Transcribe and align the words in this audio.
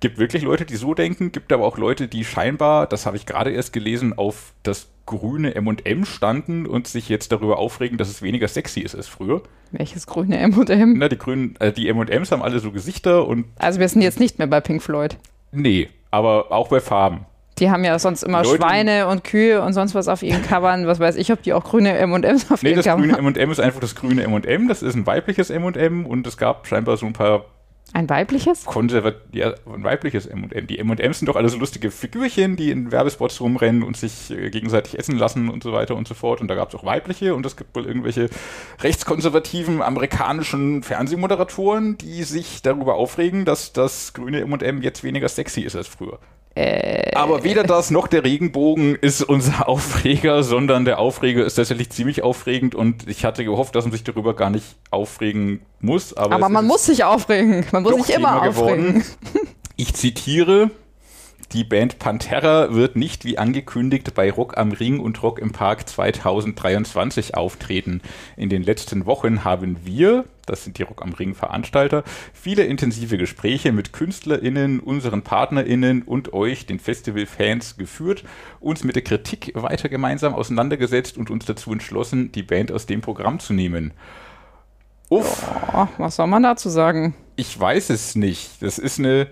Gibt 0.00 0.18
wirklich 0.18 0.42
Leute, 0.42 0.64
die 0.64 0.76
so 0.76 0.94
denken, 0.94 1.30
gibt 1.30 1.52
aber 1.52 1.64
auch 1.66 1.76
Leute, 1.76 2.08
die 2.08 2.24
scheinbar, 2.24 2.86
das 2.86 3.04
habe 3.04 3.16
ich 3.18 3.26
gerade 3.26 3.50
erst 3.50 3.72
gelesen, 3.74 4.16
auf 4.16 4.54
das 4.62 4.88
grüne 5.04 5.54
M&M 5.54 6.04
standen 6.06 6.66
und 6.66 6.86
sich 6.88 7.08
jetzt 7.10 7.32
darüber 7.32 7.58
aufregen, 7.58 7.98
dass 7.98 8.08
es 8.08 8.22
weniger 8.22 8.48
sexy 8.48 8.80
ist 8.80 8.94
als 8.94 9.08
früher. 9.08 9.42
Welches 9.72 10.06
grüne 10.06 10.38
M&M? 10.38 10.94
Na, 10.98 11.08
die 11.08 11.18
grünen, 11.18 11.54
äh, 11.60 11.70
die 11.72 11.88
M&Ms 11.88 12.32
haben 12.32 12.42
alle 12.42 12.60
so 12.60 12.70
Gesichter 12.72 13.26
und... 13.26 13.44
Also 13.58 13.78
wir 13.80 13.88
sind 13.88 14.00
jetzt 14.02 14.20
nicht 14.20 14.38
mehr 14.38 14.46
bei 14.46 14.60
Pink 14.60 14.82
Floyd. 14.82 15.18
Nee, 15.52 15.88
aber 16.10 16.50
auch 16.52 16.68
bei 16.68 16.80
Farben. 16.80 17.26
Die 17.58 17.70
haben 17.70 17.84
ja 17.84 17.98
sonst 17.98 18.22
immer 18.22 18.42
Leute- 18.42 18.56
Schweine 18.56 19.06
und 19.08 19.22
Kühe 19.22 19.60
und 19.60 19.74
sonst 19.74 19.94
was 19.94 20.08
auf 20.08 20.22
ihren 20.22 20.42
Covern. 20.42 20.86
Was 20.86 20.98
weiß 20.98 21.16
ich, 21.16 21.30
ob 21.30 21.42
die 21.42 21.52
auch 21.52 21.64
grüne 21.64 21.92
M&Ms 21.98 22.50
auf 22.50 22.62
Nee, 22.62 22.70
ihren 22.70 22.76
das 22.76 22.86
Covern 22.86 23.02
grüne 23.02 23.16
haben. 23.18 23.26
M&M 23.26 23.50
ist 23.50 23.60
einfach 23.60 23.80
das 23.80 23.94
grüne 23.94 24.22
M&M. 24.22 24.66
Das 24.68 24.82
ist 24.82 24.94
ein 24.94 25.06
weibliches 25.06 25.50
M&M 25.50 26.06
und 26.06 26.26
es 26.26 26.38
gab 26.38 26.66
scheinbar 26.66 26.96
so 26.96 27.04
ein 27.04 27.12
paar 27.12 27.44
Ein 27.92 28.08
weibliches? 28.08 28.64
konservat 28.64 29.16
ja, 29.32 29.54
ein 29.66 29.82
weibliches 29.82 30.26
M&M. 30.26 30.66
Die 30.66 30.78
M&Ms 30.78 31.18
sind 31.18 31.28
doch 31.28 31.36
alle 31.36 31.48
so 31.48 31.58
lustige 31.58 31.90
Figürchen, 31.90 32.56
die 32.56 32.70
in 32.70 32.92
Werbespots 32.92 33.40
rumrennen 33.40 33.82
und 33.82 33.96
sich 33.96 34.30
äh, 34.30 34.50
gegenseitig 34.50 34.98
essen 34.98 35.16
lassen 35.16 35.48
und 35.48 35.62
so 35.62 35.72
weiter 35.72 35.96
und 35.96 36.06
so 36.06 36.14
fort. 36.14 36.40
Und 36.40 36.48
da 36.48 36.54
gab 36.54 36.68
es 36.68 36.74
auch 36.74 36.84
weibliche 36.84 37.34
und 37.34 37.44
es 37.46 37.56
gibt 37.56 37.74
wohl 37.74 37.86
irgendwelche 37.86 38.30
rechtskonservativen 38.80 39.82
amerikanischen 39.82 40.82
Fernsehmoderatoren, 40.82 41.98
die 41.98 42.22
sich 42.22 42.62
darüber 42.62 42.94
aufregen, 42.94 43.44
dass 43.44 43.72
das 43.72 44.12
grüne 44.12 44.40
M&M 44.42 44.82
jetzt 44.82 45.02
weniger 45.02 45.28
sexy 45.28 45.62
ist 45.62 45.74
als 45.74 45.88
früher. 45.88 46.20
Aber 47.14 47.44
weder 47.44 47.62
das 47.62 47.90
noch 47.90 48.08
der 48.08 48.24
Regenbogen 48.24 48.96
ist 48.96 49.22
unser 49.22 49.68
Aufreger, 49.68 50.42
sondern 50.42 50.84
der 50.84 50.98
Aufreger 50.98 51.44
ist 51.44 51.54
tatsächlich 51.54 51.90
ziemlich 51.90 52.22
aufregend 52.22 52.74
und 52.74 53.08
ich 53.08 53.24
hatte 53.24 53.44
gehofft, 53.44 53.74
dass 53.74 53.84
man 53.84 53.92
sich 53.92 54.04
darüber 54.04 54.34
gar 54.34 54.50
nicht 54.50 54.76
aufregen 54.90 55.60
muss. 55.80 56.16
Aber, 56.16 56.34
Aber 56.34 56.48
man 56.48 56.66
muss 56.66 56.86
sich 56.86 57.04
aufregen. 57.04 57.64
Man 57.72 57.82
muss 57.82 58.06
sich 58.06 58.16
immer 58.16 58.40
Thema 58.40 58.48
aufregen. 58.48 59.04
Ich 59.76 59.94
zitiere. 59.94 60.70
Die 61.52 61.64
Band 61.64 61.98
Pantera 61.98 62.72
wird 62.72 62.94
nicht 62.94 63.24
wie 63.24 63.36
angekündigt 63.36 64.14
bei 64.14 64.30
Rock 64.30 64.56
am 64.56 64.70
Ring 64.70 65.00
und 65.00 65.20
Rock 65.20 65.40
im 65.40 65.50
Park 65.50 65.88
2023 65.88 67.34
auftreten. 67.34 68.02
In 68.36 68.48
den 68.48 68.62
letzten 68.62 69.04
Wochen 69.04 69.42
haben 69.42 69.78
wir, 69.82 70.26
das 70.46 70.62
sind 70.62 70.78
die 70.78 70.84
Rock 70.84 71.02
am 71.02 71.12
Ring 71.12 71.34
Veranstalter, 71.34 72.04
viele 72.32 72.62
intensive 72.62 73.18
Gespräche 73.18 73.72
mit 73.72 73.92
KünstlerInnen, 73.92 74.78
unseren 74.78 75.22
PartnerInnen 75.22 76.02
und 76.02 76.32
euch, 76.32 76.66
den 76.66 76.78
Festival-Fans, 76.78 77.76
geführt, 77.76 78.22
uns 78.60 78.84
mit 78.84 78.94
der 78.94 79.02
Kritik 79.02 79.50
weiter 79.56 79.88
gemeinsam 79.88 80.34
auseinandergesetzt 80.34 81.18
und 81.18 81.30
uns 81.30 81.46
dazu 81.46 81.72
entschlossen, 81.72 82.30
die 82.30 82.44
Band 82.44 82.70
aus 82.70 82.86
dem 82.86 83.00
Programm 83.00 83.40
zu 83.40 83.54
nehmen. 83.54 83.92
Uff. 85.08 85.50
Oh, 85.74 85.88
was 85.98 86.14
soll 86.14 86.28
man 86.28 86.44
dazu 86.44 86.68
sagen? 86.68 87.16
Ich 87.34 87.58
weiß 87.58 87.90
es 87.90 88.14
nicht. 88.14 88.62
Das 88.62 88.78
ist 88.78 89.00
eine, 89.00 89.26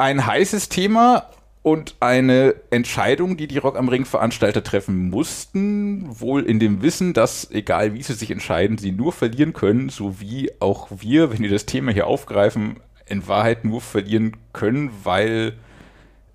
ein 0.00 0.26
heißes 0.26 0.70
Thema 0.70 1.26
und 1.62 1.96
eine 2.00 2.54
Entscheidung, 2.70 3.36
die 3.36 3.46
die 3.46 3.58
Rock 3.58 3.76
am 3.76 3.90
Ring 3.90 4.06
Veranstalter 4.06 4.64
treffen 4.64 5.10
mussten, 5.10 6.06
wohl 6.18 6.42
in 6.42 6.58
dem 6.58 6.80
Wissen, 6.80 7.12
dass 7.12 7.50
egal 7.50 7.92
wie 7.92 8.02
sie 8.02 8.14
sich 8.14 8.30
entscheiden, 8.30 8.78
sie 8.78 8.92
nur 8.92 9.12
verlieren 9.12 9.52
können, 9.52 9.90
so 9.90 10.18
wie 10.18 10.52
auch 10.58 10.88
wir, 10.90 11.30
wenn 11.30 11.42
wir 11.42 11.50
das 11.50 11.66
Thema 11.66 11.92
hier 11.92 12.06
aufgreifen, 12.06 12.80
in 13.06 13.28
Wahrheit 13.28 13.66
nur 13.66 13.82
verlieren 13.82 14.38
können, 14.54 14.90
weil 15.04 15.52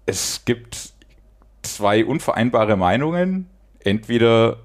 es 0.05 0.45
gibt 0.45 0.93
zwei 1.63 2.05
unvereinbare 2.05 2.77
Meinungen. 2.77 3.47
Entweder 3.79 4.57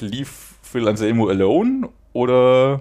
lief 0.00 0.56
Phil 0.62 0.88
Anselmo 0.88 1.28
alone 1.28 1.90
oder 2.12 2.80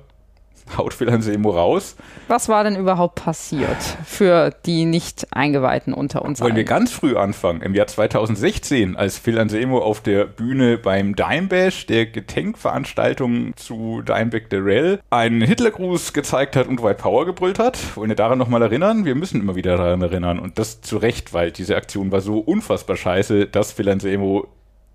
haut 0.78 0.94
Phil 0.94 1.10
Anselmo 1.10 1.52
raus. 1.52 1.96
Was 2.28 2.50
war 2.50 2.64
denn 2.64 2.76
überhaupt 2.76 3.16
passiert 3.16 3.78
für 4.06 4.52
die 4.66 4.86
nicht 4.86 5.28
Eingeweihten 5.32 5.94
unter 5.94 6.24
uns? 6.24 6.42
Wollen 6.42 6.56
wir 6.56 6.60
allen? 6.60 6.68
ganz 6.68 6.92
früh 6.92 7.16
anfangen, 7.16 7.62
im 7.62 7.74
Jahr 7.74 7.88
2016, 7.88 8.96
als 8.96 9.18
Phil 9.18 9.40
Anselmo 9.40 9.80
auf 9.80 10.02
der 10.02 10.26
Bühne 10.26 10.78
beim 10.78 11.16
Dime 11.16 11.48
Bash, 11.48 11.86
der 11.86 12.06
Gedenkveranstaltung 12.06 13.56
zu 13.56 14.02
Dimebag 14.02 14.50
Darrell, 14.50 15.00
einen 15.10 15.42
Hitlergruß 15.42 16.14
gezeigt 16.14 16.56
hat 16.56 16.68
und 16.68 16.84
White 16.84 17.02
Power 17.02 17.26
gebrüllt 17.26 17.60
hat. 17.60 17.78
Wollen 17.96 18.10
wir 18.10 18.16
daran 18.16 18.38
nochmal 18.38 18.62
erinnern? 18.62 19.06
Wir 19.06 19.16
müssen 19.16 19.42
immer 19.42 19.56
wieder 19.56 19.78
daran 19.78 20.02
erinnern 20.02 20.40
und 20.40 20.60
das 20.60 20.82
zu 20.82 20.98
Recht, 20.98 21.34
weil 21.34 21.52
diese 21.52 21.76
Aktion 21.76 22.12
war 22.12 22.22
so 22.22 22.40
unfassbar 22.40 22.98
scheiße, 22.98 23.48
dass 23.48 23.72
Phil 23.72 23.90
Anselmo 23.90 24.48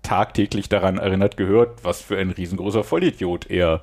tagtäglich 0.05 0.69
daran 0.69 0.97
erinnert 0.97 1.35
gehört, 1.35 1.83
was 1.83 2.01
für 2.01 2.17
ein 2.17 2.29
riesengroßer 2.29 2.83
Vollidiot 2.83 3.49
er 3.49 3.81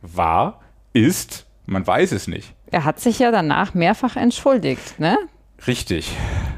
war, 0.00 0.60
ist, 1.04 1.44
man 1.66 1.86
weiß 1.86 2.12
es 2.12 2.26
nicht. 2.28 2.54
Er 2.70 2.84
hat 2.84 2.98
sich 3.00 3.18
ja 3.18 3.30
danach 3.30 3.74
mehrfach 3.74 4.16
entschuldigt, 4.16 4.98
ne? 4.98 5.18
Richtig. 5.66 6.10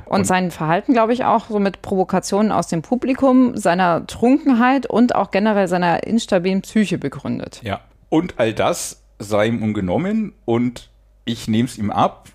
Und, 0.05 0.21
Und- 0.21 0.25
sein 0.27 0.51
Verhalten, 0.53 0.93
glaube 0.93 1.13
ich, 1.13 1.25
auch 1.25 1.49
so 1.49 1.59
mit 1.59 1.83
Provokationen 1.83 2.53
aus 2.53 2.69
dem 2.69 2.83
Publikum, 2.83 3.57
seiner 3.57 4.07
Trunkenheit 4.07 4.87
und 4.87 5.15
auch 5.17 5.31
generell 5.33 5.67
seiner 5.67 6.05
instabilen 6.07 6.63
Psyche 6.63 6.99
begründet. 6.99 7.61
Ja. 7.65 7.81
Und 8.09 8.35
all 8.39 8.55
das 8.55 9.03
sei 9.19 9.47
ihm 9.49 9.63
ungenommen 9.63 10.33
und 10.45 10.91
ich 11.25 11.49
nehme 11.49 11.67
es 11.69 11.77
ihm 11.77 11.91
ab. 11.91 12.29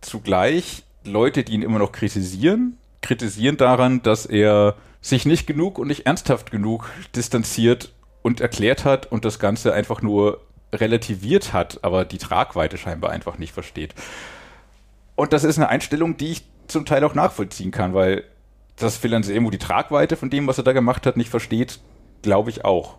Zugleich 0.00 0.84
Leute, 1.04 1.44
die 1.44 1.52
ihn 1.52 1.62
immer 1.62 1.78
noch 1.78 1.92
kritisieren, 1.92 2.78
kritisieren 3.02 3.56
daran, 3.56 4.02
dass 4.02 4.24
er 4.26 4.74
sich 5.00 5.26
nicht 5.26 5.46
genug 5.46 5.78
und 5.78 5.88
nicht 5.88 6.06
ernsthaft 6.06 6.50
genug 6.50 6.90
distanziert 7.14 7.92
und 8.22 8.40
erklärt 8.40 8.84
hat 8.84 9.06
und 9.10 9.24
das 9.24 9.38
Ganze 9.38 9.74
einfach 9.74 10.02
nur 10.02 10.40
relativiert 10.72 11.52
hat, 11.52 11.82
aber 11.82 12.04
die 12.04 12.18
Tragweite 12.18 12.78
scheinbar 12.78 13.10
einfach 13.10 13.38
nicht 13.38 13.52
versteht. 13.52 13.94
Und 15.14 15.32
das 15.32 15.44
ist 15.44 15.58
eine 15.58 15.68
Einstellung, 15.68 16.16
die 16.16 16.32
ich 16.32 16.44
zum 16.66 16.84
Teil 16.84 17.02
auch 17.04 17.14
nachvollziehen 17.14 17.70
kann, 17.70 17.94
weil 17.94 18.24
dass 18.76 18.96
Phil 18.96 19.14
Anselmo 19.14 19.50
die 19.50 19.58
Tragweite 19.58 20.16
von 20.16 20.30
dem, 20.30 20.46
was 20.46 20.58
er 20.58 20.64
da 20.64 20.72
gemacht 20.72 21.06
hat, 21.06 21.16
nicht 21.16 21.30
versteht, 21.30 21.80
glaube 22.22 22.50
ich 22.50 22.64
auch. 22.64 22.98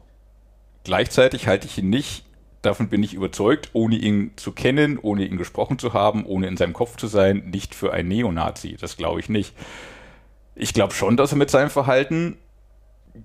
Gleichzeitig 0.83 1.47
halte 1.47 1.67
ich 1.67 1.77
ihn 1.77 1.89
nicht, 1.89 2.25
davon 2.61 2.89
bin 2.89 3.03
ich 3.03 3.13
überzeugt, 3.13 3.69
ohne 3.73 3.95
ihn 3.95 4.31
zu 4.35 4.51
kennen, 4.51 4.97
ohne 5.01 5.25
ihn 5.25 5.37
gesprochen 5.37 5.79
zu 5.79 5.93
haben, 5.93 6.25
ohne 6.25 6.47
in 6.47 6.57
seinem 6.57 6.73
Kopf 6.73 6.97
zu 6.97 7.07
sein, 7.07 7.49
nicht 7.49 7.75
für 7.75 7.93
ein 7.93 8.07
Neonazi. 8.07 8.75
Das 8.79 8.97
glaube 8.97 9.19
ich 9.19 9.29
nicht. 9.29 9.53
Ich 10.55 10.73
glaube 10.73 10.93
schon, 10.93 11.15
dass 11.15 11.31
er 11.31 11.37
mit 11.37 11.49
seinem 11.49 11.69
Verhalten 11.69 12.37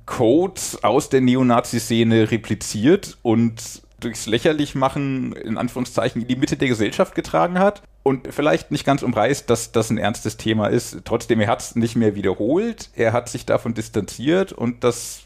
Codes 0.07 0.83
aus 0.83 1.09
der 1.09 1.21
Neonazi-Szene 1.21 2.31
repliziert 2.31 3.19
und 3.23 3.83
durchs 4.05 4.27
Lächerlichmachen 4.27 5.33
in 5.33 5.59
Anführungszeichen 5.59 6.23
in 6.23 6.29
die 6.29 6.37
Mitte 6.37 6.57
der 6.57 6.69
Gesellschaft 6.69 7.15
getragen 7.15 7.59
hat 7.59 7.83
und 8.03 8.33
vielleicht 8.33 8.71
nicht 8.71 8.85
ganz 8.85 9.03
umreißt, 9.03 9.49
dass 9.49 9.73
das 9.73 9.91
ein 9.91 9.99
ernstes 9.99 10.37
Thema 10.37 10.69
ist. 10.69 10.99
Trotzdem, 11.05 11.41
er 11.41 11.49
hat 11.49 11.61
es 11.61 11.77
nicht 11.77 11.97
mehr 11.97 12.15
wiederholt, 12.15 12.91
er 12.95 13.13
hat 13.13 13.29
sich 13.29 13.47
davon 13.47 13.75
distanziert 13.75 14.53
und 14.53 14.85
das 14.85 15.23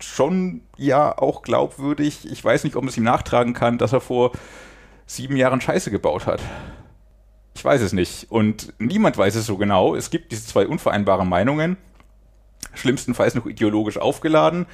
schon 0.00 0.62
ja 0.76 1.16
auch 1.16 1.42
glaubwürdig. 1.42 2.30
Ich 2.30 2.44
weiß 2.44 2.64
nicht, 2.64 2.76
ob 2.76 2.82
man 2.82 2.88
es 2.88 2.96
ihm 2.96 3.04
nachtragen 3.04 3.54
kann, 3.54 3.78
dass 3.78 3.92
er 3.92 4.00
vor 4.00 4.32
sieben 5.06 5.36
Jahren 5.36 5.60
Scheiße 5.60 5.90
gebaut 5.90 6.26
hat. 6.26 6.40
Ich 7.54 7.64
weiß 7.64 7.82
es 7.82 7.92
nicht. 7.92 8.30
Und 8.30 8.72
niemand 8.78 9.18
weiß 9.18 9.34
es 9.34 9.46
so 9.46 9.56
genau. 9.56 9.94
Es 9.94 10.10
gibt 10.10 10.32
diese 10.32 10.46
zwei 10.46 10.66
unvereinbaren 10.66 11.28
Meinungen. 11.28 11.76
Schlimmstenfalls 12.74 13.34
noch 13.34 13.46
ideologisch 13.46 13.98
aufgeladen, 13.98 14.66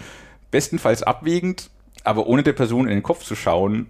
bestenfalls 0.50 1.02
abwägend, 1.02 1.70
aber 2.04 2.26
ohne 2.26 2.42
der 2.42 2.52
Person 2.52 2.86
in 2.86 2.94
den 2.94 3.02
Kopf 3.02 3.24
zu 3.24 3.34
schauen, 3.34 3.86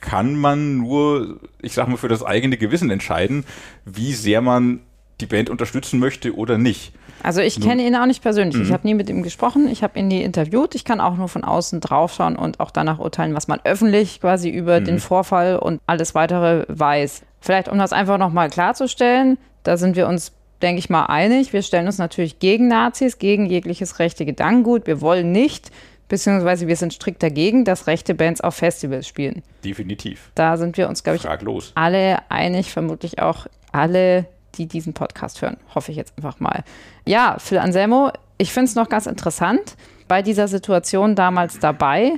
kann 0.00 0.36
man 0.36 0.78
nur, 0.78 1.40
ich 1.60 1.72
sag 1.72 1.88
mal, 1.88 1.96
für 1.96 2.08
das 2.08 2.22
eigene 2.22 2.56
Gewissen 2.56 2.90
entscheiden, 2.90 3.44
wie 3.84 4.12
sehr 4.12 4.40
man 4.40 4.80
die 5.20 5.26
Band 5.26 5.50
unterstützen 5.50 5.98
möchte 5.98 6.36
oder 6.36 6.58
nicht. 6.58 6.92
Also 7.22 7.40
ich 7.40 7.60
kenne 7.60 7.84
ihn 7.84 7.96
auch 7.96 8.06
nicht 8.06 8.22
persönlich. 8.22 8.60
Ich 8.60 8.72
habe 8.72 8.86
nie 8.86 8.94
mit 8.94 9.10
ihm 9.10 9.24
gesprochen. 9.24 9.66
Ich 9.68 9.82
habe 9.82 9.98
ihn 9.98 10.06
nie 10.06 10.22
interviewt. 10.22 10.76
Ich 10.76 10.84
kann 10.84 11.00
auch 11.00 11.16
nur 11.16 11.28
von 11.28 11.42
außen 11.42 11.80
draufschauen 11.80 12.36
und 12.36 12.60
auch 12.60 12.70
danach 12.70 13.00
urteilen, 13.00 13.34
was 13.34 13.48
man 13.48 13.58
öffentlich 13.64 14.20
quasi 14.20 14.50
über 14.50 14.80
den 14.80 15.00
Vorfall 15.00 15.58
und 15.58 15.80
alles 15.86 16.14
weitere 16.14 16.64
weiß. 16.68 17.22
Vielleicht, 17.40 17.68
um 17.68 17.78
das 17.78 17.92
einfach 17.92 18.18
nochmal 18.18 18.50
klarzustellen, 18.50 19.38
da 19.64 19.76
sind 19.76 19.96
wir 19.96 20.06
uns, 20.06 20.32
denke 20.62 20.78
ich 20.78 20.90
mal, 20.90 21.06
einig. 21.06 21.52
Wir 21.52 21.62
stellen 21.62 21.86
uns 21.86 21.98
natürlich 21.98 22.38
gegen 22.38 22.68
Nazis, 22.68 23.18
gegen 23.18 23.46
jegliches 23.46 23.98
rechte 23.98 24.24
Gedankengut. 24.24 24.86
Wir 24.86 25.00
wollen 25.00 25.32
nicht, 25.32 25.72
beziehungsweise 26.08 26.66
wir 26.66 26.76
sind 26.76 26.92
strikt 26.92 27.22
dagegen, 27.22 27.64
dass 27.64 27.86
rechte 27.86 28.14
Bands 28.14 28.40
auf 28.40 28.54
Festivals 28.54 29.06
spielen. 29.06 29.42
Definitiv. 29.64 30.30
Da 30.34 30.56
sind 30.56 30.76
wir 30.76 30.88
uns, 30.88 31.02
glaube 31.02 31.16
ich, 31.16 31.22
Fraglos. 31.22 31.72
alle 31.74 32.18
einig, 32.30 32.72
vermutlich 32.72 33.20
auch 33.20 33.46
alle, 33.72 34.26
die 34.54 34.66
diesen 34.66 34.94
Podcast 34.94 35.42
hören. 35.42 35.56
Hoffe 35.74 35.90
ich 35.90 35.96
jetzt 35.96 36.14
einfach 36.16 36.40
mal. 36.40 36.64
Ja, 37.06 37.36
Phil 37.38 37.58
Anselmo, 37.58 38.10
ich 38.38 38.52
finde 38.52 38.68
es 38.68 38.74
noch 38.74 38.88
ganz 38.88 39.06
interessant. 39.06 39.76
Bei 40.08 40.22
dieser 40.22 40.48
Situation 40.48 41.14
damals 41.14 41.58
dabei 41.58 42.12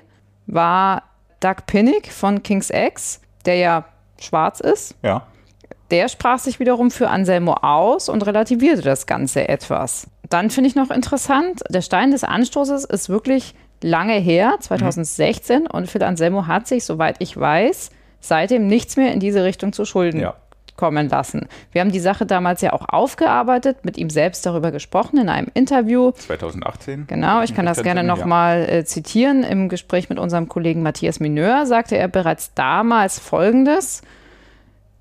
war 0.47 1.03
Doug 1.41 1.67
Pinnick 1.67 2.13
von 2.13 2.43
King's 2.43 2.71
X, 2.71 3.21
der 3.47 3.57
ja 3.57 3.85
schwarz 4.21 4.61
ist. 4.61 4.95
Ja. 5.03 5.27
Der 5.91 6.09
sprach 6.09 6.39
sich 6.39 6.61
wiederum 6.61 6.91
für 6.91 7.09
Anselmo 7.09 7.55
aus 7.55 8.09
und 8.09 8.25
relativierte 8.25 8.83
das 8.83 9.07
Ganze 9.07 9.49
etwas. 9.49 10.07
Dann 10.29 10.51
finde 10.51 10.69
ich 10.69 10.77
noch 10.77 10.91
interessant, 10.91 11.63
der 11.69 11.83
Stein 11.83 12.13
des 12.13 12.23
Anstoßes 12.23 12.85
ist 12.85 13.09
wirklich 13.09 13.55
lange 13.83 14.15
her, 14.15 14.55
2016, 14.61 15.67
und 15.67 15.89
Phil 15.89 16.03
Anselmo 16.03 16.47
hat 16.47 16.67
sich, 16.67 16.85
soweit 16.85 17.17
ich 17.19 17.37
weiß, 17.39 17.91
seitdem 18.21 18.67
nichts 18.67 18.97
mehr 18.97 19.13
in 19.13 19.21
diese 19.21 19.45
Richtung 19.45 19.73
zu 19.73 19.85
Schulden 19.85 20.21
Ja. 20.21 20.35
kommen 20.77 21.09
lassen. 21.11 21.47
Wir 21.73 21.83
haben 21.83 21.93
die 21.93 22.01
Sache 22.01 22.25
damals 22.25 22.63
ja 22.63 22.73
auch 22.73 22.89
aufgearbeitet, 22.89 23.85
mit 23.85 23.99
ihm 23.99 24.09
selbst 24.09 24.47
darüber 24.47 24.71
gesprochen 24.71 25.19
in 25.19 25.29
einem 25.29 25.49
Interview. 25.53 26.13
2018. 26.13 27.07
Genau, 27.07 27.43
ich 27.43 27.55
kann 27.55 27.67
das 27.67 27.83
gerne 27.83 28.03
nochmal 28.03 28.67
äh, 28.69 28.85
zitieren. 28.85 29.43
Im 29.45 29.69
Gespräch 29.69 30.09
mit 30.09 30.19
unserem 30.19 30.49
Kollegen 30.49 30.83
Matthias 30.83 31.21
Mineur 31.21 31.67
sagte 31.67 31.97
er 31.99 32.09
bereits 32.09 32.55
damals 32.55 33.19
Folgendes. 33.19 34.01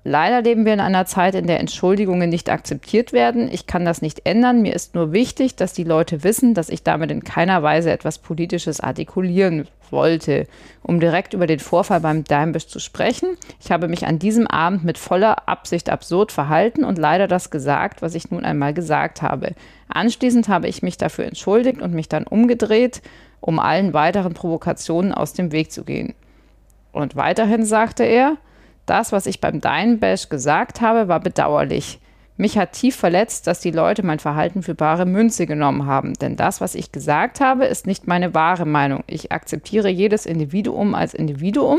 Leider 0.02 0.40
leben 0.40 0.64
wir 0.64 0.72
in 0.72 0.80
einer 0.80 1.04
Zeit, 1.04 1.34
in 1.34 1.46
der 1.46 1.60
Entschuldigungen 1.60 2.30
nicht 2.30 2.48
akzeptiert 2.48 3.12
werden. 3.12 3.50
Ich 3.52 3.66
kann 3.66 3.84
das 3.84 4.00
nicht 4.00 4.24
ändern. 4.24 4.62
Mir 4.62 4.74
ist 4.74 4.94
nur 4.94 5.12
wichtig, 5.12 5.56
dass 5.56 5.74
die 5.74 5.84
Leute 5.84 6.24
wissen, 6.24 6.54
dass 6.54 6.70
ich 6.70 6.82
damit 6.82 7.10
in 7.10 7.22
keiner 7.22 7.62
Weise 7.62 7.90
etwas 7.90 8.18
Politisches 8.18 8.80
artikulieren 8.80 9.68
wollte. 9.90 10.46
Um 10.82 11.00
direkt 11.00 11.34
über 11.34 11.46
den 11.46 11.58
Vorfall 11.58 12.00
beim 12.00 12.24
Dimebish 12.24 12.66
zu 12.66 12.78
sprechen, 12.78 13.36
ich 13.62 13.70
habe 13.70 13.88
mich 13.88 14.06
an 14.06 14.18
diesem 14.18 14.46
Abend 14.46 14.84
mit 14.84 14.96
voller 14.96 15.48
Absicht 15.48 15.90
absurd 15.90 16.32
verhalten 16.32 16.82
und 16.82 16.96
leider 16.96 17.28
das 17.28 17.50
gesagt, 17.50 18.00
was 18.00 18.14
ich 18.14 18.30
nun 18.30 18.46
einmal 18.46 18.72
gesagt 18.72 19.20
habe. 19.20 19.54
Anschließend 19.88 20.48
habe 20.48 20.68
ich 20.68 20.82
mich 20.82 20.96
dafür 20.96 21.26
entschuldigt 21.26 21.82
und 21.82 21.92
mich 21.92 22.08
dann 22.08 22.26
umgedreht, 22.26 23.02
um 23.40 23.58
allen 23.58 23.92
weiteren 23.92 24.32
Provokationen 24.32 25.12
aus 25.12 25.34
dem 25.34 25.52
Weg 25.52 25.72
zu 25.72 25.84
gehen. 25.84 26.14
Und 26.92 27.16
weiterhin 27.16 27.66
sagte 27.66 28.04
er, 28.04 28.38
das, 28.90 29.12
was 29.12 29.26
ich 29.26 29.40
beim 29.40 29.60
Dine-Bash 29.60 30.28
gesagt 30.28 30.80
habe, 30.80 31.08
war 31.08 31.20
bedauerlich. 31.20 32.00
Mich 32.36 32.58
hat 32.58 32.72
tief 32.72 32.96
verletzt, 32.96 33.46
dass 33.46 33.60
die 33.60 33.70
Leute 33.70 34.02
mein 34.02 34.18
Verhalten 34.18 34.62
für 34.62 34.74
bare 34.74 35.04
Münze 35.04 35.46
genommen 35.46 35.84
haben. 35.86 36.14
Denn 36.14 36.36
das, 36.36 36.60
was 36.60 36.74
ich 36.74 36.90
gesagt 36.90 37.40
habe, 37.40 37.66
ist 37.66 37.86
nicht 37.86 38.06
meine 38.06 38.34
wahre 38.34 38.64
Meinung. 38.64 39.04
Ich 39.06 39.30
akzeptiere 39.30 39.90
jedes 39.90 40.24
Individuum 40.24 40.94
als 40.94 41.12
Individuum. 41.12 41.78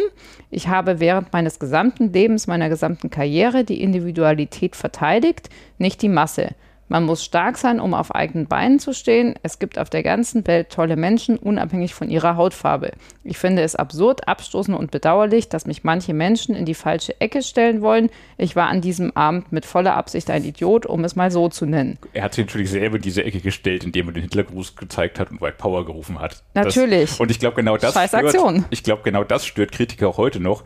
Ich 0.52 0.68
habe 0.68 1.00
während 1.00 1.34
meines 1.34 1.58
gesamten 1.58 2.14
Lebens, 2.14 2.46
meiner 2.46 2.70
gesamten 2.70 3.10
Karriere 3.10 3.64
die 3.64 3.82
Individualität 3.82 4.76
verteidigt, 4.76 5.50
nicht 5.80 6.02
die 6.04 6.10
Masse. 6.10 6.50
Man 6.92 7.06
muss 7.06 7.24
stark 7.24 7.58
sein, 7.58 7.80
um 7.80 7.94
auf 7.94 8.14
eigenen 8.14 8.48
Beinen 8.48 8.78
zu 8.78 8.94
stehen. 8.94 9.36
Es 9.44 9.60
gibt 9.60 9.80
auf 9.80 9.90
der 9.90 10.04
ganzen 10.04 10.46
Welt 10.46 10.72
tolle 10.72 10.98
Menschen, 10.98 11.38
unabhängig 11.38 11.94
von 11.94 12.10
ihrer 12.10 12.36
Hautfarbe. 12.36 12.92
Ich 13.24 13.38
finde 13.38 13.62
es 13.62 13.78
absurd, 13.78 14.28
abstoßend 14.28 14.78
und 14.78 14.92
bedauerlich, 14.92 15.48
dass 15.48 15.66
mich 15.66 15.86
manche 15.86 16.14
Menschen 16.14 16.54
in 16.54 16.66
die 16.66 16.74
falsche 16.74 17.22
Ecke 17.22 17.44
stellen 17.44 17.82
wollen. 17.82 18.10
Ich 18.38 18.58
war 18.58 18.68
an 18.68 18.82
diesem 18.82 19.16
Abend 19.16 19.54
mit 19.54 19.66
voller 19.66 19.96
Absicht 19.96 20.30
ein 20.30 20.44
Idiot, 20.44 20.86
um 20.86 21.06
es 21.06 21.16
mal 21.16 21.32
so 21.32 21.48
zu 21.48 21.66
nennen. 21.66 21.98
Er 22.12 22.24
hat 22.24 22.34
sich 22.34 22.46
natürlich 22.46 22.72
selber 22.72 22.98
in 22.98 23.04
diese 23.04 23.24
Ecke 23.24 23.40
gestellt, 23.40 23.86
indem 23.86 24.10
er 24.10 24.14
den 24.16 24.24
Hitlergruß 24.24 24.76
gezeigt 24.76 25.18
hat 25.18 25.32
und 25.32 25.40
White 25.40 25.56
Power 25.60 25.86
gerufen 25.86 26.20
hat. 26.20 26.44
Natürlich. 26.56 27.12
Das, 27.12 27.22
und 27.22 27.32
ich 27.32 27.40
glaube, 27.40 27.56
genau 27.56 27.78
das 27.78 27.94
Scheiß 27.94 28.10
stört, 28.10 28.26
Aktion. 28.26 28.66
ich 28.70 28.84
glaube, 28.84 29.04
genau 29.04 29.24
das 29.24 29.46
stört 29.46 29.72
Kritiker 29.72 30.10
auch 30.10 30.18
heute 30.18 30.42
noch, 30.42 30.66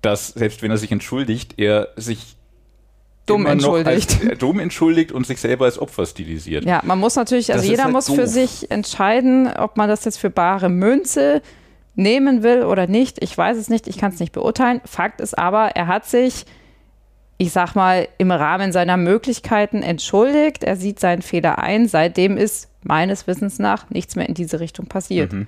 dass 0.00 0.28
selbst 0.28 0.62
wenn 0.62 0.70
er 0.70 0.78
sich 0.78 0.90
entschuldigt, 0.90 1.58
er 1.58 1.88
sich 1.96 2.38
Dumm 3.30 3.46
entschuldigt. 3.46 4.20
Als, 4.20 4.24
äh, 4.24 4.36
dumm 4.36 4.58
entschuldigt 4.60 5.12
und 5.12 5.26
sich 5.26 5.40
selber 5.40 5.64
als 5.66 5.78
Opfer 5.78 6.06
stilisiert. 6.06 6.64
Ja, 6.64 6.80
man 6.84 6.98
muss 6.98 7.16
natürlich, 7.16 7.52
also 7.52 7.62
Das 7.62 7.70
jeder 7.70 7.84
halt 7.84 7.92
muss 7.92 8.06
für 8.10 8.22
doof. 8.22 8.26
sich 8.26 8.70
entscheiden, 8.70 9.48
ob 9.52 9.76
man 9.76 9.88
das 9.88 10.04
jetzt 10.04 10.18
für 10.18 10.30
bare 10.30 10.68
Münze 10.68 11.42
nehmen 11.94 12.42
will 12.42 12.62
oder 12.64 12.86
nicht. 12.86 13.22
Ich 13.22 13.36
weiß 13.36 13.56
es 13.56 13.68
nicht, 13.68 13.88
ich 13.88 13.98
kann 13.98 14.12
es 14.12 14.20
nicht 14.20 14.32
beurteilen. 14.32 14.80
Fakt 14.84 15.20
ist 15.20 15.36
aber, 15.36 15.70
er 15.76 15.86
hat 15.86 16.06
sich, 16.06 16.46
ich 17.38 17.52
sag 17.52 17.74
mal, 17.74 18.08
im 18.18 18.30
Rahmen 18.30 18.72
seiner 18.72 18.96
Möglichkeiten 18.96 19.82
entschuldigt. 19.82 20.64
Er 20.64 20.76
sieht 20.76 21.00
seinen 21.00 21.22
Fehler 21.22 21.58
ein. 21.58 21.88
Seitdem 21.88 22.36
ist 22.36 22.68
meines 22.82 23.26
Wissens 23.26 23.58
nach 23.58 23.90
nichts 23.90 24.16
mehr 24.16 24.28
in 24.28 24.34
diese 24.34 24.60
Richtung 24.60 24.86
passiert. 24.86 25.32
Mhm. 25.32 25.46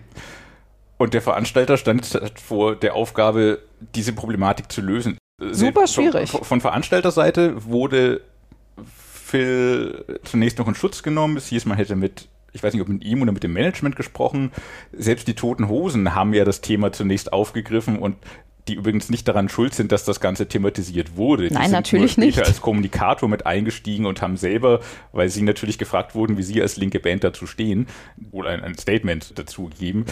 Und 0.98 1.14
der 1.14 1.22
Veranstalter 1.22 1.76
stand 1.78 2.06
vor 2.40 2.76
der 2.76 2.94
Aufgabe, 2.94 3.60
diese 3.94 4.12
Problematik 4.12 4.70
zu 4.70 4.80
lösen. 4.82 5.18
Super 5.50 5.86
schwierig. 5.86 6.30
Von, 6.30 6.44
von 6.44 6.60
Veranstalterseite 6.60 7.64
wurde 7.64 8.20
Phil 9.32 10.04
zunächst 10.24 10.58
noch 10.58 10.68
in 10.68 10.74
Schutz 10.74 11.02
genommen. 11.02 11.36
Es 11.36 11.48
hieß, 11.48 11.64
man 11.66 11.76
hätte 11.76 11.96
mit, 11.96 12.28
ich 12.52 12.62
weiß 12.62 12.72
nicht, 12.72 12.82
ob 12.82 12.88
mit 12.88 13.02
ihm 13.04 13.22
oder 13.22 13.32
mit 13.32 13.42
dem 13.42 13.52
Management 13.52 13.96
gesprochen. 13.96 14.52
Selbst 14.92 15.26
die 15.26 15.34
Toten 15.34 15.68
Hosen 15.68 16.14
haben 16.14 16.34
ja 16.34 16.44
das 16.44 16.60
Thema 16.60 16.92
zunächst 16.92 17.32
aufgegriffen 17.32 17.98
und 17.98 18.16
die 18.68 18.74
übrigens 18.74 19.10
nicht 19.10 19.26
daran 19.26 19.48
schuld 19.48 19.74
sind, 19.74 19.90
dass 19.90 20.04
das 20.04 20.20
Ganze 20.20 20.46
thematisiert 20.46 21.16
wurde. 21.16 21.48
Die 21.48 21.54
Nein, 21.54 21.64
sind 21.64 21.72
natürlich 21.72 22.16
nur 22.16 22.26
nicht. 22.26 22.38
als 22.38 22.60
Kommunikator 22.60 23.28
mit 23.28 23.44
eingestiegen 23.44 24.06
und 24.06 24.22
haben 24.22 24.36
selber, 24.36 24.80
weil 25.12 25.28
sie 25.28 25.42
natürlich 25.42 25.78
gefragt 25.78 26.14
wurden, 26.14 26.38
wie 26.38 26.42
sie 26.42 26.62
als 26.62 26.76
linke 26.76 27.00
Band 27.00 27.24
dazu 27.24 27.46
stehen, 27.46 27.88
oder 28.30 28.50
ein, 28.50 28.62
ein 28.62 28.78
Statement 28.78 29.36
dazu 29.36 29.68
geben. 29.78 30.04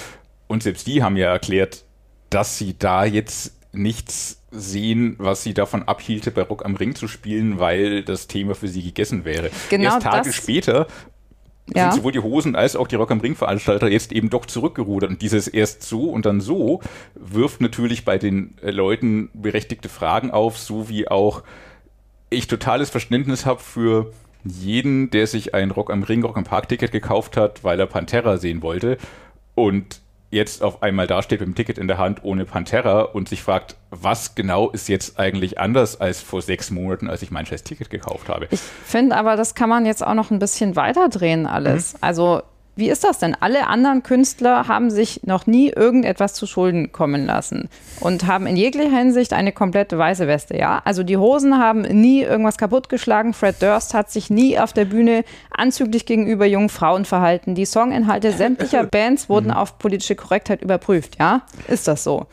Und 0.49 0.65
selbst 0.65 0.89
die 0.89 1.03
haben 1.03 1.17
ja 1.17 1.31
erklärt, 1.31 1.85
dass 2.29 2.59
sie 2.59 2.77
da 2.77 3.05
jetzt 3.05 3.60
nichts 3.73 4.43
sehen, 4.51 5.15
was 5.19 5.43
sie 5.43 5.55
davon 5.55 5.85
abhielte, 5.85 6.31
bei 6.31 6.43
Rock 6.43 6.65
am 6.65 6.75
Ring 6.77 6.95
zu 6.95 7.07
spielen, 7.09 7.59
weil 7.59 8.03
das 8.03 8.27
Thema 8.27 8.55
für 8.55 8.69
sie 8.69 8.83
gegessen 8.83 9.25
wäre. 9.25 9.51
Genau 9.69 9.85
Erst 9.95 10.03
Tage 10.03 10.33
später 10.33 10.87
Ja. 11.73 11.93
sind 11.93 12.01
sowohl 12.01 12.11
die 12.13 12.19
Hosen 12.19 12.57
als 12.57 12.75
auch 12.75 12.89
die 12.89 12.97
Rock 12.97 13.13
am 13.13 13.21
Ring 13.21 13.37
Veranstalter 13.37 13.89
jetzt 13.89 14.11
eben 14.13 14.29
doch 14.29 14.47
zurückgerudert. 14.47 15.11
Und 15.11 15.23
dieses 15.23 15.47
erst 15.47 15.85
so 15.85 16.11
und 16.11 16.27
dann 16.27 16.41
so 16.41 16.81
wirft 17.15 17.61
natürlich 17.61 18.05
bei 18.05 18.19
den 18.19 18.55
äh, 18.61 18.73
Leuten 18.73 19.31
berechtigte 19.35 19.89
Fragen 19.89 20.33
auf, 20.33 20.59
so 20.59 20.89
wie 20.89 21.07
auch 21.07 21.45
ich 22.29 22.49
totales 22.49 22.91
Verständnis 22.91 23.47
habe 23.47 23.61
für 23.61 24.13
jeden, 24.45 25.11
der 25.11 25.27
sich 25.29 25.55
ein 25.55 25.71
Rock 25.71 25.91
am 25.91 26.03
Ring, 26.03 26.25
Rock 26.25 26.39
am 26.39 26.45
Park 26.45 26.69
Ticket 26.69 26.91
gekauft 26.93 27.37
hat, 27.37 27.63
weil 27.63 27.79
er 27.79 27.87
Pantera 27.87 28.37
sehen 28.39 28.63
wollte 28.63 28.97
und 29.55 30.01
jetzt 30.31 30.63
auf 30.63 30.83
einmal 30.83 31.07
dasteht 31.07 31.41
mit 31.41 31.49
dem 31.49 31.55
Ticket 31.55 31.79
in 31.79 31.89
der 31.89 31.99
Hand 31.99 32.23
ohne 32.23 32.45
Pantera 32.45 33.03
und 33.03 33.29
sich 33.29 33.43
fragt, 33.43 33.77
was 33.91 34.35
genau 34.35 34.71
ist 34.71 34.89
jetzt 34.89 35.19
eigentlich 35.19 35.59
anders 35.59 36.01
als 36.01 36.21
vor 36.21 36.41
sechs 36.41 36.71
Monaten, 36.71 37.11
als 37.11 37.23
ich 37.23 37.31
mein 37.31 37.47
scheiß 37.47 37.65
Ticket 37.65 37.91
gekauft 37.91 38.29
habe. 38.29 38.47
Ich 38.51 38.61
finde 38.61 39.17
aber, 39.17 39.37
das 39.37 39.55
kann 39.55 39.69
man 39.69 39.87
jetzt 39.87 40.07
auch 40.07 40.15
noch 40.15 40.31
ein 40.31 40.39
bisschen 40.39 40.77
weiterdrehen 40.77 41.47
alles. 41.47 41.95
Also, 42.01 42.43
wie 42.81 42.91
ist 42.91 43.05
das 43.05 43.19
denn? 43.19 43.37
Alle 43.39 43.69
anderen 43.69 44.03
Künstler 44.03 44.67
haben 44.67 44.91
sich 44.91 45.21
noch 45.25 45.47
nie 45.47 45.69
irgendetwas 45.69 46.35
zu 46.35 46.47
Schulden 46.47 46.91
kommen 46.91 47.27
lassen 47.27 47.69
und 48.01 48.27
haben 48.27 48.47
in 48.47 48.57
jeglicher 48.57 48.97
Hinsicht 48.97 49.33
eine 49.33 49.53
komplette 49.53 49.97
weiße 49.97 50.27
Weste, 50.27 50.57
ja? 50.57 50.83
Also 50.85 51.05
die 51.05 51.17
Hosen 51.17 51.59
haben 51.59 51.83
nie 51.83 52.23
irgendwas 52.23 52.59
kaputtgeschlagen. 52.59 53.35
Fred 53.35 53.63
Durst 53.63 53.95
hat 53.95 54.11
sich 54.11 54.31
nie 54.31 54.59
auf 54.59 54.73
der 54.73 54.87
Bühne 54.87 55.25
anzüglich 55.51 56.07
gegenüber 56.07 56.47
jungen 56.47 56.71
Frauen 56.71 57.05
verhalten. 57.05 57.55
Die 57.55 57.67
Songinhalte 57.67 58.33
sämtlicher 58.33 58.85
Bands 58.91 59.29
wurden 59.29 59.53
auf 59.53 59.79
politische 59.79 60.17
Korrektheit 60.17 60.63
überprüft, 60.63 61.19
ja? 61.21 61.43
Ist 61.69 61.87
das 61.87 62.03
so? 62.03 62.27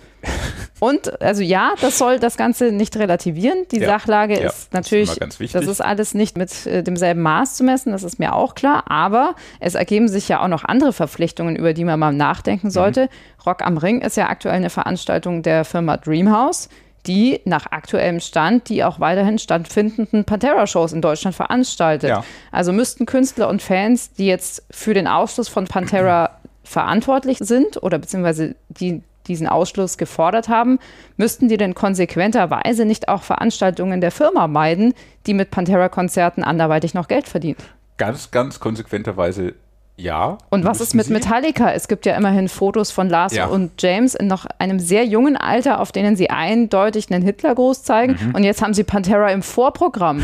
Und 0.80 1.22
also 1.22 1.42
ja, 1.42 1.74
das 1.82 1.98
soll 1.98 2.20
das 2.20 2.38
Ganze 2.38 2.72
nicht 2.72 2.96
relativieren. 2.98 3.66
Die 3.72 3.80
Ja, 3.80 3.88
Sachlage 3.88 4.34
ja, 4.40 4.40
ist 4.42 4.46
das 4.46 4.58
ist 4.64 4.74
natürlich, 4.74 5.20
ganz 5.20 5.40
wichtig. 5.40 5.60
das 5.60 5.70
ist 5.70 5.82
alles 5.82 6.14
nicht 6.14 6.38
mit 6.38 6.66
äh, 6.68 6.84
demselben 6.84 7.22
Maß 7.22 7.56
zu 7.56 7.64
messen, 7.64 7.92
das 7.92 8.04
ist 8.04 8.20
mir 8.20 8.36
auch 8.36 8.54
klar. 8.54 8.84
Aber 8.90 9.36
es 9.60 9.76
ergeben 9.76 10.08
sich 10.08 10.28
ja 10.30 10.44
auch 10.44 10.48
noch 10.48 10.64
andere 10.64 10.94
Verpflichtungen, 10.94 11.56
über 11.56 11.74
die 11.74 11.84
man 11.84 12.00
mal 12.00 12.14
nachdenken 12.14 12.70
sollte. 12.70 13.10
Rock 13.46 13.64
am 13.66 13.78
Ring 13.78 14.02
ist 14.02 14.18
ja 14.18 14.30
aktuell 14.30 14.56
eine 14.56 14.70
Veranstaltung 14.70 15.42
der 15.42 15.66
Firma 15.66 15.98
Dreamhouse, 15.98 16.70
die 17.08 17.40
nach 17.46 17.72
aktuellem 17.72 18.20
Stand 18.20 18.70
die 18.70 18.84
auch 18.84 19.00
weiterhin 19.00 19.40
stattfindenden 19.40 20.26
Pantera-Shows 20.26 20.94
in 20.94 21.02
Deutschland 21.02 21.36
veranstaltet. 21.36 22.10
Ja. 22.10 22.24
Also 22.52 22.72
müssten 22.74 23.06
Künstler 23.06 23.48
und 23.50 23.62
Fans, 23.62 24.12
die 24.14 24.28
jetzt 24.28 24.64
für 24.70 24.94
den 24.94 25.08
Ausschluss 25.08 25.48
von 25.48 25.66
Pantera 25.66 26.38
verantwortlich 26.64 27.38
sind 27.40 27.82
oder 27.82 27.98
beziehungsweise 27.98 28.56
die 28.68 29.02
diesen 29.28 29.48
Ausschluss 29.48 29.98
gefordert 29.98 30.50
haben, 30.50 30.80
müssten 31.18 31.48
die 31.50 31.58
denn 31.58 31.76
konsequenterweise 31.76 32.86
nicht 32.86 33.10
auch 33.10 33.24
Veranstaltungen 33.24 34.02
der 34.02 34.12
Firma 34.12 34.48
meiden, 34.48 34.94
die 35.26 35.34
mit 35.34 35.52
Pantera-Konzerten 35.52 36.44
anderweitig 36.44 36.94
noch 36.94 37.08
Geld 37.08 37.28
verdienen? 37.28 37.58
Ganz, 37.98 38.32
ganz 38.32 38.60
konsequenterweise 38.60 39.54
ja. 40.00 40.38
Und 40.52 40.64
was 40.64 40.80
ist 40.80 40.94
mit 40.94 41.08
Sie? 41.08 41.14
Metallica? 41.14 41.72
Es 41.72 41.88
gibt 41.88 42.06
ja 42.06 42.16
immerhin 42.16 42.50
Fotos 42.50 42.92
von 42.92 43.10
Lars 43.10 43.34
Ja. 43.34 43.48
und 43.48 43.82
James 43.82 44.14
in 44.14 44.28
noch 44.28 44.46
einem 44.60 44.80
sehr 44.80 45.06
jungen 45.06 45.36
Alter, 45.36 45.80
auf 45.80 45.92
denen 45.92 46.16
sie 46.16 46.30
eindeutig 46.30 47.12
einen 47.12 47.24
Hitlergruß 47.24 47.82
zeigen. 47.82 48.16
Mhm. 48.22 48.36
Und 48.36 48.44
jetzt 48.44 48.62
haben 48.62 48.76
sie 48.76 48.84
Pantera 48.84 49.32
im 49.32 49.42
Vorprogramm. 49.42 50.24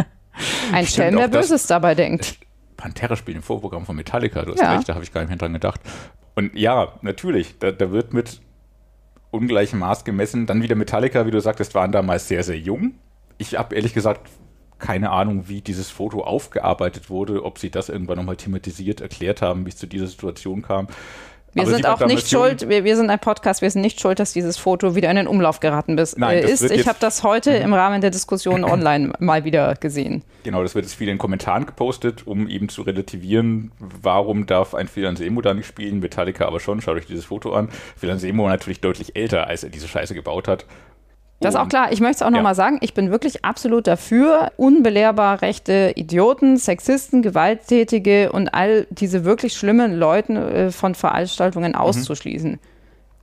Ein 0.72 0.86
Schelm, 0.86 1.16
der. 1.16 1.28
Böses 1.28 1.66
dabei 1.66 1.94
denkt. 1.94 2.38
Pantera 2.78 3.14
spielt 3.16 3.36
im 3.36 3.42
Vorprogramm 3.42 3.84
von 3.84 3.94
Metallica, 3.96 4.42
du 4.42 4.52
hast 4.52 4.60
Ja. 4.62 4.74
recht, 4.76 4.88
da 4.88 4.94
habe 4.94 5.04
ich 5.04 5.12
gar 5.12 5.20
nicht 5.20 5.28
mehr 5.28 5.38
dran 5.38 5.52
gedacht. 5.52 5.80
Und 6.34 6.56
ja, 6.56 6.98
natürlich, 7.02 7.58
da, 7.58 7.72
da 7.72 7.90
wird 7.90 8.14
mit 8.14 8.40
ungleichem 9.30 9.78
Maß 9.80 10.04
gemessen. 10.04 10.46
Dann 10.46 10.62
wieder 10.62 10.76
Metallica, 10.76 11.26
wie 11.26 11.30
du 11.30 11.40
sagtest, 11.40 11.74
waren 11.74 11.92
damals 11.92 12.28
sehr, 12.28 12.42
sehr 12.42 12.58
jung. 12.58 12.94
Ich 13.38 13.58
habe 13.58 13.74
ehrlich 13.74 13.94
gesagt 13.94 14.28
keine 14.82 15.10
Ahnung, 15.10 15.48
wie 15.48 15.60
dieses 15.60 15.90
Foto 15.90 16.22
aufgearbeitet 16.22 17.08
wurde, 17.08 17.44
ob 17.44 17.58
sie 17.58 17.70
das 17.70 17.88
irgendwann 17.88 18.16
nochmal 18.16 18.36
thematisiert 18.36 19.00
erklärt 19.00 19.40
haben, 19.40 19.64
wie 19.64 19.70
es 19.70 19.76
zu 19.76 19.86
dieser 19.86 20.08
Situation 20.08 20.60
kam. 20.60 20.88
Wir 21.54 21.64
Aber 21.64 21.72
sind 21.72 21.86
auch 21.86 22.06
nicht 22.06 22.28
schuld, 22.30 22.68
wir, 22.70 22.82
wir 22.84 22.96
sind 22.96 23.10
ein 23.10 23.18
Podcast, 23.18 23.60
wir 23.60 23.70
sind 23.70 23.82
nicht 23.82 24.00
schuld, 24.00 24.18
dass 24.18 24.32
dieses 24.32 24.56
Foto 24.56 24.94
wieder 24.96 25.10
in 25.10 25.16
den 25.16 25.26
Umlauf 25.26 25.60
geraten 25.60 25.96
Nein, 26.16 26.38
äh, 26.38 26.40
ist. 26.50 26.62
wird 26.62 26.72
Ich 26.72 26.78
jetzt- 26.78 26.86
habe 26.88 26.98
das 27.00 27.22
heute 27.22 27.50
im 27.50 27.74
Rahmen 27.74 28.00
der 28.00 28.10
Diskussion 28.10 28.64
online 28.64 29.12
mal 29.18 29.44
wieder 29.44 29.74
gesehen. 29.74 30.22
Genau, 30.44 30.62
das 30.62 30.74
wird 30.74 30.86
jetzt 30.86 30.94
viel 30.94 31.08
in 31.08 31.18
Kommentaren 31.18 31.66
gepostet, 31.66 32.26
um 32.26 32.48
eben 32.48 32.68
zu 32.70 32.82
relativieren, 32.82 33.70
warum 33.78 34.46
darf 34.46 34.74
ein 34.74 34.88
Phil 34.88 35.06
Anselmo 35.06 35.42
da 35.42 35.52
nicht 35.52 35.66
spielen, 35.66 36.00
Metallica 36.00 36.46
aber 36.46 36.58
schon. 36.58 36.80
Schaut 36.80 36.96
euch 36.96 37.06
dieses 37.06 37.26
Foto 37.26 37.52
an. 37.52 37.68
Phil 37.96 38.10
Anselmo 38.10 38.44
war 38.44 38.50
natürlich 38.50 38.80
deutlich 38.80 39.14
älter, 39.14 39.46
als 39.46 39.62
er 39.62 39.68
diese 39.70 39.88
Scheiße 39.88 40.14
gebaut 40.14 40.48
hat. 40.48 40.64
Das 41.42 41.54
ist 41.54 41.60
auch 41.60 41.68
klar. 41.68 41.92
Ich 41.92 42.00
möchte 42.00 42.16
es 42.16 42.22
auch 42.22 42.30
nochmal 42.30 42.52
Ja. 42.52 42.54
sagen. 42.54 42.78
Ich 42.80 42.94
bin 42.94 43.10
wirklich 43.10 43.44
absolut 43.44 43.86
dafür, 43.86 44.52
unbelehrbar 44.56 45.42
rechte 45.42 45.92
Idioten, 45.96 46.56
Sexisten, 46.56 47.22
Gewalttätige 47.22 48.32
und 48.32 48.54
all 48.54 48.86
diese 48.90 49.24
wirklich 49.24 49.54
schlimmen 49.54 49.94
Leuten 49.98 50.36
äh, 50.36 50.70
von 50.70 50.94
Veranstaltungen 50.94 51.74
auszuschließen. 51.74 52.58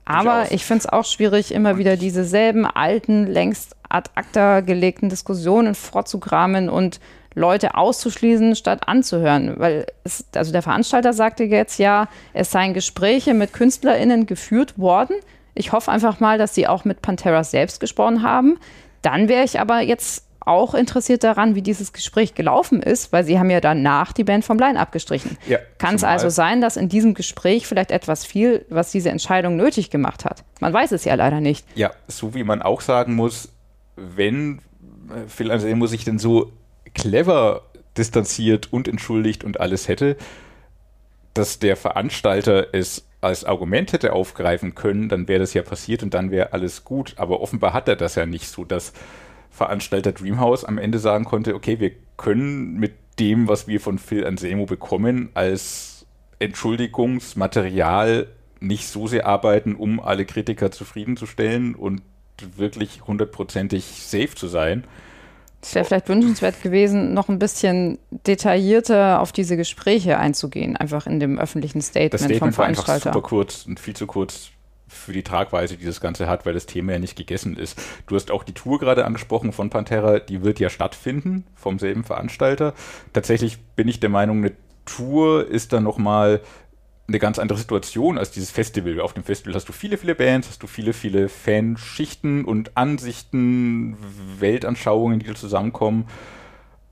Aber 0.04 0.42
auch. 0.42 0.50
ich 0.50 0.64
finde 0.64 0.80
es 0.80 0.86
auch 0.88 1.04
schwierig, 1.04 1.52
immer 1.52 1.78
wieder 1.78 1.96
diese 1.96 2.24
selben 2.24 2.66
alten, 2.66 3.26
längst 3.26 3.76
ad 3.88 4.10
acta 4.14 4.60
gelegten 4.60 5.08
Diskussionen 5.08 5.74
vorzukramen 5.74 6.68
und 6.68 7.00
Leute 7.34 7.76
auszuschließen, 7.76 8.56
statt 8.56 8.88
anzuhören. 8.88 9.54
Weil 9.58 9.86
es, 10.04 10.24
also 10.34 10.50
der 10.52 10.62
Veranstalter 10.62 11.12
sagte 11.12 11.44
jetzt 11.44 11.78
ja, 11.78 12.08
es 12.32 12.50
seien 12.50 12.74
Gespräche 12.74 13.34
mit 13.34 13.52
KünstlerInnen 13.52 14.26
geführt 14.26 14.78
worden. 14.78 15.14
Ich 15.54 15.72
hoffe 15.72 15.90
einfach 15.90 16.20
mal, 16.20 16.38
dass 16.38 16.54
sie 16.54 16.66
auch 16.66 16.84
mit 16.84 17.02
Pantera 17.02 17.44
selbst 17.44 17.80
gesprochen 17.80 18.22
haben. 18.22 18.58
Dann 19.02 19.28
wäre 19.28 19.44
ich 19.44 19.60
aber 19.60 19.80
jetzt 19.80 20.26
auch 20.40 20.74
interessiert 20.74 21.22
daran, 21.22 21.54
wie 21.54 21.62
dieses 21.62 21.92
Gespräch 21.92 22.34
gelaufen 22.34 22.82
ist, 22.82 23.12
weil 23.12 23.24
sie 23.24 23.38
haben 23.38 23.50
ja 23.50 23.60
danach 23.60 24.12
die 24.12 24.24
Band 24.24 24.44
vom 24.44 24.58
Line 24.58 24.78
abgestrichen. 24.78 25.36
Ja, 25.46 25.58
Kann 25.78 25.94
es 25.94 26.04
also 26.04 26.28
sein, 26.28 26.60
dass 26.60 26.76
in 26.76 26.88
diesem 26.88 27.14
Gespräch 27.14 27.66
vielleicht 27.66 27.90
etwas 27.90 28.24
fiel, 28.24 28.64
was 28.70 28.90
diese 28.90 29.10
Entscheidung 29.10 29.56
nötig 29.56 29.90
gemacht 29.90 30.24
hat? 30.24 30.44
Man 30.60 30.72
weiß 30.72 30.92
es 30.92 31.04
ja 31.04 31.14
leider 31.14 31.40
nicht. 31.40 31.66
Ja, 31.74 31.90
so 32.08 32.34
wie 32.34 32.42
man 32.42 32.62
auch 32.62 32.80
sagen 32.80 33.14
muss, 33.14 33.52
wenn 33.96 34.60
äh, 35.10 35.28
Phil 35.28 35.50
Anselmo 35.50 35.86
sich 35.86 36.04
denn 36.04 36.18
so 36.18 36.52
clever 36.94 37.62
distanziert 37.96 38.72
und 38.72 38.88
entschuldigt 38.88 39.44
und 39.44 39.60
alles 39.60 39.88
hätte, 39.88 40.16
dass 41.34 41.58
der 41.58 41.76
Veranstalter 41.76 42.68
es 42.72 43.06
als 43.20 43.44
Argument 43.44 43.92
hätte 43.92 44.12
aufgreifen 44.12 44.74
können, 44.74 45.08
dann 45.08 45.28
wäre 45.28 45.40
das 45.40 45.54
ja 45.54 45.62
passiert 45.62 46.02
und 46.02 46.14
dann 46.14 46.30
wäre 46.30 46.52
alles 46.52 46.84
gut. 46.84 47.14
Aber 47.16 47.40
offenbar 47.40 47.72
hat 47.72 47.88
er 47.88 47.96
das 47.96 48.14
ja 48.14 48.26
nicht 48.26 48.48
so, 48.48 48.64
dass 48.64 48.92
Veranstalter 49.50 50.12
Dreamhouse 50.12 50.64
am 50.64 50.78
Ende 50.78 50.98
sagen 50.98 51.24
konnte, 51.24 51.54
okay, 51.54 51.80
wir 51.80 51.92
können 52.16 52.78
mit 52.78 52.94
dem, 53.18 53.48
was 53.48 53.66
wir 53.66 53.80
von 53.80 53.98
Phil 53.98 54.24
Anselmo 54.26 54.64
bekommen, 54.64 55.30
als 55.34 56.06
Entschuldigungsmaterial 56.38 58.28
nicht 58.60 58.86
so 58.86 59.06
sehr 59.06 59.26
arbeiten, 59.26 59.74
um 59.74 60.00
alle 60.00 60.24
Kritiker 60.24 60.70
zufriedenzustellen 60.70 61.74
und 61.74 62.02
wirklich 62.56 63.02
hundertprozentig 63.06 63.84
safe 63.84 64.34
zu 64.34 64.48
sein. 64.48 64.84
Es 65.62 65.74
wäre 65.74 65.84
vielleicht 65.84 66.08
wünschenswert 66.08 66.62
gewesen, 66.62 67.12
noch 67.12 67.28
ein 67.28 67.38
bisschen 67.38 67.98
detaillierter 68.26 69.20
auf 69.20 69.30
diese 69.32 69.56
Gespräche 69.56 70.18
einzugehen, 70.18 70.76
einfach 70.76 71.06
in 71.06 71.20
dem 71.20 71.38
öffentlichen 71.38 71.82
Statement, 71.82 72.14
Das 72.14 72.22
vom 72.22 72.30
Statement 72.30 72.58
war 72.58 72.64
einfach 72.66 72.84
Veranstalter. 72.84 73.12
super 73.12 73.28
kurz 73.28 73.66
und 73.66 73.78
viel 73.78 73.94
zu 73.94 74.06
kurz 74.06 74.50
für 74.88 75.12
die 75.12 75.22
Tragweise, 75.22 75.76
die 75.76 75.84
das 75.84 76.00
Ganze 76.00 76.26
hat, 76.28 76.46
weil 76.46 76.54
das 76.54 76.66
Thema 76.66 76.92
ja 76.92 76.98
nicht 76.98 77.14
gegessen 77.16 77.56
ist. 77.56 77.80
Du 78.06 78.16
hast 78.16 78.30
auch 78.30 78.42
die 78.42 78.54
Tour 78.54 78.78
gerade 78.78 79.04
angesprochen 79.04 79.52
von 79.52 79.70
Pantera, 79.70 80.18
die 80.18 80.42
wird 80.42 80.58
ja 80.58 80.68
stattfinden 80.68 81.44
vom 81.54 81.78
selben 81.78 82.04
Veranstalter. 82.04 82.74
Tatsächlich 83.12 83.58
bin 83.76 83.86
ich 83.86 84.00
der 84.00 84.10
Meinung, 84.10 84.38
eine 84.38 84.52
Tour 84.86 85.46
ist 85.46 85.72
dann 85.72 85.84
nochmal 85.84 86.40
eine 87.10 87.18
ganz 87.18 87.38
andere 87.38 87.58
Situation 87.58 88.18
als 88.18 88.30
dieses 88.30 88.50
Festival. 88.50 89.00
Auf 89.00 89.12
dem 89.14 89.24
Festival 89.24 89.54
hast 89.54 89.68
du 89.68 89.72
viele, 89.72 89.98
viele 89.98 90.14
Bands, 90.14 90.48
hast 90.48 90.62
du 90.62 90.66
viele, 90.66 90.92
viele 90.92 91.28
Fanschichten 91.28 92.44
und 92.44 92.76
Ansichten, 92.76 93.96
Weltanschauungen, 94.38 95.18
die 95.18 95.26
da 95.26 95.34
zusammenkommen. 95.34 96.06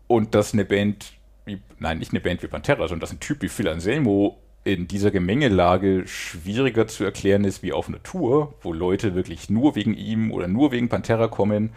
Und 0.08 0.34
dass 0.34 0.52
eine 0.52 0.64
Band 0.64 1.12
wie, 1.44 1.60
nein, 1.78 1.98
nicht 1.98 2.12
eine 2.12 2.20
Band 2.20 2.42
wie 2.42 2.48
Pantera, 2.48 2.88
sondern 2.88 3.00
dass 3.00 3.12
ein 3.12 3.20
Typ 3.20 3.42
wie 3.42 3.48
Phil 3.48 3.68
Anselmo 3.68 4.38
in 4.64 4.87
dieser 4.87 5.10
Gemengelage 5.10 6.06
schwieriger 6.06 6.87
zu 6.87 7.04
erklären 7.04 7.44
ist 7.44 7.62
wie 7.62 7.72
auf 7.72 7.88
einer 7.88 8.02
Tour, 8.02 8.54
wo 8.60 8.72
Leute 8.72 9.14
wirklich 9.14 9.48
nur 9.48 9.75
wegen 9.76 9.94
ihm 9.94 10.30
oder 10.30 10.48
nur 10.48 10.72
wegen 10.72 10.88
Pantera 10.88 11.28
kommen. 11.28 11.70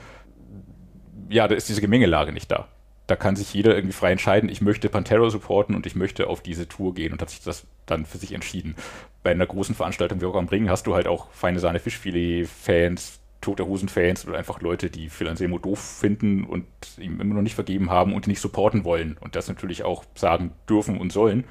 Ja, 1.29 1.48
da 1.48 1.55
ist 1.55 1.69
diese 1.69 1.79
Gemengelage 1.79 2.33
nicht 2.33 2.51
da. 2.51 2.67
Da 3.12 3.18
kann 3.18 3.36
sich 3.36 3.53
jeder 3.53 3.75
irgendwie 3.75 3.91
frei 3.91 4.13
entscheiden, 4.13 4.48
ich 4.48 4.62
möchte 4.62 4.88
Pantera 4.88 5.30
supporten 5.30 5.75
und 5.75 5.86
ich 5.86 5.98
möchte 5.98 6.27
auf 6.27 6.39
diese 6.39 6.70
Tour 6.70 6.94
gehen 6.94 7.12
und 7.12 7.22
hat 7.22 7.30
sich 7.30 7.41
das 7.41 7.68
dann 7.86 8.06
für 8.06 8.18
sich 8.18 8.32
entschieden. 8.32 8.77
Bei 9.22 9.32
einer 9.32 9.46
großen 9.46 9.75
Veranstaltung 9.75 10.22
wie 10.22 10.24
Rock 10.24 10.38
am 10.38 10.48
Ring 10.48 10.70
hast 10.70 10.88
du 10.88 10.96
halt 10.96 11.08
auch 11.08 11.30
feine 11.32 11.60
Sahne 11.60 11.80
Fischfilet-Fans, 11.80 13.20
Tote 13.41 13.65
Hosen-Fans 13.68 14.25
oder 14.25 14.38
einfach 14.38 14.62
Leute, 14.62 14.89
die 14.89 15.10
Phil 15.10 15.27
Anselmo 15.27 15.60
doof 15.60 15.80
finden 16.00 16.46
und 16.46 16.63
ihm 17.00 17.20
immer 17.20 17.36
noch 17.36 17.41
nicht 17.41 17.56
vergeben 17.56 17.89
haben 17.89 18.13
und 18.13 18.27
ihn 18.27 18.30
nicht 18.30 18.39
supporten 18.39 18.86
wollen 18.86 19.18
und 19.20 19.36
das 19.36 19.50
natürlich 19.50 19.84
auch 19.84 20.06
sagen 20.15 20.53
dürfen 20.70 20.98
und 20.98 21.12
sollen. 21.12 21.44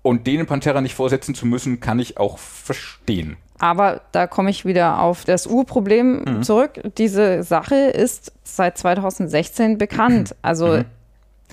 Und 0.00 0.26
denen 0.26 0.46
Pantera 0.46 0.80
nicht 0.80 0.94
vorsetzen 0.94 1.34
zu 1.34 1.44
müssen, 1.44 1.80
kann 1.80 1.98
ich 1.98 2.16
auch 2.16 2.38
verstehen. 2.38 3.36
Aber 3.62 4.00
da 4.10 4.26
komme 4.26 4.50
ich 4.50 4.64
wieder 4.64 5.00
auf 5.00 5.24
das 5.24 5.46
Urproblem 5.46 6.24
Mhm. 6.26 6.42
zurück. 6.42 6.80
Diese 6.98 7.44
Sache 7.44 7.76
ist 7.76 8.32
seit 8.42 8.76
2016 8.76 9.78
bekannt. 9.78 10.34
Also 10.42 10.82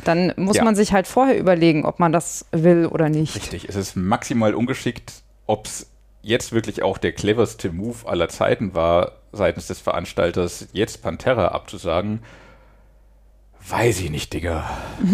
dann 0.05 0.33
muss 0.35 0.55
Mhm. 0.55 0.57
Ja. 0.57 0.63
man 0.63 0.75
sich 0.75 0.91
halt 0.91 1.05
vorher 1.05 1.37
überlegen, 1.37 1.85
ob 1.85 1.99
man 1.99 2.11
das 2.11 2.47
will 2.51 2.87
oder 2.87 3.09
nicht. 3.09 3.35
Richtig, 3.35 3.69
es 3.69 3.75
ist 3.75 3.95
maximal 3.95 4.55
ungeschickt. 4.55 5.21
Ob 5.45 5.67
es 5.67 5.85
jetzt 6.23 6.51
wirklich 6.51 6.81
auch 6.81 6.97
der 6.97 7.11
cleverste 7.11 7.71
Move 7.71 7.97
aller 8.07 8.27
Zeiten 8.27 8.73
war, 8.73 9.11
seitens 9.31 9.67
des 9.67 9.79
Veranstalters, 9.79 10.67
jetzt 10.73 11.03
Pantera 11.03 11.49
abzusagen, 11.49 12.23
weiß 13.67 13.99
ich 14.01 14.09
nicht, 14.09 14.33
Digga. 14.33 14.69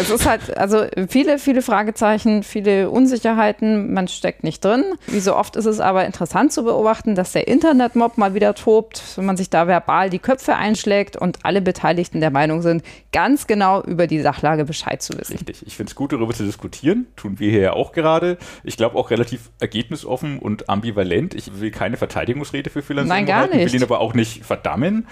Es 0.00 0.10
ist 0.10 0.26
halt, 0.26 0.56
also 0.56 0.84
viele, 1.08 1.38
viele 1.38 1.62
Fragezeichen, 1.62 2.42
viele 2.42 2.90
Unsicherheiten, 2.90 3.92
man 3.92 4.06
steckt 4.06 4.44
nicht 4.44 4.64
drin. 4.64 4.84
Wie 5.08 5.18
so 5.18 5.34
oft 5.34 5.56
ist 5.56 5.64
es 5.64 5.80
aber 5.80 6.06
interessant 6.06 6.52
zu 6.52 6.62
beobachten, 6.62 7.14
dass 7.14 7.32
der 7.32 7.48
Internetmob 7.48 8.18
mal 8.18 8.34
wieder 8.34 8.54
tobt, 8.54 9.02
wenn 9.16 9.24
man 9.24 9.36
sich 9.36 9.50
da 9.50 9.66
verbal 9.66 10.10
die 10.10 10.20
Köpfe 10.20 10.54
einschlägt 10.54 11.16
und 11.16 11.44
alle 11.44 11.60
Beteiligten 11.60 12.20
der 12.20 12.30
Meinung 12.30 12.62
sind, 12.62 12.82
ganz 13.12 13.46
genau 13.46 13.82
über 13.82 14.06
die 14.06 14.20
Sachlage 14.20 14.64
Bescheid 14.64 15.02
zu 15.02 15.18
wissen. 15.18 15.32
Richtig. 15.32 15.66
Ich 15.66 15.76
finde 15.76 15.90
es 15.90 15.96
gut, 15.96 16.12
darüber 16.12 16.32
zu 16.32 16.44
diskutieren. 16.44 17.06
Tun 17.16 17.40
wir 17.40 17.50
hier 17.50 17.60
ja 17.60 17.72
auch 17.72 17.92
gerade. 17.92 18.38
Ich 18.62 18.76
glaube 18.76 18.96
auch 18.96 19.10
relativ 19.10 19.50
ergebnisoffen 19.58 20.38
und 20.38 20.68
ambivalent. 20.68 21.34
Ich 21.34 21.60
will 21.60 21.70
keine 21.70 21.96
Verteidigungsrede 21.96 22.70
für 22.70 22.82
Phil 22.82 23.02
Nein, 23.04 23.26
gar 23.26 23.42
halten, 23.42 23.56
nicht. 23.56 23.72
will 23.72 23.80
ihn 23.80 23.84
aber 23.84 24.00
auch 24.00 24.14
nicht 24.14 24.44
verdammen. 24.44 25.06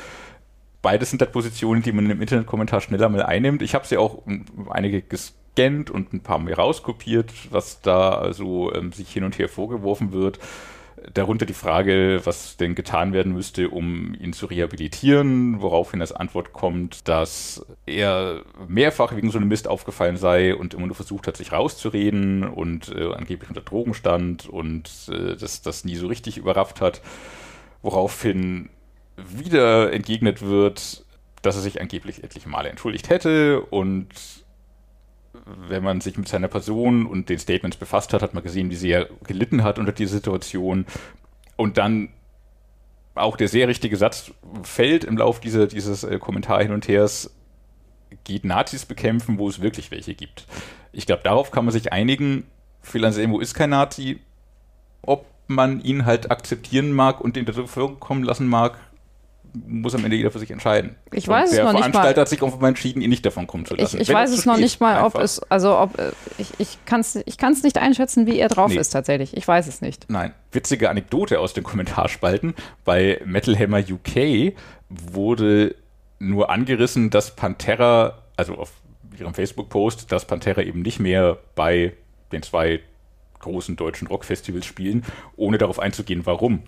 Beides 0.86 1.10
sind 1.10 1.20
halt 1.20 1.32
Positionen, 1.32 1.82
die 1.82 1.90
man 1.90 2.08
im 2.08 2.20
Internetkommentar 2.20 2.80
schneller 2.80 3.08
mal 3.08 3.24
einnimmt. 3.24 3.60
Ich 3.60 3.74
habe 3.74 3.84
sie 3.84 3.96
auch 3.96 4.22
ähm, 4.28 4.44
einige 4.70 5.02
gescannt 5.02 5.90
und 5.90 6.12
ein 6.12 6.20
paar 6.20 6.38
mir 6.38 6.56
rauskopiert, 6.56 7.32
was 7.50 7.80
da 7.80 8.10
also 8.10 8.72
ähm, 8.72 8.92
sich 8.92 9.12
hin 9.12 9.24
und 9.24 9.36
her 9.36 9.48
vorgeworfen 9.48 10.12
wird. 10.12 10.38
Darunter 11.12 11.44
die 11.44 11.54
Frage, 11.54 12.20
was 12.22 12.56
denn 12.56 12.76
getan 12.76 13.12
werden 13.12 13.32
müsste, 13.32 13.68
um 13.68 14.14
ihn 14.14 14.32
zu 14.32 14.46
rehabilitieren, 14.46 15.60
woraufhin 15.60 16.00
als 16.00 16.12
Antwort 16.12 16.52
kommt, 16.52 17.08
dass 17.08 17.66
er 17.86 18.42
mehrfach 18.68 19.16
wegen 19.16 19.32
so 19.32 19.38
einem 19.38 19.48
Mist 19.48 19.66
aufgefallen 19.66 20.16
sei 20.16 20.54
und 20.54 20.72
immer 20.72 20.86
nur 20.86 20.94
versucht 20.94 21.26
hat, 21.26 21.36
sich 21.36 21.50
rauszureden 21.50 22.44
und 22.44 22.94
äh, 22.94 23.12
angeblich 23.12 23.48
unter 23.48 23.60
Drogen 23.60 23.92
stand 23.92 24.48
und 24.48 24.88
äh, 25.10 25.34
das, 25.34 25.62
das 25.62 25.84
nie 25.84 25.96
so 25.96 26.06
richtig 26.06 26.38
überrafft 26.38 26.80
hat. 26.80 27.02
Woraufhin 27.82 28.68
wieder 29.16 29.92
entgegnet 29.92 30.42
wird, 30.42 31.04
dass 31.42 31.56
er 31.56 31.62
sich 31.62 31.80
angeblich 31.80 32.24
etliche 32.24 32.48
Male 32.48 32.68
entschuldigt 32.68 33.08
hätte 33.08 33.60
und 33.60 34.08
wenn 35.68 35.82
man 35.82 36.00
sich 36.00 36.16
mit 36.16 36.28
seiner 36.28 36.48
Person 36.48 37.06
und 37.06 37.28
den 37.28 37.38
Statements 37.38 37.76
befasst 37.76 38.12
hat, 38.12 38.22
hat 38.22 38.34
man 38.34 38.42
gesehen, 38.42 38.70
wie 38.70 38.76
sehr 38.76 39.08
gelitten 39.24 39.62
hat 39.62 39.78
unter 39.78 39.92
dieser 39.92 40.14
Situation. 40.14 40.86
Und 41.56 41.78
dann 41.78 42.10
auch 43.14 43.36
der 43.36 43.48
sehr 43.48 43.68
richtige 43.68 43.96
Satz 43.96 44.32
fällt 44.62 45.04
im 45.04 45.16
Lauf 45.16 45.40
dieser, 45.40 45.66
dieses 45.66 46.04
äh, 46.04 46.18
Kommentar 46.18 46.62
hin 46.62 46.72
und 46.72 46.88
hers, 46.88 47.34
geht 48.24 48.44
Nazis 48.44 48.86
bekämpfen, 48.86 49.38
wo 49.38 49.48
es 49.48 49.60
wirklich 49.60 49.90
welche 49.90 50.14
gibt. 50.14 50.46
Ich 50.92 51.06
glaube, 51.06 51.22
darauf 51.22 51.50
kann 51.50 51.64
man 51.64 51.72
sich 51.72 51.92
einigen. 51.92 52.44
Phil 52.80 53.04
Anselmo 53.04 53.40
ist 53.40 53.54
kein 53.54 53.70
Nazi. 53.70 54.20
Ob 55.02 55.26
man 55.46 55.80
ihn 55.82 56.04
halt 56.04 56.30
akzeptieren 56.30 56.92
mag 56.92 57.20
und 57.20 57.36
in 57.36 57.46
der 57.46 57.52
Bevölkerung 57.52 58.00
kommen 58.00 58.24
lassen 58.24 58.48
mag, 58.48 58.78
muss 59.66 59.94
am 59.94 60.04
Ende 60.04 60.16
jeder 60.16 60.30
für 60.30 60.38
sich 60.38 60.50
entscheiden. 60.50 60.96
Ich 61.12 61.26
weiß 61.26 61.52
es 61.52 61.58
noch 61.58 61.64
nicht 61.64 61.72
mal. 61.72 61.72
Der 61.72 61.90
Veranstalter 61.90 62.20
hat 62.22 62.28
sich 62.28 62.42
offenbar 62.42 62.68
entschieden, 62.68 63.00
ihn 63.00 63.10
nicht 63.10 63.24
davon 63.24 63.46
kommen 63.46 63.64
zu 63.64 63.74
lassen. 63.74 63.96
Ich, 64.00 64.08
ich 64.08 64.14
weiß 64.14 64.30
es 64.30 64.44
noch 64.46 64.56
nicht 64.56 64.80
mal, 64.80 64.98
ob 64.98 65.06
einfach. 65.14 65.20
es, 65.20 65.40
also 65.50 65.78
ob, 65.78 65.98
äh, 65.98 66.12
ich, 66.38 66.48
ich 66.58 66.78
kann 66.84 67.00
es 67.00 67.16
ich 67.24 67.38
kann's 67.38 67.62
nicht 67.62 67.78
einschätzen, 67.78 68.26
wie 68.26 68.38
er 68.38 68.48
drauf 68.48 68.70
Nee. 68.70 68.78
ist 68.78 68.90
tatsächlich. 68.90 69.36
Ich 69.36 69.46
weiß 69.46 69.66
es 69.66 69.80
nicht. 69.80 70.06
Nein, 70.08 70.32
witzige 70.52 70.90
Anekdote 70.90 71.40
aus 71.40 71.54
den 71.54 71.64
Kommentarspalten. 71.64 72.54
Bei 72.84 73.20
Metal 73.24 73.58
Hammer 73.58 73.78
UK 73.78 74.52
wurde 74.88 75.74
nur 76.18 76.50
angerissen, 76.50 77.10
dass 77.10 77.34
Pantera, 77.36 78.22
also 78.36 78.54
auf 78.56 78.72
ihrem 79.18 79.34
Facebook-Post, 79.34 80.12
dass 80.12 80.26
Pantera 80.26 80.62
eben 80.62 80.82
nicht 80.82 81.00
mehr 81.00 81.38
bei 81.54 81.92
den 82.32 82.42
zwei 82.42 82.80
großen 83.38 83.76
deutschen 83.76 84.08
Rockfestivals 84.08 84.66
spielen, 84.66 85.04
ohne 85.36 85.58
darauf 85.58 85.78
einzugehen, 85.78 86.26
warum. 86.26 86.62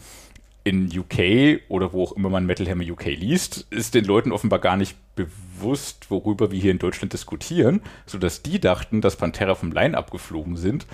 In 0.65 0.87
UK 0.87 1.62
oder 1.69 1.93
wo 1.93 2.05
auch 2.05 2.12
immer 2.12 2.29
man 2.29 2.45
Metal 2.45 2.69
Hammer 2.69 2.85
UK 2.85 3.07
liest, 3.07 3.67
ist 3.71 3.95
den 3.95 4.05
Leuten 4.05 4.33
offenbar 4.33 4.59
gar 4.59 4.77
nicht 4.77 4.97
bewusst, 5.15 6.11
worüber 6.11 6.50
wir 6.50 6.61
hier 6.61 6.73
in 6.73 6.79
Deutschland 6.79 7.12
diskutieren, 7.12 7.81
sodass 8.07 8.43
die 8.43 8.61
dachten, 8.61 9.00
dass 9.00 9.17
Pantera 9.17 9.55
vom 9.55 9.73
Line-Up 9.73 10.11
geflogen 10.11 10.57
sind. 10.57 10.87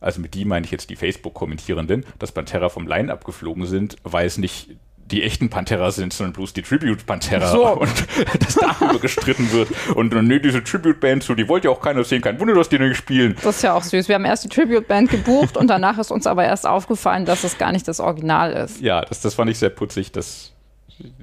Also 0.00 0.20
mit 0.20 0.34
die 0.34 0.44
meine 0.44 0.64
ich 0.64 0.72
jetzt 0.72 0.90
die 0.90 0.96
Facebook-Kommentierenden, 0.96 2.04
dass 2.18 2.32
Pantera 2.32 2.68
vom 2.68 2.86
Line 2.86 3.12
abgeflogen 3.12 3.66
sind, 3.66 3.96
weil 4.02 4.26
es 4.26 4.38
nicht 4.38 4.76
die 5.10 5.22
echten 5.22 5.48
Pantera 5.50 5.90
sind, 5.90 6.12
sondern 6.12 6.32
bloß 6.32 6.52
die 6.52 6.62
Tribute-Pantera 6.62 7.46
So. 7.50 7.66
und 7.80 7.90
dass 8.44 8.54
darüber 8.56 8.98
gestritten 8.98 9.52
wird. 9.52 9.68
Und 9.94 10.12
äh, 10.14 10.22
nee, 10.22 10.38
diese 10.40 10.64
Tribute-Band, 10.64 11.22
so, 11.22 11.34
die 11.34 11.48
wollte 11.48 11.68
ja 11.68 11.74
auch 11.74 11.80
keiner 11.80 12.02
sehen, 12.04 12.22
kein 12.22 12.40
Wunder, 12.40 12.54
dass 12.54 12.68
die 12.68 12.78
nicht 12.78 12.96
spielen. 12.96 13.36
Das 13.42 13.56
ist 13.56 13.62
ja 13.62 13.74
auch 13.74 13.82
süß. 13.84 14.08
Wir 14.08 14.16
haben 14.16 14.24
erst 14.24 14.44
die 14.44 14.48
Tribute-Band 14.48 15.10
gebucht 15.10 15.56
und 15.56 15.68
danach 15.68 15.98
ist 15.98 16.10
uns 16.10 16.26
aber 16.26 16.44
erst 16.44 16.66
aufgefallen, 16.66 17.24
dass 17.24 17.44
es 17.44 17.56
gar 17.58 17.72
nicht 17.72 17.86
das 17.86 18.00
Original 18.00 18.52
ist. 18.52 18.80
Ja, 18.80 19.02
das, 19.02 19.20
das 19.20 19.34
fand 19.34 19.50
ich 19.50 19.58
sehr 19.58 19.70
putzig, 19.70 20.10
dass 20.10 20.52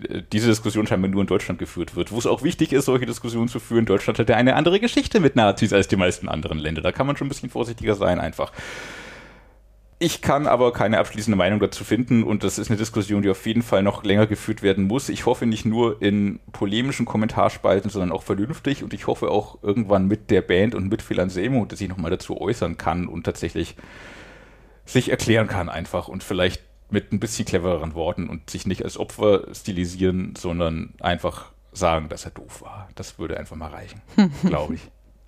äh, 0.07 0.21
diese 0.31 0.47
Diskussion 0.47 0.87
scheinbar 0.87 1.11
nur 1.11 1.21
in 1.21 1.27
Deutschland 1.27 1.59
geführt 1.59 1.95
wird, 1.97 2.11
wo 2.13 2.17
es 2.19 2.25
auch 2.25 2.41
wichtig 2.43 2.71
ist, 2.71 2.85
solche 2.85 3.05
Diskussionen 3.05 3.49
zu 3.49 3.59
führen. 3.59 3.85
Deutschland 3.85 4.17
hat 4.17 4.29
ja 4.29 4.37
eine 4.37 4.55
andere 4.55 4.79
Geschichte 4.79 5.19
mit 5.19 5.35
Nazis 5.35 5.73
als 5.73 5.89
die 5.89 5.97
meisten 5.97 6.29
anderen 6.29 6.57
Länder. 6.57 6.81
Da 6.81 6.93
kann 6.93 7.05
man 7.05 7.17
schon 7.17 7.27
ein 7.27 7.29
bisschen 7.29 7.49
vorsichtiger 7.49 7.95
sein, 7.95 8.19
einfach. 8.21 8.51
Ich 10.03 10.21
kann 10.21 10.47
aber 10.47 10.73
keine 10.73 10.99
abschließende 10.99 11.37
Meinung 11.37 11.61
dazu 11.61 11.85
finden 11.85 12.25
und 12.25 12.43
das 12.43 12.59
ist 12.59 12.69
eine 12.69 12.75
Diskussion, 12.75 13.21
die 13.21 13.29
auf 13.29 13.45
jeden 13.45 13.61
Fall 13.61 13.83
noch 13.83 14.03
länger 14.03 14.27
geführt 14.27 14.61
werden 14.61 14.83
muss. 14.83 15.07
Ich 15.07 15.25
hoffe 15.25 15.45
nicht 15.45 15.63
nur 15.63 16.01
in 16.01 16.41
polemischen 16.51 17.05
Kommentarspalten, 17.05 17.89
sondern 17.89 18.11
auch 18.11 18.21
vernünftig 18.21 18.83
und 18.83 18.93
ich 18.93 19.07
hoffe 19.07 19.31
auch 19.31 19.63
irgendwann 19.63 20.09
mit 20.09 20.29
der 20.29 20.41
Band 20.41 20.75
und 20.75 20.89
mit 20.89 21.01
Phil 21.01 21.21
Anselmo, 21.21 21.63
dass 21.63 21.79
ich 21.79 21.87
nochmal 21.87 22.11
dazu 22.11 22.41
äußern 22.41 22.77
kann 22.77 23.07
und 23.07 23.23
tatsächlich 23.23 23.77
sich 24.83 25.09
erklären 25.09 25.47
kann 25.47 25.69
einfach 25.69 26.09
und 26.09 26.21
vielleicht 26.21 26.61
mit 26.89 27.13
ein 27.13 27.21
bisschen 27.21 27.45
clevereren 27.45 27.93
Worten 27.93 28.27
und 28.27 28.49
sich 28.49 28.67
nicht 28.67 28.83
als 28.83 28.97
Opfer 28.97 29.47
stilisieren, 29.53 30.33
sondern 30.37 30.95
einfach 30.99 31.53
sagen, 31.71 32.09
dass 32.09 32.25
er 32.25 32.31
doof 32.31 32.61
war. 32.61 32.89
Das 32.95 33.19
würde 33.19 33.37
einfach 33.37 33.55
mal 33.55 33.71
reichen, 33.71 34.01
glaube 34.43 34.75
ich. 34.75 34.81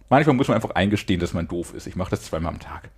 Manchmal 0.09 0.35
muss 0.35 0.49
man 0.49 0.55
einfach 0.55 0.71
eingestehen, 0.71 1.21
dass 1.21 1.31
man 1.31 1.47
doof 1.47 1.73
ist. 1.73 1.87
Ich 1.87 1.95
mache 1.95 2.09
das 2.09 2.23
zweimal 2.23 2.51
am 2.51 2.59
Tag. 2.59 2.89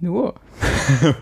Nur. 0.00 0.34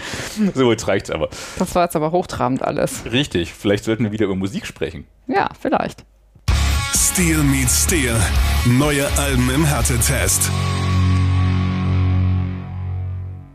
So, 0.54 0.70
jetzt 0.70 0.88
reicht's 0.88 1.10
aber. 1.10 1.28
Das 1.58 1.74
war 1.74 1.84
jetzt 1.84 1.96
aber 1.96 2.12
hochtrabend 2.12 2.62
alles. 2.62 3.04
Richtig, 3.10 3.52
vielleicht 3.52 3.84
sollten 3.84 4.04
wir 4.04 4.12
wieder 4.12 4.26
über 4.26 4.36
Musik 4.36 4.66
sprechen. 4.66 5.06
Ja, 5.26 5.48
vielleicht. 5.60 6.04
Steel 6.94 7.42
meets 7.42 7.84
Steel. 7.84 8.16
Neue 8.66 9.06
Alben 9.18 9.50
im 9.50 9.64
Härtetest. 9.64 10.50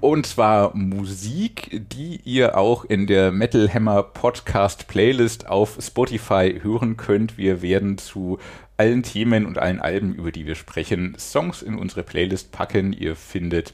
Und 0.05 0.27
zwar 0.27 0.75
Musik, 0.75 1.81
die 1.91 2.21
ihr 2.25 2.59
auch 2.59 2.85
in 2.85 3.07
der 3.07 3.31
Metal 3.31 3.73
Hammer 3.73 4.03
Podcast 4.03 4.87
Playlist 4.87 5.47
auf 5.47 5.79
Spotify 5.81 6.59
hören 6.61 6.95
könnt. 6.95 7.39
Wir 7.39 7.63
werden 7.63 7.97
zu 7.97 8.37
allen 8.77 9.01
Themen 9.01 9.47
und 9.47 9.57
allen 9.57 9.79
Alben, 9.79 10.13
über 10.13 10.31
die 10.31 10.45
wir 10.45 10.53
sprechen, 10.53 11.15
Songs 11.17 11.63
in 11.63 11.73
unsere 11.73 12.03
Playlist 12.03 12.51
packen. 12.51 12.93
Ihr 12.93 13.15
findet 13.15 13.73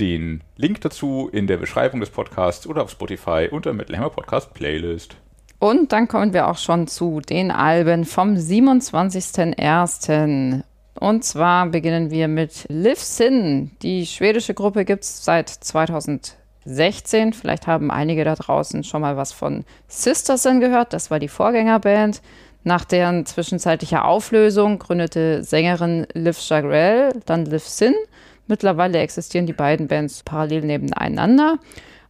den 0.00 0.40
Link 0.56 0.80
dazu 0.80 1.30
in 1.32 1.46
der 1.46 1.58
Beschreibung 1.58 2.00
des 2.00 2.10
Podcasts 2.10 2.66
oder 2.66 2.82
auf 2.82 2.90
Spotify 2.90 3.46
unter 3.48 3.72
Metal 3.72 3.96
Hammer 3.96 4.10
Podcast 4.10 4.52
Playlist. 4.54 5.14
Und 5.60 5.92
dann 5.92 6.08
kommen 6.08 6.32
wir 6.32 6.48
auch 6.48 6.58
schon 6.58 6.88
zu 6.88 7.20
den 7.20 7.52
Alben 7.52 8.04
vom 8.04 8.34
27.01. 8.34 10.64
Und 10.94 11.24
zwar 11.24 11.66
beginnen 11.66 12.10
wir 12.10 12.28
mit 12.28 12.66
Live 12.68 13.00
Sin. 13.00 13.70
Die 13.82 14.06
schwedische 14.06 14.54
Gruppe 14.54 14.84
gibt 14.84 15.04
es 15.04 15.24
seit 15.24 15.48
2016. 15.48 17.32
Vielleicht 17.32 17.66
haben 17.66 17.90
einige 17.90 18.24
da 18.24 18.34
draußen 18.34 18.84
schon 18.84 19.00
mal 19.00 19.16
was 19.16 19.32
von 19.32 19.64
Sister 19.88 20.36
Sin 20.36 20.60
gehört. 20.60 20.92
Das 20.92 21.10
war 21.10 21.18
die 21.18 21.28
Vorgängerband. 21.28 22.20
Nach 22.64 22.84
deren 22.84 23.26
zwischenzeitlicher 23.26 24.04
Auflösung 24.04 24.78
gründete 24.78 25.42
Sängerin 25.42 26.06
Liv 26.12 26.38
Chagrel 26.38 27.12
dann 27.26 27.46
Liv 27.46 27.64
Sin. 27.64 27.94
Mittlerweile 28.46 28.98
existieren 28.98 29.46
die 29.46 29.52
beiden 29.52 29.88
Bands 29.88 30.22
parallel 30.22 30.62
nebeneinander. 30.62 31.58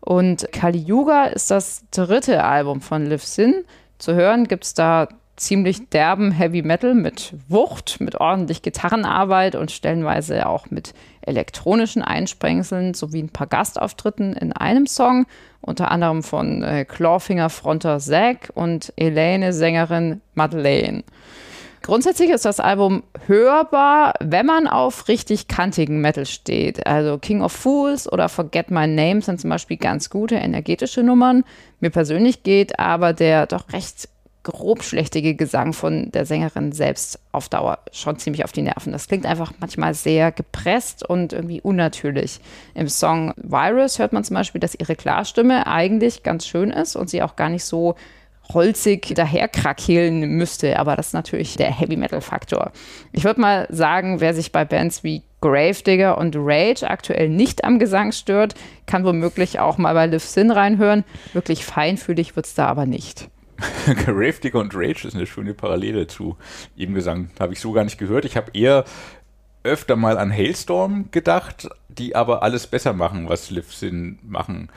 Und 0.00 0.48
Kali 0.52 0.78
Yuga 0.78 1.26
ist 1.26 1.50
das 1.50 1.84
dritte 1.90 2.44
Album 2.44 2.80
von 2.80 3.06
Liv 3.06 3.22
Sin. 3.22 3.64
Zu 3.98 4.14
hören 4.14 4.48
gibt 4.48 4.64
es 4.64 4.74
da 4.74 5.08
ziemlich 5.36 5.88
derben 5.88 6.30
Heavy 6.30 6.62
Metal 6.62 6.94
mit 6.94 7.34
Wucht, 7.48 8.00
mit 8.00 8.20
ordentlich 8.20 8.62
Gitarrenarbeit 8.62 9.54
und 9.54 9.70
stellenweise 9.70 10.46
auch 10.46 10.70
mit 10.70 10.94
elektronischen 11.22 12.02
Einsprengseln 12.02 12.94
sowie 12.94 13.22
ein 13.22 13.30
paar 13.30 13.46
Gastauftritten 13.46 14.34
in 14.34 14.52
einem 14.52 14.86
Song, 14.86 15.26
unter 15.60 15.90
anderem 15.90 16.22
von 16.22 16.62
äh, 16.62 16.84
Clawfinger 16.84 17.50
Fronter 17.50 17.98
Zack 17.98 18.50
und 18.54 18.92
Elaine 18.96 19.52
Sängerin 19.52 20.20
Madeleine. 20.34 21.04
Grundsätzlich 21.82 22.30
ist 22.30 22.44
das 22.44 22.60
Album 22.60 23.02
hörbar, 23.26 24.14
wenn 24.20 24.46
man 24.46 24.68
auf 24.68 25.08
richtig 25.08 25.48
kantigen 25.48 26.00
Metal 26.00 26.26
steht. 26.26 26.86
Also 26.86 27.18
King 27.18 27.42
of 27.42 27.50
Fools 27.50 28.10
oder 28.10 28.28
Forget 28.28 28.70
My 28.70 28.86
Name 28.86 29.20
sind 29.20 29.40
zum 29.40 29.50
Beispiel 29.50 29.78
ganz 29.78 30.08
gute 30.08 30.36
energetische 30.36 31.02
Nummern. 31.02 31.42
Mir 31.80 31.90
persönlich 31.90 32.44
geht 32.44 32.78
aber 32.78 33.12
der 33.12 33.46
doch 33.46 33.72
recht 33.72 34.08
grobschlächtige 34.44 35.35
Gesang 35.35 35.72
von 35.72 36.11
der 36.11 36.26
Sängerin 36.26 36.72
selbst 36.72 37.20
auf 37.31 37.48
Dauer 37.48 37.78
schon 37.92 38.18
ziemlich 38.18 38.44
auf 38.44 38.52
die 38.52 38.62
Nerven. 38.62 38.92
Das 38.92 39.09
klingt 39.09 39.26
einfach 39.26 39.52
manchmal 39.61 39.94
sehr 39.94 40.33
gepresst 40.33 41.09
und 41.09 41.33
irgendwie 41.33 41.61
unnatürlich. 41.61 42.40
Im 42.74 42.88
Song 42.88 43.33
Virus 43.37 43.98
hört 43.98 44.12
man 44.12 44.24
zum 44.24 44.35
Beispiel, 44.35 44.61
dass 44.61 44.74
ihre 44.74 44.96
Klarstimme 44.96 45.66
eigentlich 45.66 46.22
ganz 46.22 46.46
schön 46.46 46.70
ist 46.70 46.96
und 46.96 47.09
sie 47.09 47.22
auch 47.22 47.37
gar 47.37 47.48
nicht 47.48 47.64
so 47.64 47.94
holzig 48.52 49.14
daherkrakehlen 49.14 50.20
müsste, 50.37 50.78
aber 50.78 50.96
das 50.96 51.09
ist 51.09 51.12
natürlich 51.12 51.57
der 51.57 51.70
Heavy 51.70 51.96
Metal 51.96 52.20
Faktor. 52.20 52.72
Ich 53.12 53.24
würde 53.24 53.40
mal 53.40 53.66
sagen, 53.70 54.20
wer 54.20 54.35
sich 54.35 54.52
bei 54.52 54.64
Bands 54.64 55.05
wie 55.05 55.22
Gravedigger 55.40 56.18
und 56.18 56.37
Rage 56.37 56.88
aktuell 56.88 57.28
nicht 57.28 57.64
am 57.64 57.78
Gesang 57.78 58.12
stört, 58.12 58.55
kann 58.87 59.05
womöglich 59.05 59.59
auch 59.59 59.78
mal 59.78 59.94
bei 59.94 60.07
Live 60.07 60.24
Sin 60.24 60.50
reinhören. 60.50 61.05
Wirklich 61.33 61.64
feinfühlig 61.64 62.37
wird 62.37 62.46
es 62.46 62.55
da 62.55 62.66
aber 62.66 62.87
nicht. 62.87 63.28
Gravedigger 64.05 64.59
und 64.59 64.75
Rage 64.75 65.07
ist 65.07 65.14
eine 65.14 65.27
schöne 65.27 65.55
Parallele 65.55 66.07
zu 66.07 66.37
ihrem 66.77 66.94
Gesang. 66.94 67.31
Habe 67.38 67.53
ich 67.53 67.61
so 67.61 67.72
gar 67.72 67.85
nicht 67.85 67.98
gehört. 67.98 68.25
Ich 68.25 68.37
habe 68.37 68.51
eher 68.55 68.85
öfter 69.64 69.96
mal 69.96 70.18
an 70.18 70.33
Hailstorm 70.33 71.11
gedacht, 71.11 71.68
die 71.88 72.16
aber 72.16 72.42
alles 72.42 72.66
besser 72.66 72.92
machen, 72.92 73.29
was 73.29 73.51
Liv 73.51 73.72
Sin 73.72 74.18
machen. 74.22 74.70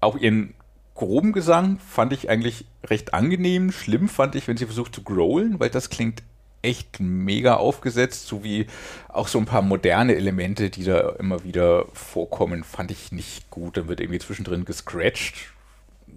Auch 0.00 0.16
ihren 0.16 0.54
groben 0.94 1.32
Gesang 1.32 1.78
fand 1.78 2.12
ich 2.12 2.28
eigentlich 2.28 2.66
recht 2.84 3.14
angenehm. 3.14 3.72
Schlimm 3.72 4.08
fand 4.08 4.34
ich, 4.34 4.48
wenn 4.48 4.56
sie 4.56 4.66
versucht 4.66 4.94
zu 4.94 5.02
growlen, 5.02 5.60
weil 5.60 5.70
das 5.70 5.90
klingt 5.90 6.22
echt 6.62 7.00
mega 7.00 7.54
aufgesetzt, 7.54 8.26
sowie 8.26 8.66
auch 9.08 9.28
so 9.28 9.38
ein 9.38 9.46
paar 9.46 9.62
moderne 9.62 10.14
Elemente, 10.14 10.68
die 10.68 10.84
da 10.84 11.10
immer 11.18 11.42
wieder 11.44 11.86
vorkommen, 11.94 12.64
fand 12.64 12.90
ich 12.90 13.12
nicht 13.12 13.50
gut. 13.50 13.76
Dann 13.76 13.88
wird 13.88 14.00
irgendwie 14.00 14.18
zwischendrin 14.18 14.64
gescratcht, 14.64 15.52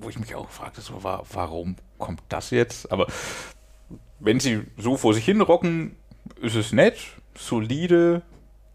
wo 0.03 0.09
ich 0.09 0.19
mich 0.19 0.35
auch 0.35 0.49
fragte, 0.49 0.81
so, 0.81 1.03
wa- 1.03 1.23
warum 1.31 1.75
kommt 1.97 2.21
das 2.29 2.49
jetzt? 2.51 2.91
Aber 2.91 3.07
wenn 4.19 4.39
sie 4.39 4.61
so 4.77 4.97
vor 4.97 5.13
sich 5.13 5.25
hin 5.25 5.41
rocken, 5.41 5.95
ist 6.41 6.55
es 6.55 6.71
nett, 6.71 6.97
solide, 7.37 8.21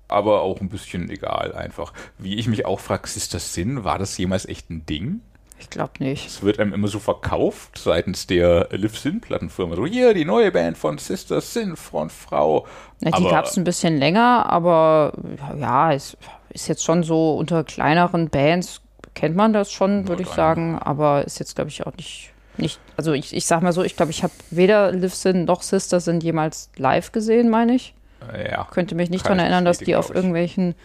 aber 0.09 0.43
auch 0.43 0.61
ein 0.61 0.69
bisschen 0.69 1.11
egal 1.11 1.55
einfach. 1.55 1.93
Wie 2.19 2.37
ich 2.37 2.49
mich 2.49 2.67
auch 2.67 2.81
frage, 2.81 3.05
ist 3.05 3.35
das 3.35 3.55
Sinn? 3.55 3.85
War 3.85 3.99
das 3.99 4.17
jemals 4.19 4.47
echt 4.47 4.71
ein 4.71 4.87
Ding? 4.87 5.21
Ich 5.61 5.71
glaube 5.71 5.93
nicht. 5.99 6.27
Es 6.29 6.43
wird 6.43 6.61
einem 6.61 6.73
immer 6.73 6.87
so 6.87 7.01
verkauft 7.01 7.79
seitens 7.79 8.27
der 8.29 8.69
Live 8.71 8.97
Sin 8.97 9.21
Plattenfirma. 9.21 9.75
So, 9.75 9.87
hier 9.87 10.14
die 10.14 10.25
neue 10.25 10.53
Band 10.53 10.79
von 10.79 10.99
Sister 10.99 11.41
Sin, 11.41 11.77
Frontfrau. 11.77 12.64
Ja, 13.01 13.11
die 13.11 13.25
gab 13.25 13.47
es 13.47 13.57
ein 13.57 13.64
bisschen 13.64 13.97
länger, 13.99 14.47
aber 14.49 15.12
ja, 15.59 15.93
es 15.93 16.17
ist 16.51 16.69
jetzt 16.69 16.85
schon 16.85 17.03
so 17.03 17.35
unter 17.35 17.64
kleineren 17.64 18.29
Bands 18.31 18.81
kennt 19.19 19.35
man 19.35 19.53
das 19.53 19.73
schon, 19.73 20.07
würde 20.07 20.23
ich 20.23 20.29
sagen, 20.29 20.79
aber 20.79 21.25
ist 21.25 21.41
jetzt, 21.41 21.57
glaube 21.57 21.71
ich, 21.71 21.85
auch 21.85 21.97
nicht, 21.97 22.31
nicht 22.57 22.79
also 22.97 23.13
ich, 23.13 23.35
ich 23.35 23.47
sag 23.47 23.63
mal 23.63 23.73
so, 23.73 23.83
ich 23.83 23.97
glaube, 23.97 24.13
ich 24.13 24.23
habe 24.23 24.33
weder 24.51 24.93
Liv 24.93 25.13
Sin 25.13 25.45
noch 25.45 25.63
Sister 25.63 25.99
Sin 25.99 26.21
jemals 26.21 26.71
live 26.77 27.11
gesehen, 27.11 27.49
meine 27.51 27.75
ich. 27.75 27.95
Ja. 28.33 28.69
Könnte 28.71 28.95
mich 28.95 29.11
nicht 29.11 29.25
daran 29.25 29.41
erinnern, 29.41 29.65
dass 29.65 29.79
die 29.79 29.97
auf 29.97 30.15
irgendwelchen 30.15 30.77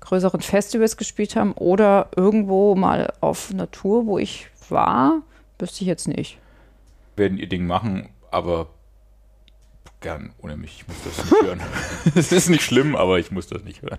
größeren 0.00 0.40
Festivals 0.40 0.96
gespielt 0.96 1.36
haben 1.36 1.52
oder 1.52 2.08
irgendwo 2.16 2.74
mal 2.74 3.12
auf 3.20 3.52
Tour, 3.72 4.06
wo 4.06 4.18
ich 4.18 4.46
war, 4.70 5.20
wüsste 5.58 5.82
ich 5.82 5.88
jetzt 5.88 6.08
nicht. 6.08 6.38
werden 7.16 7.36
ihr 7.36 7.48
Ding 7.48 7.66
machen, 7.66 8.08
aber 8.30 8.68
gern 10.02 10.32
ohne 10.42 10.56
mich. 10.56 10.82
Ich 10.82 10.88
muss 10.88 10.96
das 11.04 11.24
nicht 11.24 11.42
hören. 11.42 11.60
Es 12.14 12.32
ist 12.32 12.50
nicht 12.50 12.62
schlimm, 12.62 12.94
aber 12.94 13.18
ich 13.18 13.30
muss 13.30 13.46
das 13.46 13.64
nicht 13.64 13.82
hören. 13.82 13.98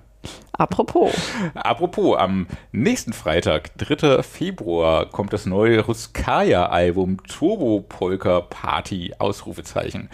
Apropos, 0.51 1.11
Apropos, 1.55 2.17
am 2.17 2.47
nächsten 2.71 3.13
Freitag, 3.13 3.75
3. 3.77 4.21
Februar, 4.21 5.09
kommt 5.09 5.33
das 5.33 5.45
neue 5.45 5.79
Ruskaya-Album 5.81 7.23
Turbo 7.23 7.83
Polka 7.87 8.41
Party, 8.41 9.13
Ausrufezeichen. 9.17 10.09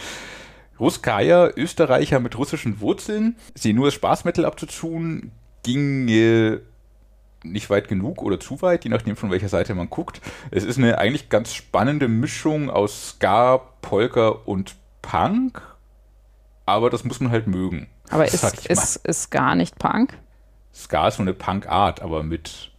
Ruskaya, 0.79 1.49
Österreicher 1.57 2.19
mit 2.21 2.37
russischen 2.37 2.79
Wurzeln, 2.79 3.35
sie 3.53 3.73
nur 3.73 3.87
das 3.87 3.95
Spaßmetal 3.95 4.45
abzutun, 4.45 5.31
ging 5.63 6.07
äh, 6.07 6.59
nicht 7.43 7.69
weit 7.69 7.87
genug 7.87 8.21
oder 8.21 8.39
zu 8.39 8.61
weit, 8.61 8.85
je 8.85 8.89
nachdem 8.89 9.15
von 9.15 9.31
welcher 9.31 9.49
Seite 9.49 9.75
man 9.75 9.89
guckt. 9.89 10.21
Es 10.51 10.63
ist 10.63 10.77
eine 10.77 10.97
eigentlich 10.97 11.29
ganz 11.29 11.53
spannende 11.53 12.07
Mischung 12.07 12.69
aus 12.69 13.09
Ska, 13.09 13.57
Polka 13.81 14.29
und 14.29 14.75
Punk, 15.01 15.61
aber 16.69 16.89
das 16.89 17.03
muss 17.03 17.19
man 17.19 17.31
halt 17.31 17.47
mögen. 17.47 17.87
aber 18.09 18.25
ist, 18.33 18.67
ist, 18.67 18.95
ist 18.97 19.31
gar 19.31 19.55
nicht 19.55 19.77
Punk? 19.77 20.17
Ska 20.73 21.07
ist 21.07 21.17
so 21.17 21.23
eine 21.23 21.33
Punk-Art, 21.33 22.01
aber 22.01 22.23
mit. 22.23 22.71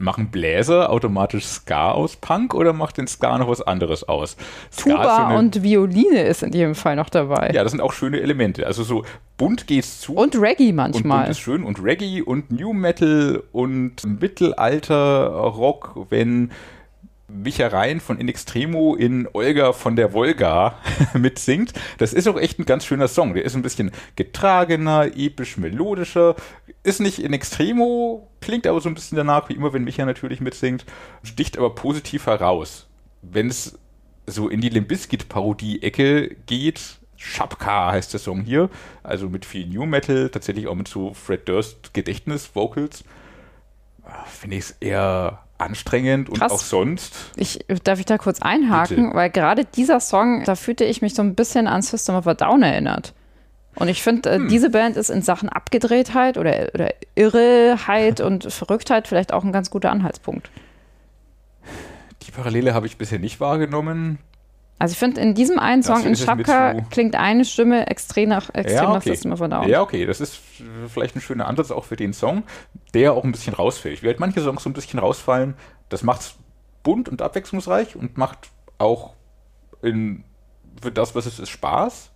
Machen 0.00 0.30
Bläser 0.30 0.90
automatisch 0.90 1.44
Ska 1.44 1.90
aus 1.90 2.14
Punk 2.14 2.54
oder 2.54 2.72
macht 2.72 2.98
den 2.98 3.08
Ska 3.08 3.36
noch 3.36 3.48
was 3.48 3.60
anderes 3.60 4.04
aus? 4.08 4.36
Ska 4.70 4.90
Tuba 4.90 5.16
so 5.16 5.22
eine- 5.24 5.38
und 5.38 5.60
Violine 5.64 6.22
ist 6.22 6.44
in 6.44 6.52
jedem 6.52 6.76
Fall 6.76 6.94
noch 6.94 7.10
dabei. 7.10 7.50
Ja, 7.52 7.64
das 7.64 7.72
sind 7.72 7.80
auch 7.80 7.92
schöne 7.92 8.20
Elemente. 8.20 8.64
Also 8.64 8.84
so 8.84 9.04
bunt 9.38 9.66
geht's 9.66 10.00
zu. 10.00 10.14
Und 10.14 10.36
Reggae 10.40 10.68
und 10.70 10.76
bunt 10.76 10.76
manchmal. 10.76 11.28
ist 11.28 11.40
schön 11.40 11.64
und 11.64 11.82
Reggae 11.82 12.22
und 12.22 12.52
New 12.52 12.72
Metal 12.72 13.42
und 13.50 14.20
Mittelalter 14.20 15.26
Rock, 15.30 16.06
wenn 16.10 16.52
Micha 17.30 17.68
Rein 17.68 18.00
von 18.00 18.18
In 18.18 18.28
Extremo 18.28 18.94
in 18.94 19.28
Olga 19.32 19.74
von 19.74 19.96
der 19.96 20.14
Wolga 20.14 20.78
mitsingt. 21.14 21.74
Das 21.98 22.14
ist 22.14 22.26
auch 22.26 22.38
echt 22.38 22.58
ein 22.58 22.64
ganz 22.64 22.86
schöner 22.86 23.06
Song. 23.06 23.34
Der 23.34 23.44
ist 23.44 23.54
ein 23.54 23.62
bisschen 23.62 23.90
getragener, 24.16 25.10
episch, 25.14 25.58
melodischer. 25.58 26.36
Ist 26.82 27.00
nicht 27.00 27.18
in 27.18 27.34
Extremo, 27.34 28.28
klingt 28.40 28.66
aber 28.66 28.80
so 28.80 28.88
ein 28.88 28.94
bisschen 28.94 29.16
danach, 29.16 29.48
wie 29.50 29.54
immer, 29.54 29.74
wenn 29.74 29.84
Micha 29.84 30.06
natürlich 30.06 30.40
mitsingt. 30.40 30.86
Sticht 31.22 31.58
aber 31.58 31.74
positiv 31.74 32.26
heraus. 32.26 32.86
Wenn 33.20 33.48
es 33.48 33.78
so 34.26 34.48
in 34.48 34.62
die 34.62 34.70
Limbiskit-Parodie-Ecke 34.70 36.36
geht, 36.46 36.98
Schapka 37.16 37.92
heißt 37.92 38.12
der 38.12 38.20
Song 38.20 38.42
hier, 38.42 38.70
also 39.02 39.28
mit 39.28 39.44
viel 39.44 39.66
New 39.66 39.84
Metal, 39.84 40.30
tatsächlich 40.30 40.66
auch 40.66 40.74
mit 40.74 40.88
so 40.88 41.12
Fred 41.12 41.48
Durst 41.48 41.92
Gedächtnis-Vocals, 41.92 43.04
finde 44.26 44.56
ich 44.56 44.64
es 44.64 44.70
eher 44.80 45.40
anstrengend 45.58 46.28
und 46.30 46.38
Krass. 46.38 46.52
auch 46.52 46.60
sonst. 46.60 47.14
Ich, 47.36 47.58
darf 47.84 47.98
ich 47.98 48.06
da 48.06 48.16
kurz 48.18 48.40
einhaken? 48.40 48.96
Bitte. 49.06 49.16
Weil 49.16 49.30
gerade 49.30 49.64
dieser 49.64 50.00
Song, 50.00 50.44
da 50.44 50.54
fühlte 50.54 50.84
ich 50.84 51.02
mich 51.02 51.14
so 51.14 51.22
ein 51.22 51.34
bisschen 51.34 51.66
an 51.66 51.82
System 51.82 52.14
of 52.14 52.26
a 52.26 52.34
Down 52.34 52.62
erinnert. 52.62 53.12
Und 53.74 53.88
ich 53.88 54.02
finde, 54.02 54.34
Hm. 54.34 54.46
äh, 54.46 54.48
diese 54.48 54.70
Band 54.70 54.96
ist 54.96 55.10
in 55.10 55.22
Sachen 55.22 55.48
Abgedrehtheit 55.48 56.36
oder, 56.38 56.68
oder 56.74 56.94
Irreheit 57.14 58.20
und 58.22 58.52
Verrücktheit 58.52 59.08
vielleicht 59.08 59.32
auch 59.32 59.44
ein 59.44 59.52
ganz 59.52 59.70
guter 59.70 59.90
Anhaltspunkt. 59.90 60.50
Die 62.22 62.30
Parallele 62.30 62.74
habe 62.74 62.86
ich 62.86 62.96
bisher 62.98 63.18
nicht 63.18 63.40
wahrgenommen. 63.40 64.18
Also 64.78 64.92
ich 64.92 64.98
finde, 64.98 65.20
in 65.20 65.34
diesem 65.34 65.58
einen 65.58 65.82
Song 65.82 66.04
in 66.04 66.12
es 66.12 66.22
Schapka 66.22 66.82
klingt 66.90 67.16
eine 67.16 67.44
Stimme 67.44 67.88
extrem 67.88 68.28
nach, 68.28 68.48
extrem 68.54 68.76
Ja, 68.76 68.82
nach 68.84 68.96
okay. 68.96 69.10
System 69.10 69.32
of 69.32 69.42
a 69.42 69.48
Down. 69.48 69.68
Ja, 69.68 69.82
okay, 69.82 70.06
das 70.06 70.20
ist 70.20 70.38
vielleicht 70.88 71.16
ein 71.16 71.20
schöner 71.20 71.48
Ansatz 71.48 71.72
auch 71.72 71.84
für 71.84 71.96
den 71.96 72.12
Song, 72.12 72.44
der 72.94 73.12
auch 73.12 73.24
ein 73.24 73.32
bisschen 73.32 73.54
rausfällt. 73.54 74.02
Wie 74.02 74.06
halt 74.06 74.20
manche 74.20 74.40
Songs 74.40 74.62
so 74.62 74.70
ein 74.70 74.74
bisschen 74.74 75.00
rausfallen, 75.00 75.54
das 75.88 76.04
macht's 76.04 76.36
bunt 76.84 77.08
und 77.08 77.22
abwechslungsreich 77.22 77.96
und 77.96 78.16
macht 78.16 78.50
auch 78.78 79.14
in, 79.82 80.22
für 80.80 80.92
das, 80.92 81.16
was 81.16 81.26
es 81.26 81.40
ist, 81.40 81.50
Spaß. 81.50 82.10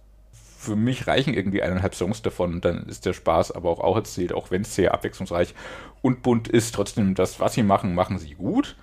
Für 0.58 0.76
mich 0.76 1.08
reichen 1.08 1.34
irgendwie 1.34 1.62
eineinhalb 1.62 1.96
Songs 1.96 2.22
davon 2.22 2.54
und 2.54 2.64
dann 2.64 2.84
ist 2.84 3.04
der 3.04 3.12
Spaß 3.12 3.50
aber 3.50 3.70
auch, 3.70 3.80
auch 3.80 3.96
erzählt, 3.96 4.32
auch 4.32 4.52
wenn 4.52 4.62
es 4.62 4.76
sehr 4.76 4.94
abwechslungsreich 4.94 5.56
und 6.00 6.22
bunt 6.22 6.46
ist. 6.46 6.76
Trotzdem, 6.76 7.16
das, 7.16 7.40
was 7.40 7.54
sie 7.54 7.64
machen, 7.64 7.96
machen 7.96 8.18
sie 8.18 8.34
gut. 8.34 8.76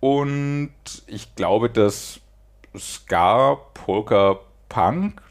Und 0.00 0.72
ich 1.06 1.36
glaube, 1.36 1.68
dass 1.68 2.21
Ska, 2.76 3.58
Polka, 3.74 4.38
Punk 4.68 5.22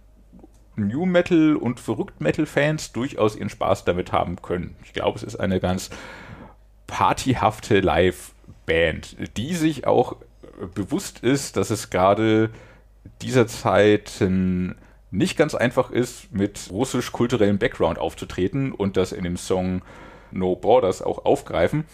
New 0.75 1.05
Metal 1.05 1.55
und 1.55 1.79
Verrückt 1.79 2.21
Metal 2.21 2.45
Fans 2.45 2.91
durchaus 2.91 3.35
ihren 3.35 3.49
Spaß 3.49 3.85
damit 3.85 4.11
haben 4.11 4.41
können. 4.41 4.75
Ich 4.83 4.93
glaube, 4.93 5.17
es 5.17 5.23
ist 5.23 5.35
eine 5.35 5.59
ganz 5.59 5.89
partyhafte 6.87 7.79
Live-Band, 7.79 9.37
die 9.37 9.55
sich 9.55 9.85
auch 9.87 10.17
bewusst 10.73 11.19
ist, 11.19 11.57
dass 11.57 11.69
es 11.69 11.89
gerade 11.89 12.51
dieser 13.21 13.47
Zeit 13.47 14.23
nicht 15.11 15.37
ganz 15.37 15.55
einfach 15.55 15.91
ist, 15.91 16.31
mit 16.31 16.69
russisch-kulturellem 16.71 17.57
Background 17.57 17.99
aufzutreten 17.99 18.71
und 18.71 18.97
das 18.97 19.11
in 19.11 19.23
dem 19.23 19.37
Song 19.37 19.81
No 20.31 20.55
Borders 20.55 21.01
auch 21.01 21.25
aufgreifen. 21.25 21.85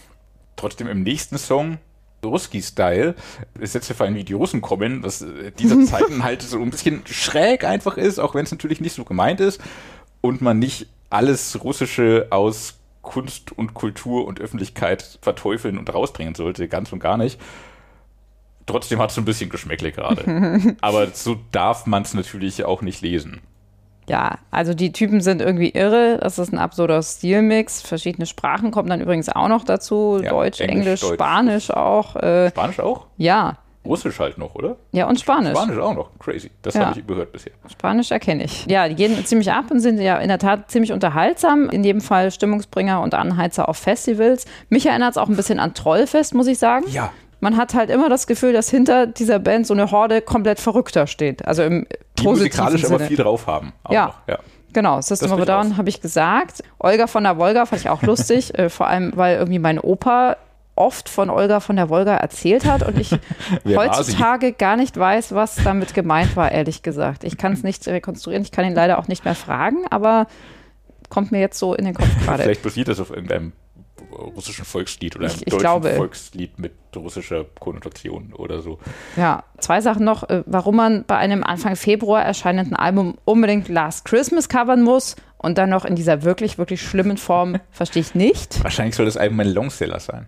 Trotzdem 0.56 0.88
im 0.88 1.04
nächsten 1.04 1.38
Song 1.38 1.78
Ruski-Style, 2.24 3.16
Sätze 3.62 3.94
fallen, 3.94 4.16
wie 4.16 4.24
die 4.24 4.34
Russen 4.34 4.62
kommen, 4.62 5.04
was 5.04 5.22
äh, 5.22 5.52
dieser 5.52 5.84
Zeiten 5.86 6.24
halt 6.24 6.42
so 6.42 6.60
ein 6.60 6.70
bisschen 6.70 7.02
schräg 7.06 7.64
einfach 7.64 7.98
ist, 7.98 8.20
auch 8.20 8.36
wenn 8.36 8.46
es 8.46 8.52
natürlich 8.52 8.82
nicht 8.82 8.96
so 8.96 9.04
gemeint 9.04 9.40
ist 9.40 9.62
und 10.22 10.42
man 10.42 10.60
nicht 10.60 10.88
alles 11.10 11.64
Russische 11.64 12.28
aus 12.32 12.76
Kunst 13.02 13.54
und 13.54 13.74
Kultur 13.74 14.28
und 14.28 14.42
Öffentlichkeit 14.42 15.20
verteufeln 15.22 15.78
und 15.78 15.94
rausbringen 15.94 16.36
sollte, 16.36 16.68
ganz 16.68 16.92
und 16.92 17.00
gar 17.00 17.18
nicht. 17.18 17.40
Trotzdem 18.66 19.00
hat 19.00 19.10
es 19.10 19.16
so 19.16 19.22
ein 19.22 19.26
bisschen 19.26 19.50
Geschmäckle 19.50 19.94
gerade. 19.94 20.76
Aber 20.82 21.08
so 21.08 21.40
darf 21.54 21.86
man 21.86 22.04
es 22.04 22.14
natürlich 22.14 22.66
auch 22.66 22.82
nicht 22.82 23.02
lesen. 23.02 23.40
Ja, 24.10 24.38
also 24.52 24.74
die 24.74 24.92
Typen 24.94 25.20
sind 25.22 25.42
irgendwie 25.42 25.70
irre. 25.70 26.18
Das 26.22 26.40
ist 26.40 26.54
ein 26.54 26.58
absurder 26.60 27.02
Stilmix. 27.04 27.82
Verschiedene 27.82 28.26
Sprachen 28.26 28.72
kommen 28.72 28.90
dann 28.90 29.02
übrigens 29.02 29.28
auch 29.30 29.50
noch 29.50 29.66
dazu. 29.66 30.20
Ja, 30.24 30.30
Deutsch, 30.30 30.62
Englisch, 30.62 30.78
Englisch, 30.86 31.02
Deutsch. 31.02 31.14
Spanisch 31.16 31.72
auch. 31.72 32.16
Äh, 32.16 32.50
Spanisch 32.50 32.80
auch? 32.80 33.08
ja, 33.18 33.58
Russisch 33.86 34.20
halt 34.20 34.38
noch, 34.38 34.54
oder? 34.56 34.76
ja 34.92 35.08
und 35.08 35.18
Spanisch. 35.18 35.52
Spanisch 35.58 35.78
auch 35.78 35.94
noch. 35.96 36.10
Crazy. 36.20 36.52
Das 36.62 36.74
Ja. 36.74 36.82
habe 36.88 36.92
ich 36.92 36.98
überhört 37.06 37.32
bisher. 37.32 37.54
Spanisch 37.72 38.12
erkenne 38.12 38.44
ich. 38.44 38.66
Ja, 38.66 38.90
die 38.90 38.96
gehen 38.96 39.26
ziemlich 39.26 39.50
ab 39.52 39.72
und 39.72 39.80
sind 39.80 40.00
ja 40.02 40.18
in 40.18 40.28
der 40.28 40.40
Tat 40.40 40.70
ziemlich 40.70 40.92
unterhaltsam. 40.92 41.70
In 41.70 41.86
jedem 41.86 42.02
Fall 42.02 42.30
Stimmungsbringer 42.32 43.02
und 43.02 43.14
Anheizer 43.14 43.70
auf 43.70 43.78
Festivals. 43.78 44.46
Mich 44.70 44.86
erinnert 44.86 45.12
es 45.12 45.18
auch 45.18 45.30
ein 45.30 45.38
bisschen 45.38 45.60
an 45.60 45.74
Trollfest, 45.74 46.34
muss 46.34 46.48
ich 46.48 46.60
sagen. 46.60 46.86
Ja. 46.90 47.12
Man 47.40 47.56
hat 47.58 47.74
halt 47.74 47.90
immer 47.90 48.10
das 48.10 48.26
Gefühl, 48.28 48.54
dass 48.54 48.70
hinter 48.70 49.06
dieser 49.08 49.40
Band 49.40 49.68
so 49.68 49.74
eine 49.74 49.92
Horde 49.92 50.22
komplett 50.22 50.60
Verrückter 50.60 51.06
steht. 51.08 51.46
Also 51.48 51.64
im 51.64 51.86
Die 52.18 52.24
musikalisch 52.24 52.82
Sinne. 52.82 52.96
aber 52.96 53.06
viel 53.06 53.18
drauf 53.18 53.46
haben. 53.48 53.74
Ja. 53.90 54.08
Noch. 54.08 54.16
ja. 54.28 54.40
Genau, 54.74 55.02
System 55.02 55.30
Das 55.30 55.38
of 55.40 55.42
a. 55.44 55.46
Down 55.46 55.78
habe 55.78 55.90
ich 55.90 56.02
gesagt. 56.02 56.64
Olga 56.80 57.08
von 57.08 57.24
der 57.24 57.38
Wolga 57.38 57.66
fand 57.66 57.82
ich 57.82 57.90
auch 57.90 58.02
lustig, 58.04 58.54
äh, 58.58 58.70
vor 58.70 58.88
allem, 58.88 59.14
weil 59.16 59.38
irgendwie 59.38 59.60
mein 59.60 59.80
Opa 59.80 60.38
oft 60.76 61.10
von 61.10 61.30
Olga 61.32 61.60
von 61.60 61.76
der 61.76 61.90
Wolga 61.90 62.16
erzählt 62.16 62.66
hat 62.66 62.84
und 62.88 63.00
ich 63.00 63.12
heutzutage 63.66 64.52
gar 64.54 64.76
nicht 64.78 64.98
weiß, 64.98 65.34
was 65.34 65.56
damit 65.56 65.94
gemeint 65.96 66.36
war, 66.36 66.52
ehrlich 66.52 66.84
gesagt. 66.84 67.24
Ich 67.24 67.38
kann 67.38 67.54
es 67.54 67.64
nicht 67.64 67.88
rekonstruieren, 67.88 68.44
ich 68.44 68.52
kann 68.52 68.66
ihn 68.66 68.76
leider 68.76 69.00
auch 69.00 69.08
nicht 69.08 69.26
mehr 69.26 69.34
fragen, 69.36 69.86
aber 69.90 70.28
kommt 71.10 71.32
mir 71.32 71.40
jetzt 71.40 71.58
so 71.58 71.74
in 71.74 71.86
den 71.86 71.96
Kopf 71.96 72.10
gerade. 72.26 72.44
Vielleicht 72.44 72.62
basiert 72.62 72.88
das 72.90 73.00
auf 73.00 73.10
irgendeinem 73.10 73.54
russischen 74.18 74.66
Volkslied 74.66 75.16
oder 75.16 75.26
einem 75.28 75.36
Ich- 75.36 75.48
ich 75.48 75.54
deutschen. 75.54 75.64
Volkslied 75.98 76.60
mit 76.60 76.74
russischer 76.96 77.46
Konnotation 77.60 78.34
oder 78.34 78.62
so. 78.62 78.80
Ja, 79.16 79.44
zwei 79.60 79.82
Sachen 79.82 80.04
noch, 80.06 80.28
äh, 80.30 80.44
warum 80.46 80.76
man 80.78 81.04
bei 81.06 81.18
einem 81.18 81.44
Anfang 81.44 81.76
Februar 81.76 82.24
erscheinenden 82.24 82.76
Album 82.76 83.18
unbedingt 83.26 83.68
Last 83.70 84.06
Christmas 84.06 84.50
covern 84.50 84.82
muss 84.82 85.16
und 85.38 85.58
dann 85.58 85.70
noch 85.70 85.86
in 85.86 85.96
dieser 85.96 86.24
wirklich, 86.24 86.58
wirklich 86.58 86.82
schlimmen 86.82 87.18
Form, 87.18 87.60
verstehe 87.72 88.02
ich 88.02 88.16
nicht. 88.16 88.64
Wahrscheinlich 88.64 88.96
soll 88.96 89.06
das 89.06 89.18
Album 89.18 89.40
ein 89.40 89.50
Longseller 89.54 90.00
sein. 90.00 90.28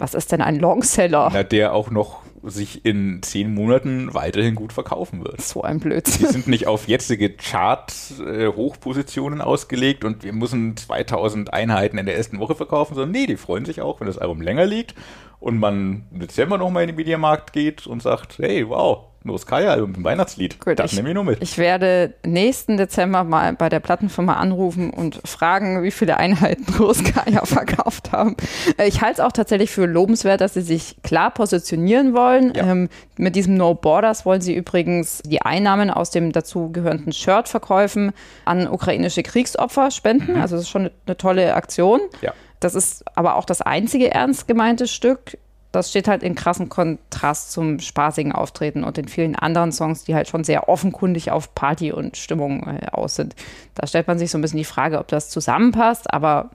Was 0.00 0.14
ist 0.14 0.32
denn 0.32 0.40
ein 0.40 0.56
Longseller? 0.56 1.30
Na, 1.32 1.42
der 1.42 1.74
auch 1.74 1.90
noch 1.90 2.20
sich 2.42 2.86
in 2.86 3.22
zehn 3.22 3.52
Monaten 3.52 4.14
weiterhin 4.14 4.54
gut 4.54 4.72
verkaufen 4.72 5.22
wird. 5.22 5.42
So 5.42 5.60
ein 5.62 5.78
Die 5.78 5.84
Blödsinn. 5.84 6.26
sind 6.28 6.48
nicht 6.48 6.66
auf 6.66 6.88
jetzige 6.88 7.36
Chart-Hochpositionen 7.36 9.42
ausgelegt 9.42 10.04
und 10.04 10.24
wir 10.24 10.32
müssen 10.32 10.74
2000 10.74 11.52
Einheiten 11.52 11.98
in 11.98 12.06
der 12.06 12.16
ersten 12.16 12.38
Woche 12.38 12.54
verkaufen, 12.54 12.94
sondern 12.94 13.10
nee, 13.12 13.26
die 13.26 13.36
freuen 13.36 13.66
sich 13.66 13.82
auch, 13.82 14.00
wenn 14.00 14.06
das 14.06 14.16
Album 14.16 14.40
länger 14.40 14.64
liegt 14.64 14.94
und 15.38 15.58
man 15.58 16.06
im 16.12 16.20
Dezember 16.20 16.56
nochmal 16.56 16.84
in 16.84 16.88
den 16.88 16.96
Mediamarkt 16.96 17.52
geht 17.52 17.86
und 17.86 18.02
sagt, 18.02 18.38
hey, 18.38 18.66
wow, 18.66 19.09
Noskaya-Album, 19.22 19.94
ein 19.96 20.04
Weihnachtslied. 20.04 20.60
Gut, 20.60 20.78
das 20.78 20.92
ich, 20.92 20.96
nehme 20.96 21.10
ich 21.10 21.14
nur 21.14 21.24
mit. 21.24 21.42
Ich 21.42 21.58
werde 21.58 22.14
nächsten 22.24 22.76
Dezember 22.76 23.22
mal 23.24 23.52
bei 23.52 23.68
der 23.68 23.80
Plattenfirma 23.80 24.34
anrufen 24.34 24.90
und 24.90 25.20
fragen, 25.24 25.82
wie 25.82 25.90
viele 25.90 26.16
Einheiten 26.16 26.64
Noskaya 26.78 27.44
verkauft 27.44 28.12
haben. 28.12 28.36
Äh, 28.78 28.88
Ich 28.88 29.02
halte 29.02 29.20
es 29.20 29.20
auch 29.20 29.32
tatsächlich 29.32 29.70
für 29.70 29.84
lobenswert, 29.86 30.40
dass 30.40 30.54
sie 30.54 30.62
sich 30.62 30.96
klar 31.02 31.30
positionieren 31.30 32.14
wollen. 32.14 32.54
Ja. 32.54 32.66
Ähm, 32.66 32.88
mit 33.18 33.36
diesem 33.36 33.54
No 33.56 33.74
Borders 33.74 34.24
wollen 34.24 34.40
sie 34.40 34.54
übrigens 34.54 35.22
die 35.24 35.42
Einnahmen 35.42 35.90
aus 35.90 36.10
dem 36.10 36.32
dazugehörenden 36.32 37.12
Shirt-Verkäufen 37.12 38.12
an 38.46 38.66
ukrainische 38.68 39.22
Kriegsopfer 39.22 39.90
spenden. 39.90 40.36
Also 40.40 40.56
das 40.56 40.64
ist 40.64 40.70
schon 40.70 40.82
eine, 40.82 40.92
eine 41.06 41.16
tolle 41.18 41.54
Aktion. 41.54 42.00
Ja. 42.22 42.32
Das 42.60 42.74
ist 42.74 43.04
aber 43.16 43.36
auch 43.36 43.44
das 43.44 43.60
einzige 43.62 44.10
ernst 44.10 44.48
gemeinte 44.48 44.86
Stück. 44.86 45.36
Das 45.72 45.90
steht 45.90 46.08
halt 46.08 46.22
in 46.22 46.34
krassem 46.34 46.68
Kontrast 46.68 47.52
zum 47.52 47.78
spaßigen 47.78 48.32
Auftreten 48.32 48.82
und 48.82 48.96
den 48.96 49.06
vielen 49.06 49.36
anderen 49.36 49.70
Songs, 49.70 50.04
die 50.04 50.14
halt 50.14 50.28
schon 50.28 50.42
sehr 50.42 50.68
offenkundig 50.68 51.30
auf 51.30 51.54
Party 51.54 51.92
und 51.92 52.16
Stimmung 52.16 52.66
äh, 52.66 52.86
aus 52.90 53.16
sind. 53.16 53.36
Da 53.74 53.86
stellt 53.86 54.08
man 54.08 54.18
sich 54.18 54.30
so 54.30 54.38
ein 54.38 54.42
bisschen 54.42 54.58
die 54.58 54.64
Frage, 54.64 54.98
ob 54.98 55.08
das 55.08 55.30
zusammenpasst, 55.30 56.12
aber 56.12 56.50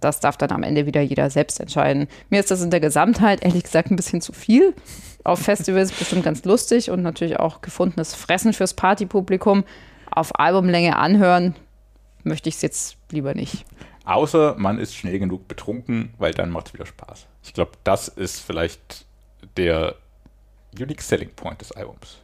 das 0.00 0.20
darf 0.20 0.36
dann 0.36 0.50
am 0.50 0.62
Ende 0.62 0.86
wieder 0.86 1.00
jeder 1.00 1.30
selbst 1.30 1.60
entscheiden. 1.60 2.08
Mir 2.30 2.40
ist 2.40 2.50
das 2.50 2.62
in 2.62 2.70
der 2.70 2.80
Gesamtheit 2.80 3.42
ehrlich 3.44 3.64
gesagt 3.64 3.90
ein 3.90 3.96
bisschen 3.96 4.20
zu 4.20 4.32
viel. 4.32 4.74
Auf 5.24 5.40
Festivals 5.40 5.92
bestimmt 5.92 6.24
ganz 6.24 6.44
lustig 6.44 6.90
und 6.90 7.02
natürlich 7.02 7.40
auch 7.40 7.62
gefundenes 7.62 8.14
Fressen 8.14 8.52
fürs 8.52 8.74
Partypublikum. 8.74 9.64
Auf 10.10 10.38
Albumlänge 10.38 10.96
anhören 10.96 11.54
möchte 12.22 12.48
ich 12.48 12.56
es 12.56 12.62
jetzt 12.62 12.96
lieber 13.10 13.34
nicht. 13.34 13.64
Außer 14.04 14.54
man 14.58 14.78
ist 14.78 14.94
schnell 14.94 15.18
genug 15.18 15.48
betrunken, 15.48 16.12
weil 16.18 16.32
dann 16.32 16.50
macht 16.50 16.68
es 16.68 16.74
wieder 16.74 16.86
Spaß. 16.86 17.26
Ich 17.42 17.54
glaube, 17.54 17.72
das 17.84 18.08
ist 18.08 18.40
vielleicht 18.40 19.06
der 19.56 19.96
Unique 20.78 21.02
Selling 21.02 21.30
Point 21.30 21.60
des 21.60 21.72
Albums. 21.72 22.18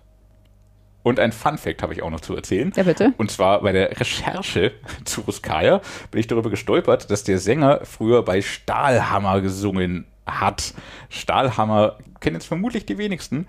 Und 1.03 1.19
ein 1.19 1.33
Fun 1.33 1.57
Fact 1.57 1.83
habe 1.83 1.95
ich 1.95 2.03
auch 2.03 2.11
noch 2.11 2.21
zu 2.21 2.37
erzählen. 2.37 2.73
Ja, 2.77 2.83
bitte. 2.83 3.15
Und 3.17 3.31
zwar 3.31 3.63
bei 3.63 3.73
der 3.73 3.99
Recherche 3.99 4.73
zu 5.05 5.23
Ruskaya 5.23 5.81
bin 6.11 6.21
ich 6.21 6.27
darüber 6.27 6.51
gestolpert, 6.51 7.11
dass 7.11 7.25
der 7.25 7.39
Sänger 7.39 7.81
früher 7.85 8.23
bei 8.23 8.43
Stahlhammer 8.43 9.41
gesungen 9.41 10.07
hat. 10.27 10.75
Stahlhammer 11.09 11.99
kennen 12.21 12.37
jetzt 12.37 12.47
vermutlich 12.47 12.85
die 12.85 12.99
wenigsten. 12.99 13.47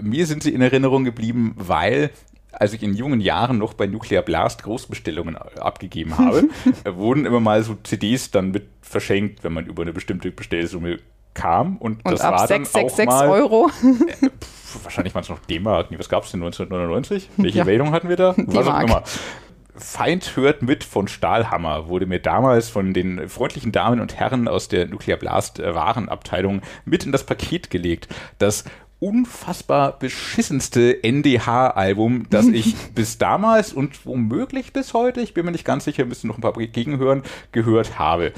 Mir 0.00 0.26
sind 0.26 0.42
sie 0.42 0.52
in 0.52 0.60
Erinnerung 0.60 1.04
geblieben, 1.04 1.54
weil 1.56 2.10
als 2.58 2.72
ich 2.72 2.82
in 2.82 2.94
jungen 2.94 3.20
Jahren 3.20 3.58
noch 3.58 3.74
bei 3.74 3.86
Nuclear 3.86 4.22
Blast 4.22 4.62
Großbestellungen 4.62 5.36
abgegeben 5.36 6.16
habe, 6.18 6.48
wurden 6.96 7.26
immer 7.26 7.40
mal 7.40 7.62
so 7.62 7.76
CDs 7.82 8.30
dann 8.30 8.50
mit 8.50 8.66
verschenkt, 8.82 9.44
wenn 9.44 9.52
man 9.52 9.66
über 9.66 9.82
eine 9.82 9.92
bestimmte 9.92 10.30
Bestellsumme 10.30 10.98
kam. 11.34 11.76
Und, 11.76 12.04
Und 12.04 12.12
das 12.12 12.20
ab 12.22 12.32
war 12.32 12.46
dann 12.48 12.62
auch 12.62 12.66
666 12.66 13.06
mal, 13.06 13.28
Euro. 13.28 13.68
Pf, 13.68 14.84
wahrscheinlich 14.84 15.14
waren 15.14 15.22
es 15.22 15.28
noch 15.28 15.38
D-Mark. 15.40 15.88
Was 15.98 16.08
gab 16.08 16.24
es 16.24 16.30
denn 16.32 16.42
1999? 16.42 17.30
Welche 17.36 17.58
Ja. 17.58 17.66
Währung 17.66 17.92
hatten 17.92 18.08
wir 18.08 18.16
da? 18.16 18.34
Was 18.36 18.66
auch 18.66 18.80
immer. 18.80 19.02
Feind 19.78 20.36
hört 20.36 20.62
mit 20.62 20.84
von 20.84 21.06
Stahlhammer 21.06 21.88
wurde 21.88 22.06
mir 22.06 22.18
damals 22.18 22.70
von 22.70 22.94
den 22.94 23.28
freundlichen 23.28 23.72
Damen 23.72 24.00
und 24.00 24.16
Herren 24.18 24.48
aus 24.48 24.68
der 24.68 24.86
Nuclear 24.86 25.18
Blast 25.18 25.60
äh, 25.60 25.74
Warenabteilung 25.74 26.62
mit 26.86 27.04
in 27.04 27.12
das 27.12 27.24
Paket 27.24 27.68
gelegt. 27.68 28.08
Das 28.38 28.64
unfassbar 28.98 29.98
beschissenste 29.98 31.02
NDH-Album, 31.02 32.26
das 32.30 32.46
ich 32.46 32.74
bis 32.94 33.18
damals 33.18 33.72
und 33.72 34.06
womöglich 34.06 34.72
bis 34.72 34.94
heute, 34.94 35.20
ich 35.20 35.34
bin 35.34 35.44
mir 35.44 35.52
nicht 35.52 35.64
ganz 35.64 35.84
sicher, 35.84 36.04
müssen 36.04 36.28
noch 36.28 36.38
ein 36.38 36.40
paar 36.42 36.52
Gegenhören, 36.54 37.22
gehört 37.52 37.98
habe. 37.98 38.32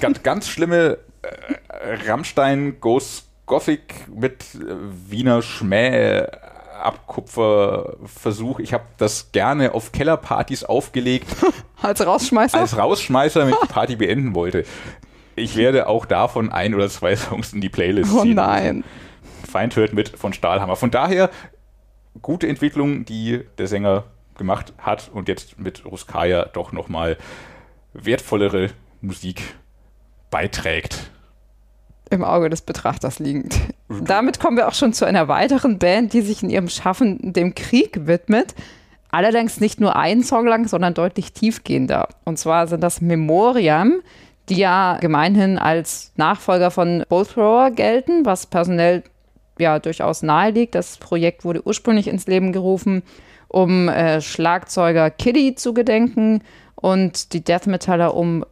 Ganz, 0.00 0.22
ganz 0.22 0.48
schlimme 0.48 0.98
äh, 1.22 2.08
Rammstein 2.08 2.80
Ghost 2.80 3.28
Gothic 3.46 4.08
mit 4.14 4.42
äh, 4.54 4.74
Wiener 5.08 5.42
Schmäh 5.42 6.26
Abkupferversuch. 6.82 8.58
Ich 8.58 8.72
habe 8.72 8.84
das 8.98 9.30
gerne 9.32 9.72
auf 9.74 9.92
Kellerpartys 9.92 10.64
aufgelegt 10.64 11.28
Als 11.82 12.04
Rausschmeißer. 12.04 12.58
als 12.58 12.76
Rausschmeißer, 12.76 13.40
wenn 13.40 13.50
ich 13.50 13.60
die 13.60 13.66
Party 13.72 13.96
beenden 13.96 14.34
wollte. 14.34 14.64
Ich 15.34 15.56
werde 15.56 15.86
auch 15.88 16.06
davon 16.06 16.52
ein 16.52 16.74
oder 16.74 16.88
zwei 16.88 17.16
Songs 17.16 17.52
in 17.52 17.60
die 17.60 17.68
Playlist 17.68 18.12
oh 18.14 18.22
ziehen. 18.22 18.34
nein. 18.34 18.84
Feind 19.52 19.76
hört 19.76 19.92
mit 19.92 20.08
von 20.08 20.32
Stahlhammer. 20.32 20.76
Von 20.76 20.90
daher 20.90 21.30
gute 22.20 22.48
Entwicklung, 22.48 23.04
die 23.04 23.44
der 23.58 23.68
Sänger 23.68 24.04
gemacht 24.36 24.72
hat 24.78 25.10
und 25.12 25.28
jetzt 25.28 25.58
mit 25.58 25.84
Ruskaya 25.84 26.46
doch 26.46 26.72
nochmal 26.72 27.18
wertvollere 27.92 28.70
Musik 29.02 29.42
beiträgt. 30.30 31.10
Im 32.10 32.24
Auge 32.24 32.50
des 32.50 32.62
Betrachters 32.62 33.18
liegend. 33.18 33.58
Damit 33.88 34.40
kommen 34.40 34.56
wir 34.56 34.68
auch 34.68 34.74
schon 34.74 34.92
zu 34.92 35.04
einer 35.04 35.28
weiteren 35.28 35.78
Band, 35.78 36.12
die 36.12 36.22
sich 36.22 36.42
in 36.42 36.50
ihrem 36.50 36.68
Schaffen 36.68 37.32
dem 37.32 37.54
Krieg 37.54 38.06
widmet. 38.06 38.54
Allerdings 39.10 39.60
nicht 39.60 39.80
nur 39.80 39.96
einen 39.96 40.22
Song 40.22 40.46
lang, 40.46 40.66
sondern 40.66 40.94
deutlich 40.94 41.32
tiefgehender. 41.32 42.08
Und 42.24 42.38
zwar 42.38 42.66
sind 42.66 42.82
das 42.82 43.02
Memoriam, 43.02 44.00
die 44.48 44.56
ja 44.56 44.96
gemeinhin 45.00 45.58
als 45.58 46.12
Nachfolger 46.16 46.70
von 46.70 47.04
Bullthrower 47.08 47.70
gelten, 47.70 48.24
was 48.24 48.46
personell 48.46 49.02
ja 49.58 49.78
durchaus 49.78 50.22
nahe 50.22 50.50
liegt. 50.50 50.74
Das 50.74 50.96
Projekt 50.96 51.44
wurde 51.44 51.66
ursprünglich 51.66 52.08
ins 52.08 52.26
Leben 52.26 52.52
gerufen, 52.52 53.02
um 53.48 53.88
äh, 53.88 54.20
Schlagzeuger 54.20 55.10
Kiddy 55.10 55.54
zu 55.54 55.74
gedenken 55.74 56.42
und 56.74 57.32
die 57.32 57.44
Death 57.44 57.66
Metaller 57.66 58.14
um 58.14 58.44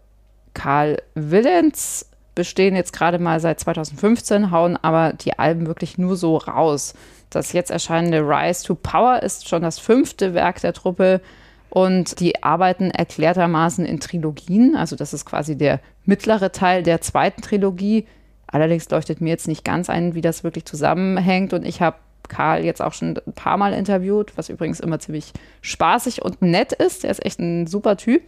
Karl 0.55 1.03
Willens 1.15 2.07
bestehen 2.35 2.77
jetzt 2.77 2.93
gerade 2.93 3.19
mal 3.19 3.41
seit 3.41 3.61
2015, 3.61 4.51
hauen 4.51 4.77
aber 4.77 5.13
die 5.13 5.39
Alben 5.39 5.67
wirklich 5.67 5.99
nur 5.99 6.17
so 6.17 6.37
raus. 6.37 6.95
Das 7.29 7.53
jetzt 7.53 7.71
erscheinende 7.71 8.21
Rise 8.21 8.65
to 8.65 8.75
Power 8.75 9.23
ist 9.23 9.49
schon 9.49 9.63
das 9.63 9.79
fünfte 9.79 10.35
Werk 10.35 10.61
der 10.61 10.73
Truppe 10.73 11.21
und 11.69 12.19
die 12.19 12.43
arbeiten 12.43 12.91
erklärtermaßen 12.91 13.85
in 13.85 14.01
Trilogien. 14.01 14.75
Also 14.77 14.97
das 14.97 15.13
ist 15.13 15.25
quasi 15.25 15.57
der 15.57 15.81
mittlere 16.05 16.51
Teil 16.51 16.83
der 16.83 17.01
zweiten 17.01 17.43
Trilogie. 17.43 18.07
Allerdings 18.51 18.89
leuchtet 18.91 19.21
mir 19.21 19.31
jetzt 19.31 19.49
nicht 19.49 19.65
ganz 19.65 19.89
ein, 19.89 20.15
wie 20.15 20.21
das 20.21 20.45
wirklich 20.45 20.65
zusammenhängt 20.65 21.53
und 21.53 21.65
ich 21.65 21.81
habe 21.81 21.97
Karl 22.29 22.65
jetzt 22.65 22.81
auch 22.81 22.93
schon 22.93 23.19
ein 23.27 23.33
paar 23.35 23.57
Mal 23.57 23.73
interviewt, 23.73 24.33
was 24.37 24.49
übrigens 24.49 24.81
immer 24.81 24.99
ziemlich 24.99 25.33
spaßig 25.63 26.23
und 26.23 26.41
nett 26.43 26.73
ist. 26.73 27.05
Er 27.05 27.11
ist 27.11 27.25
echt 27.25 27.41
ein 27.41 27.67
super 27.67 27.97
Typ. 27.97 28.23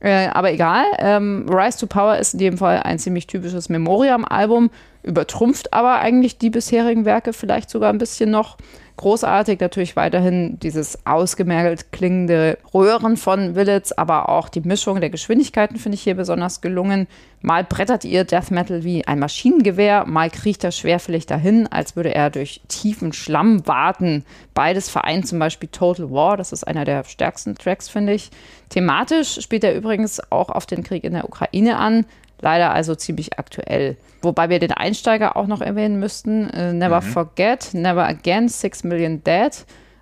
Äh, 0.00 0.28
aber 0.28 0.52
egal, 0.52 0.84
ähm, 0.98 1.46
Rise 1.48 1.78
to 1.78 1.86
Power 1.86 2.16
ist 2.16 2.34
in 2.34 2.40
jedem 2.40 2.58
Fall 2.58 2.82
ein 2.82 2.98
ziemlich 2.98 3.26
typisches 3.28 3.68
Memoriam-Album, 3.68 4.70
übertrumpft 5.02 5.72
aber 5.72 6.00
eigentlich 6.00 6.38
die 6.38 6.50
bisherigen 6.50 7.04
Werke 7.04 7.32
vielleicht 7.32 7.70
sogar 7.70 7.92
ein 7.92 7.98
bisschen 7.98 8.30
noch. 8.30 8.56
Großartig 8.98 9.58
natürlich 9.58 9.96
weiterhin 9.96 10.58
dieses 10.60 11.06
ausgemergelt 11.06 11.92
klingende 11.92 12.58
Röhren 12.74 13.16
von 13.16 13.54
Willits, 13.54 13.92
aber 13.92 14.28
auch 14.28 14.50
die 14.50 14.60
Mischung 14.60 15.00
der 15.00 15.08
Geschwindigkeiten 15.08 15.76
finde 15.76 15.96
ich 15.96 16.02
hier 16.02 16.14
besonders 16.14 16.60
gelungen. 16.60 17.08
Mal 17.40 17.64
brettert 17.64 18.04
ihr 18.04 18.24
Death 18.24 18.50
Metal 18.50 18.84
wie 18.84 19.06
ein 19.06 19.18
Maschinengewehr, 19.18 20.04
mal 20.06 20.28
kriecht 20.28 20.62
er 20.62 20.72
schwerfällig 20.72 21.24
dahin, 21.24 21.66
als 21.66 21.96
würde 21.96 22.14
er 22.14 22.28
durch 22.28 22.60
tiefen 22.68 23.14
Schlamm 23.14 23.66
warten. 23.66 24.24
Beides 24.52 24.90
vereint 24.90 25.26
zum 25.26 25.38
Beispiel 25.38 25.70
Total 25.70 26.10
War, 26.10 26.36
das 26.36 26.52
ist 26.52 26.64
einer 26.64 26.84
der 26.84 27.02
stärksten 27.04 27.54
Tracks, 27.54 27.88
finde 27.88 28.12
ich. 28.12 28.30
Thematisch 28.68 29.40
spielt 29.40 29.64
er 29.64 29.74
übrigens 29.74 30.20
auch 30.30 30.50
auf 30.50 30.66
den 30.66 30.84
Krieg 30.84 31.02
in 31.02 31.14
der 31.14 31.24
Ukraine 31.24 31.78
an, 31.78 32.04
leider 32.42 32.72
also 32.72 32.94
ziemlich 32.94 33.38
aktuell. 33.38 33.96
Wobei 34.20 34.50
wir 34.50 34.58
den 34.58 34.72
Einsteiger 34.72 35.36
auch 35.36 35.46
noch 35.46 35.62
erwähnen 35.62 35.98
müssten. 35.98 36.50
Äh, 36.50 36.74
Never 36.74 37.00
Forget, 37.00 37.72
Never 37.72 38.06
Again, 38.06 38.48
Six 38.48 38.84
Million 38.84 39.24
Dead 39.24 39.52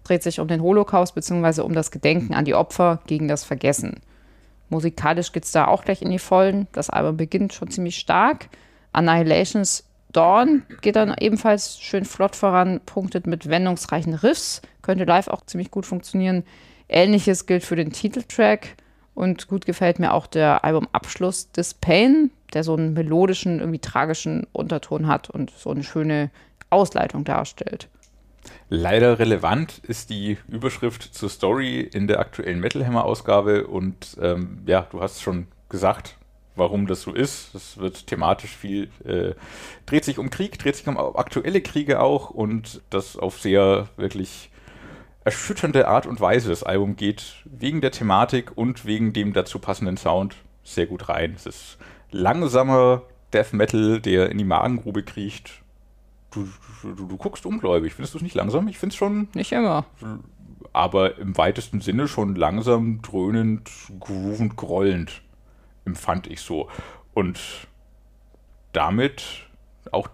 dreht 0.03 0.23
sich 0.25 0.41
um 0.41 0.49
den 0.49 0.63
Holocaust 0.63 1.15
bzw. 1.15 1.61
um 1.61 1.73
das 1.73 1.93
Gedenken 1.93 2.35
an 2.35 2.45
die 2.45 2.55
Opfer 2.55 3.01
gegen 3.07 3.29
das 3.29 3.45
Vergessen. 3.45 4.01
Musikalisch 4.69 5.33
geht 5.33 5.45
es 5.45 5.53
da 5.53 5.67
auch 5.67 5.85
gleich 5.85 6.03
in 6.03 6.11
die 6.11 6.19
Vollen. 6.19 6.67
Das 6.73 6.91
Album 6.91 7.17
beginnt 7.17 7.53
schon 7.53 7.71
ziemlich 7.71 7.97
stark. 7.97 8.49
Annihilations 8.93 9.85
Dawn 10.13 10.65
geht 10.81 10.97
dann 10.97 11.15
ebenfalls 11.19 11.79
schön 11.79 12.05
flott 12.05 12.35
voran, 12.35 12.81
punktet 12.85 13.27
mit 13.27 13.49
wendungsreichen 13.49 14.15
Riffs, 14.15 14.63
könnte 14.83 15.05
live 15.05 15.29
auch 15.29 15.45
ziemlich 15.47 15.71
gut 15.71 15.87
funktionieren. 15.87 16.45
Ähnliches 16.89 17.47
gilt 17.47 17.63
für 17.63 17.77
den 17.77 17.93
Titeltrack 17.93 18.77
und 19.21 19.49
gut 19.49 19.67
gefällt 19.67 19.99
mir 19.99 20.15
auch 20.15 20.27
der 20.27 20.65
Albumabschluss 20.65 21.53
This 21.53 21.75
Pain, 21.75 22.31
der 22.55 22.65
so 22.65 22.75
einen 22.75 22.95
melodischen, 22.95 23.61
irgendwie 23.61 23.79
tragischen 23.79 24.47
Unterton 24.53 25.07
hat 25.07 25.29
und 25.29 25.51
so 25.51 25.71
eine 25.71 25.85
schöne 25.85 26.31
Ausleitung 26.71 27.25
darstellt. 27.25 27.89
Leider 28.71 29.19
relevant 29.19 29.83
ist 29.87 30.09
die 30.09 30.39
Überschrift 30.49 31.03
zur 31.03 31.29
Story 31.29 31.81
in 31.81 32.07
der 32.07 32.19
aktuellen 32.19 32.61
Metal 32.61 32.87
Hammer 32.87 33.05
Ausgabe 33.05 33.67
und 33.67 34.17
ähm, 34.23 34.63
ja, 34.65 34.87
du 34.91 35.03
hast 35.03 35.21
schon 35.21 35.49
gesagt, 35.69 36.17
warum 36.57 36.87
das 36.87 37.03
so 37.03 37.13
ist. 37.13 37.55
Es 37.55 37.77
wird 37.77 38.07
thematisch 38.07 38.57
viel, 38.57 38.89
äh, 39.05 39.35
dreht 39.85 40.07
sich 40.07 40.19
um 40.19 40.31
Krieg, 40.31 40.59
dreht 40.59 40.77
sich 40.77 40.89
um 40.89 40.97
aktuelle 40.97 41.61
Kriege 41.61 42.01
auch 42.01 42.31
und 42.31 42.81
das 42.89 43.19
auf 43.19 43.39
sehr 43.39 43.89
wirklich 43.99 44.50
erschütternde 45.25 45.89
Art 45.89 46.07
und 46.07 46.21
Weise. 46.21 46.49
Das 46.49 46.63
Album 46.63 46.97
geht 46.97 47.35
wegen 47.45 47.81
der 47.81 47.91
Thematik 47.91 48.57
und 48.57 48.85
wegen 48.85 49.13
dem 49.13 49.33
dazu 49.33 49.59
passenden 49.59 49.97
Sound 49.97 50.37
sehr 50.65 50.87
gut 50.87 51.09
rein. 51.09 51.35
Es 51.37 51.47
ist 51.47 51.79
langsamer, 52.11 53.03
Death 53.33 53.53
Metal, 53.53 54.01
der 54.01 54.31
in 54.31 54.39
die 54.39 54.45
Magengrube 54.45 55.03
kriecht. 55.03 55.63
Du, 56.31 56.49
du, 56.83 56.95
du, 56.95 57.07
du 57.07 57.17
guckst 57.17 57.45
ungläubig. 57.47 57.95
Findest 57.95 58.15
du 58.15 58.19
es 58.19 58.23
nicht 58.23 58.35
langsam? 58.35 58.69
Ich 58.69 58.79
finde 58.79 58.93
es 58.93 58.97
schon. 58.97 59.29
Nicht 59.35 59.53
immer. 59.53 59.85
Aber 60.73 61.19
im 61.19 61.37
weitesten 61.37 61.81
Sinne 61.81 62.09
schon 62.09 62.37
langsam, 62.37 63.03
dröhnend, 63.03 63.71
groovend, 63.99 64.57
grollend. 64.57 65.23
Empfand 65.85 66.29
ich 66.29 66.41
so. 66.41 66.69
Und 67.15 67.41
damit 68.73 69.49
auch 69.91 70.09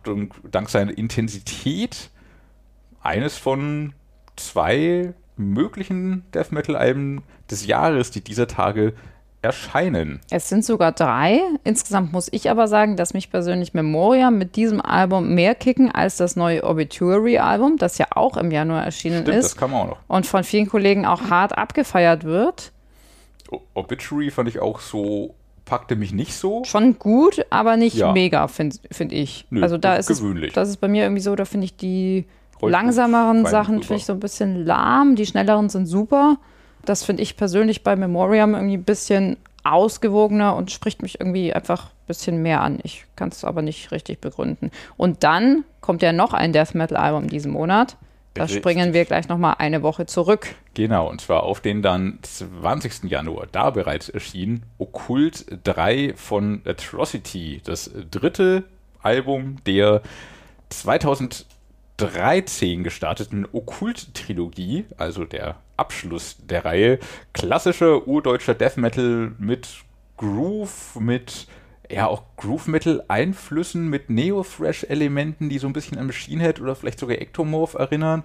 dank 0.51 0.71
seiner 0.71 0.97
Intensität 0.97 2.11
eines 3.03 3.37
von 3.37 3.93
zwei 4.37 5.15
möglichen 5.37 6.25
Death 6.35 6.53
Metal-Alben 6.53 7.23
des 7.51 7.67
Jahres, 7.67 8.11
die 8.11 8.23
dieser 8.23 8.47
Tage 8.49 8.95
erscheinen. 9.43 10.21
Es 10.31 10.49
sind 10.49 10.65
sogar 10.65 10.93
drei. 10.93 11.41
Insgesamt 11.63 12.13
muss 12.13 12.29
ich 12.33 12.51
aber 12.51 12.67
sagen, 12.69 12.97
dass 12.97 13.15
mich 13.15 13.31
persönlich 13.31 13.75
Memoria 13.75 14.31
mit 14.31 14.57
diesem 14.57 14.81
Album 14.81 15.35
mehr 15.35 15.55
kicken 15.55 15.91
als 15.93 16.17
das 16.17 16.37
neue 16.37 16.65
Obituary-Album, 16.65 17.77
das 17.77 17.99
ja 17.99 18.07
auch 18.11 18.37
im 18.39 18.51
Januar 18.51 18.85
erschienen 18.85 19.23
Stimmt, 19.23 19.37
ist. 19.39 19.45
das 19.53 19.57
kann 19.57 19.71
man 19.71 19.83
auch 19.83 19.87
noch. 19.91 19.99
Und 20.09 20.27
von 20.27 20.43
vielen 20.43 20.67
Kollegen 20.69 21.07
auch 21.07 21.31
hart 21.31 21.57
abgefeiert 21.57 22.25
wird. 22.25 22.73
Obituary 23.75 24.31
fand 24.31 24.49
ich 24.49 24.59
auch 24.59 24.81
so, 24.81 25.35
packte 25.65 25.95
mich 25.95 26.13
nicht 26.13 26.35
so. 26.35 26.65
Schon 26.65 26.99
gut, 26.99 27.45
aber 27.51 27.77
nicht 27.77 27.95
Ja. 27.97 28.13
mega, 28.13 28.49
finde 28.49 28.77
find 28.91 29.13
ich. 29.13 29.47
Nö, 29.51 29.63
also 29.63 29.79
da 29.79 29.95
ist 29.97 30.11
ist 30.11 30.17
es, 30.17 30.23
gewöhnlich. 30.23 30.53
das 30.55 30.69
ist 30.71 30.79
bei 30.79 30.89
mir 30.89 31.05
irgendwie 31.05 31.23
so, 31.23 31.37
da 31.37 31.45
finde 31.45 31.67
ich 31.67 31.77
die 31.77 32.25
langsameren 32.61 33.43
fein 33.43 33.51
Sachen 33.51 33.83
finde 33.83 33.97
ich 33.97 34.07
so 34.07 34.13
ein 34.13 34.21
bisschen 34.21 34.65
lahm, 34.65 35.17
die 35.17 35.27
schnelleren 35.27 35.69
sind 35.69 35.87
super. 35.87 36.39
Das 36.85 37.05
finde 37.05 37.23
ich 37.23 37.37
persönlich 37.37 37.83
bei 37.83 37.97
Memoriam 37.97 38.55
irgendwie 38.55 38.77
ein 38.77 38.85
bisschen 38.85 39.37
ausgewogener 39.65 40.55
und 40.55 40.71
spricht 40.71 41.03
mich 41.03 41.21
irgendwie 41.21 41.53
einfach 41.53 41.87
ein 41.87 42.07
bisschen 42.07 42.43
mehr 42.43 42.61
an. 42.61 42.79
Ich 42.83 43.05
kann 43.17 43.31
es 43.31 43.45
aber 43.45 43.63
nicht 43.63 43.91
richtig 43.91 44.21
begründen. 44.21 44.71
Und 44.97 45.25
dann 45.25 45.65
kommt 45.81 46.03
ja 46.03 46.13
noch 46.13 46.33
ein 46.33 46.53
Death 46.53 46.75
Metal 46.75 46.97
Album 46.97 47.29
diesen 47.29 47.53
Monat. 47.53 47.97
Da 48.35 48.43
Richtig. 48.43 48.61
springen 48.61 48.93
wir 48.93 49.07
gleich 49.07 49.29
noch 49.29 49.39
mal 49.39 49.55
eine 49.55 49.83
Woche 49.83 50.05
zurück. 50.05 50.55
Genau, 50.75 51.09
und 51.09 51.23
zwar 51.23 51.43
auf 51.45 51.61
den 51.61 51.81
dann 51.81 52.19
20. 52.21 53.05
Januar, 53.05 53.47
da 53.51 53.71
bereits 53.71 54.11
erschien, 54.11 54.63
Okkult 54.79 55.47
3 55.65 56.13
von 56.17 56.61
Atrocity, 56.67 57.63
das 57.65 57.91
dritte 58.11 58.65
Album 59.03 59.57
der 59.65 60.03
2013 61.99 62.85
gestarteten 62.85 63.47
Okkult-Trilogie, 63.51 64.85
also 64.97 65.25
der 65.25 65.57
Abschluss 65.77 66.37
der 66.45 66.65
Reihe. 66.65 66.99
Klassischer 67.33 68.07
urdeutscher 68.07 68.55
Death 68.55 68.77
Metal 68.77 69.33
mit 69.39 69.69
Groove, 70.17 70.97
mit 71.01 71.47
ja 71.91 72.07
auch 72.07 72.25
Groove 72.37 72.67
Metal 72.67 73.05
Einflüssen, 73.09 73.89
mit 73.89 74.11
Neo-Thrash-Elementen, 74.11 75.49
die 75.49 75.59
so 75.59 75.67
ein 75.67 75.73
bisschen 75.73 75.99
an 75.99 76.07
Machine 76.07 76.43
Head 76.43 76.61
oder 76.61 76.75
vielleicht 76.75 76.99
sogar 76.99 77.19
Ectomorph 77.19 77.75
erinnern 77.75 78.25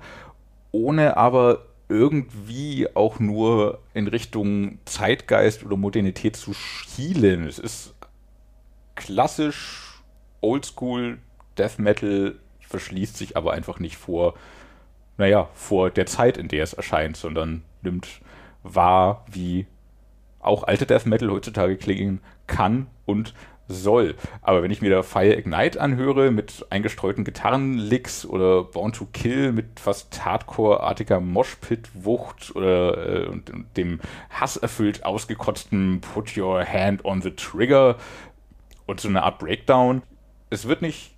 ohne 0.72 1.18
aber 1.18 1.66
irgendwie 1.90 2.88
auch 2.96 3.20
nur 3.20 3.80
in 3.94 4.08
Richtung 4.08 4.80
Zeitgeist 4.86 5.66
oder 5.66 5.76
Modernität 5.76 6.38
zu 6.38 6.54
schielen. 6.54 7.46
Es 7.46 7.60
ist 7.60 7.94
klassisch 8.96 10.02
Oldschool 10.40 11.20
Death 11.58 11.80
Metal, 11.80 12.36
verschließt 12.72 13.16
sich 13.16 13.38
aber 13.38 13.54
einfach 13.54 13.80
nicht 13.80 13.98
vor, 13.98 14.34
naja, 15.18 15.50
vor 15.54 15.92
der 15.92 16.08
Zeit, 16.08 16.38
in 16.38 16.48
der 16.48 16.64
es 16.64 16.74
erscheint, 16.74 17.18
sondern 17.18 17.64
nimmt 17.82 18.08
wahr, 18.64 19.26
wie 19.32 19.68
auch 20.40 20.64
alte 20.64 20.86
Death 20.86 21.06
Metal 21.06 21.30
heutzutage 21.30 21.78
klingen 21.78 22.20
kann 22.48 22.88
und 23.06 23.34
soll. 23.68 24.16
Aber 24.42 24.64
wenn 24.64 24.72
ich 24.72 24.82
mir 24.82 24.90
da 24.90 25.04
Fire 25.04 25.38
Ignite 25.38 25.80
anhöre 25.80 26.32
mit 26.32 26.66
eingestreuten 26.70 27.24
Gitarrenlicks 27.24 28.26
oder 28.26 28.64
Born 28.64 28.92
to 28.92 29.08
Kill 29.14 29.52
mit 29.52 29.80
fast 29.80 30.24
Hardcore-artiger 30.26 31.20
Moshpit-Wucht 31.20 32.56
oder 32.56 33.24
äh, 33.24 33.28
und, 33.28 33.50
und 33.50 33.78
dem 33.78 34.00
hasserfüllt 34.30 35.06
ausgekotzten 35.06 36.02
Put 36.02 36.38
Your 36.38 36.66
Hand 36.66 37.06
on 37.06 37.22
the 37.22 37.32
Trigger 37.32 37.98
und 38.86 39.00
so 39.00 39.08
eine 39.08 39.24
Art 39.24 39.40
Breakdown, 39.40 40.02
es 40.50 40.68
wird 40.68 40.82
nicht 40.82 41.16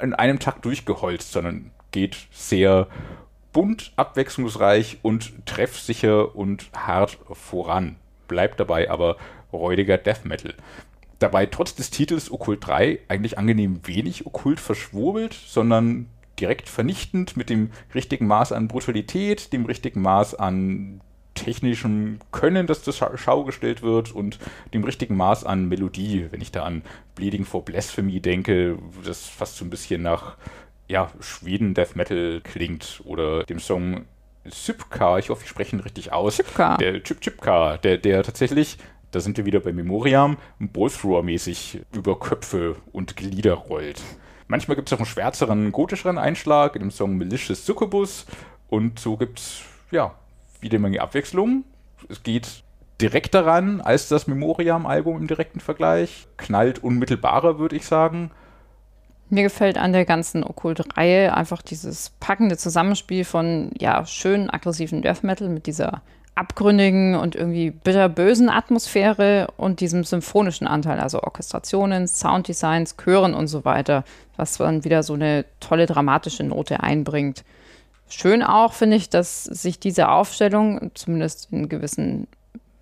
in 0.00 0.14
einem 0.14 0.38
Takt 0.38 0.64
durchgeholzt, 0.64 1.32
sondern 1.32 1.70
geht 1.90 2.16
sehr 2.32 2.88
bunt, 3.52 3.92
abwechslungsreich 3.96 4.98
und 5.02 5.46
treffsicher 5.46 6.34
und 6.34 6.70
hart 6.74 7.18
voran. 7.32 7.96
Bleibt 8.28 8.58
dabei 8.58 8.90
aber 8.90 9.16
räudiger 9.52 9.96
Death 9.96 10.24
Metal. 10.24 10.54
Dabei 11.20 11.46
trotz 11.46 11.74
des 11.74 11.90
Titels 11.90 12.30
Okkult 12.30 12.66
3 12.66 12.98
eigentlich 13.08 13.38
angenehm 13.38 13.80
wenig 13.84 14.26
okkult 14.26 14.60
verschwurbelt, 14.60 15.32
sondern 15.32 16.08
direkt 16.40 16.68
vernichtend 16.68 17.36
mit 17.36 17.48
dem 17.48 17.70
richtigen 17.94 18.26
Maß 18.26 18.52
an 18.52 18.68
Brutalität, 18.68 19.52
dem 19.52 19.66
richtigen 19.66 20.02
Maß 20.02 20.34
an 20.34 21.00
technischem 21.34 22.18
Können, 22.32 22.66
das 22.66 22.82
zur 22.82 22.94
Scha- 22.94 23.16
Schau 23.16 23.44
gestellt 23.44 23.82
wird 23.82 24.12
und 24.12 24.38
dem 24.72 24.84
richtigen 24.84 25.16
Maß 25.16 25.44
an 25.44 25.68
Melodie. 25.68 26.28
Wenn 26.30 26.40
ich 26.40 26.52
da 26.52 26.64
an 26.64 26.82
Bleeding 27.14 27.44
for 27.44 27.64
Blasphemy 27.64 28.20
denke, 28.20 28.78
das 29.04 29.26
fast 29.26 29.56
so 29.56 29.64
ein 29.64 29.70
bisschen 29.70 30.02
nach 30.02 30.36
ja, 30.88 31.10
Schweden 31.20 31.74
Death 31.74 31.96
Metal 31.96 32.40
klingt 32.42 33.02
oder 33.04 33.44
dem 33.44 33.58
Song 33.58 34.04
Sypka, 34.44 35.18
ich 35.18 35.30
hoffe, 35.30 35.42
ich 35.44 35.48
spreche 35.48 35.74
ihn 35.74 35.80
richtig 35.80 36.12
aus. 36.12 36.36
Sypka. 36.36 36.76
Der 36.76 37.02
Chip 37.02 37.20
Chipka, 37.20 37.78
der, 37.78 37.96
der 37.96 38.22
tatsächlich, 38.22 38.76
da 39.10 39.20
sind 39.20 39.36
wir 39.38 39.46
wieder 39.46 39.60
bei 39.60 39.72
Memoriam, 39.72 40.36
Ballthrower-mäßig 40.60 41.80
über 41.94 42.18
Köpfe 42.18 42.76
und 42.92 43.16
Glieder 43.16 43.54
rollt. 43.54 44.02
Manchmal 44.46 44.76
gibt 44.76 44.88
es 44.88 44.92
auch 44.92 44.98
einen 44.98 45.06
schwärzeren, 45.06 45.72
gotischeren 45.72 46.18
Einschlag 46.18 46.76
in 46.76 46.80
dem 46.80 46.90
Song 46.90 47.16
Malicious 47.16 47.64
Succubus 47.64 48.26
und 48.68 48.98
so 48.98 49.16
gibt 49.16 49.38
es, 49.38 49.62
ja, 49.90 50.14
wieder 50.64 50.80
Menge 50.80 51.00
Abwechslung. 51.00 51.62
Es 52.08 52.22
geht 52.22 52.64
direkt 53.00 53.34
daran 53.34 53.80
als 53.80 54.08
das 54.08 54.26
Memoriam-Album 54.26 55.18
im 55.18 55.26
direkten 55.28 55.60
Vergleich. 55.60 56.26
Knallt 56.36 56.82
unmittelbarer, 56.82 57.58
würde 57.58 57.76
ich 57.76 57.86
sagen. 57.86 58.30
Mir 59.30 59.42
gefällt 59.44 59.78
an 59.78 59.92
der 59.92 60.04
ganzen 60.04 60.44
Okkult-Reihe 60.44 61.34
einfach 61.34 61.62
dieses 61.62 62.10
packende 62.20 62.56
Zusammenspiel 62.56 63.24
von 63.24 63.70
ja, 63.78 64.04
schönen, 64.06 64.50
aggressiven 64.50 65.02
Death 65.02 65.22
Metal 65.22 65.48
mit 65.48 65.66
dieser 65.66 66.02
abgründigen 66.34 67.14
und 67.14 67.36
irgendwie 67.36 67.70
bitterbösen 67.70 68.48
Atmosphäre 68.48 69.48
und 69.56 69.80
diesem 69.80 70.04
symphonischen 70.04 70.66
Anteil, 70.66 70.98
also 70.98 71.22
Orchestrationen, 71.22 72.08
Sounddesigns, 72.08 72.96
Chören 72.96 73.34
und 73.34 73.46
so 73.46 73.64
weiter, 73.64 74.04
was 74.36 74.56
dann 74.56 74.84
wieder 74.84 75.02
so 75.02 75.14
eine 75.14 75.44
tolle 75.60 75.86
dramatische 75.86 76.42
Note 76.42 76.82
einbringt. 76.82 77.44
Schön 78.08 78.42
auch 78.42 78.72
finde 78.72 78.96
ich, 78.96 79.08
dass 79.08 79.44
sich 79.44 79.80
diese 79.80 80.08
Aufstellung, 80.08 80.90
zumindest 80.94 81.48
in 81.50 81.68
gewissen, 81.68 82.28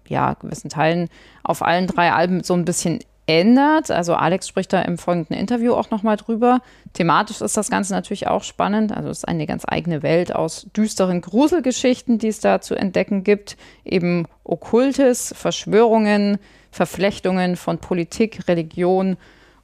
ja, 0.09 0.35
gewissen 0.35 0.69
Teilen, 0.69 1.09
auf 1.43 1.63
allen 1.63 1.87
drei 1.87 2.13
Alben 2.13 2.43
so 2.43 2.55
ein 2.55 2.65
bisschen 2.65 3.01
ändert. 3.27 3.91
Also 3.91 4.15
Alex 4.15 4.49
spricht 4.49 4.73
da 4.73 4.83
im 4.83 4.99
folgenden 4.99 5.37
Interview 5.37 5.75
auch 5.75 5.91
nochmal 5.91 6.17
drüber. 6.17 6.61
Thematisch 6.93 7.41
ist 7.41 7.57
das 7.57 7.71
Ganze 7.71 7.93
natürlich 7.93 8.27
auch 8.27 8.43
spannend. 8.43 8.93
Also 8.93 9.11
es 9.11 9.19
ist 9.19 9.29
eine 9.29 9.47
ganz 9.47 9.65
eigene 9.67 10.03
Welt 10.03 10.35
aus 10.35 10.67
düsteren 10.77 11.21
Gruselgeschichten, 11.21 12.19
die 12.19 12.29
es 12.29 12.41
da 12.41 12.61
zu 12.61 12.75
entdecken 12.75 13.25
gibt. 13.25 13.57
Eben 13.85 14.27
Okkultes, 14.45 15.33
Verschwörungen, 15.37 16.39
Verflechtungen 16.71 17.57
von 17.57 17.79
Politik, 17.79 18.49
Religion 18.49 19.17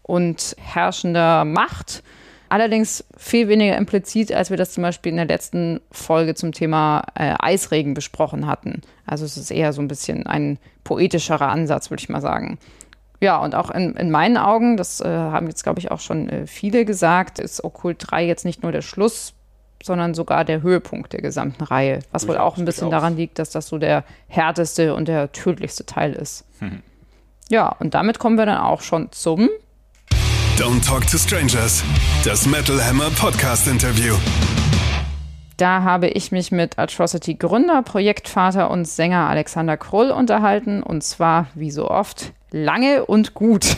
und 0.02 0.56
herrschender 0.58 1.44
Macht. 1.44 2.02
Allerdings 2.48 3.04
viel 3.16 3.48
weniger 3.48 3.76
implizit, 3.76 4.32
als 4.32 4.50
wir 4.50 4.56
das 4.56 4.72
zum 4.72 4.82
Beispiel 4.82 5.10
in 5.10 5.16
der 5.16 5.26
letzten 5.26 5.80
Folge 5.90 6.34
zum 6.34 6.52
Thema 6.52 7.04
äh, 7.14 7.34
Eisregen 7.38 7.94
besprochen 7.94 8.46
hatten. 8.46 8.82
Also 9.06 9.24
es 9.24 9.36
ist 9.36 9.50
eher 9.50 9.72
so 9.72 9.82
ein 9.82 9.88
bisschen 9.88 10.26
ein 10.26 10.58
poetischerer 10.84 11.48
Ansatz, 11.48 11.90
würde 11.90 12.00
ich 12.00 12.08
mal 12.08 12.20
sagen. 12.20 12.58
Ja, 13.20 13.38
und 13.38 13.54
auch 13.54 13.70
in, 13.70 13.94
in 13.94 14.10
meinen 14.10 14.36
Augen, 14.36 14.76
das 14.76 15.00
äh, 15.00 15.08
haben 15.08 15.48
jetzt, 15.48 15.64
glaube 15.64 15.80
ich, 15.80 15.90
auch 15.90 16.00
schon 16.00 16.28
äh, 16.28 16.46
viele 16.46 16.84
gesagt, 16.84 17.38
ist 17.38 17.64
Okkult 17.64 17.98
3 17.98 18.24
jetzt 18.24 18.44
nicht 18.44 18.62
nur 18.62 18.72
der 18.72 18.82
Schluss, 18.82 19.34
sondern 19.82 20.14
sogar 20.14 20.44
der 20.44 20.62
Höhepunkt 20.62 21.12
der 21.12 21.20
gesamten 21.20 21.64
Reihe. 21.64 22.00
Was 22.12 22.28
wohl 22.28 22.38
auch 22.38 22.56
ein 22.56 22.64
bisschen 22.64 22.90
daran 22.90 23.16
liegt, 23.16 23.38
dass 23.38 23.50
das 23.50 23.68
so 23.68 23.78
der 23.78 24.04
härteste 24.28 24.94
und 24.94 25.08
der 25.08 25.32
tödlichste 25.32 25.86
Teil 25.86 26.12
ist. 26.12 26.44
Ja, 27.50 27.74
und 27.78 27.94
damit 27.94 28.18
kommen 28.18 28.36
wir 28.36 28.44
dann 28.44 28.58
auch 28.58 28.82
schon 28.82 29.10
zum 29.10 29.48
Don't 30.58 30.84
Talk 30.84 31.06
to 31.06 31.18
Strangers. 31.18 31.84
Das 32.24 32.44
Metal 32.44 32.84
Hammer 32.84 33.10
Podcast 33.10 33.68
Interview. 33.68 34.16
Da 35.56 35.84
habe 35.84 36.08
ich 36.08 36.32
mich 36.32 36.50
mit 36.50 36.80
Atrocity 36.80 37.34
Gründer, 37.34 37.82
Projektvater 37.82 38.68
und 38.68 38.84
Sänger 38.84 39.28
Alexander 39.28 39.76
Krull 39.76 40.10
unterhalten 40.10 40.82
und 40.82 41.04
zwar, 41.04 41.46
wie 41.54 41.70
so 41.70 41.88
oft, 41.88 42.32
lange 42.50 43.06
und 43.06 43.34
gut. 43.34 43.76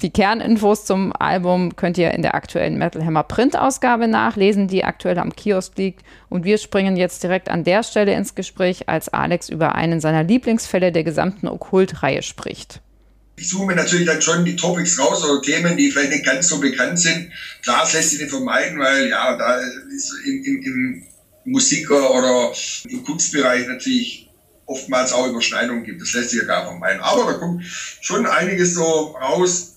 Die 0.00 0.10
Kerninfos 0.10 0.84
zum 0.84 1.12
Album 1.12 1.74
könnt 1.74 1.98
ihr 1.98 2.12
in 2.12 2.22
der 2.22 2.36
aktuellen 2.36 2.78
Metal 2.78 3.04
Hammer 3.04 3.24
Printausgabe 3.24 4.06
nachlesen, 4.06 4.68
die 4.68 4.84
aktuell 4.84 5.18
am 5.18 5.34
Kiosk 5.34 5.76
liegt. 5.76 6.04
Und 6.28 6.44
wir 6.44 6.58
springen 6.58 6.96
jetzt 6.96 7.24
direkt 7.24 7.48
an 7.48 7.64
der 7.64 7.82
Stelle 7.82 8.14
ins 8.14 8.36
Gespräch, 8.36 8.88
als 8.88 9.08
Alex 9.08 9.48
über 9.48 9.74
einen 9.74 9.98
seiner 9.98 10.22
Lieblingsfälle 10.22 10.92
der 10.92 11.02
gesamten 11.02 11.48
Okkult-Reihe 11.48 12.22
spricht. 12.22 12.80
Ich 13.36 13.48
suche 13.48 13.66
mir 13.66 13.74
natürlich 13.74 14.06
dann 14.06 14.22
schon 14.22 14.44
die 14.44 14.56
Topics 14.56 14.98
raus 14.98 15.24
oder 15.24 15.42
Themen, 15.42 15.76
die 15.76 15.90
vielleicht 15.90 16.12
nicht 16.12 16.24
ganz 16.24 16.48
so 16.48 16.60
bekannt 16.60 16.98
sind. 16.98 17.32
Klar, 17.62 17.84
es 17.84 17.92
lässt 17.92 18.10
sich 18.10 18.20
nicht 18.20 18.30
vermeiden, 18.30 18.78
weil 18.78 19.08
ja, 19.08 19.36
da 19.36 19.56
ist 19.56 20.12
im, 20.24 20.44
im, 20.44 20.62
im 20.62 21.06
Musik- 21.44 21.90
oder 21.90 22.52
im 22.88 23.04
Kunstbereich 23.04 23.66
natürlich 23.66 24.28
oftmals 24.66 25.12
auch 25.12 25.28
Überschneidungen 25.28 25.84
gibt. 25.84 26.00
Das 26.00 26.12
lässt 26.12 26.30
sich 26.30 26.40
ja 26.40 26.46
gar 26.46 26.64
vermeiden. 26.64 27.00
Aber 27.00 27.32
da 27.32 27.38
kommt 27.38 27.64
schon 28.00 28.26
einiges 28.26 28.74
so 28.74 28.82
raus, 28.82 29.72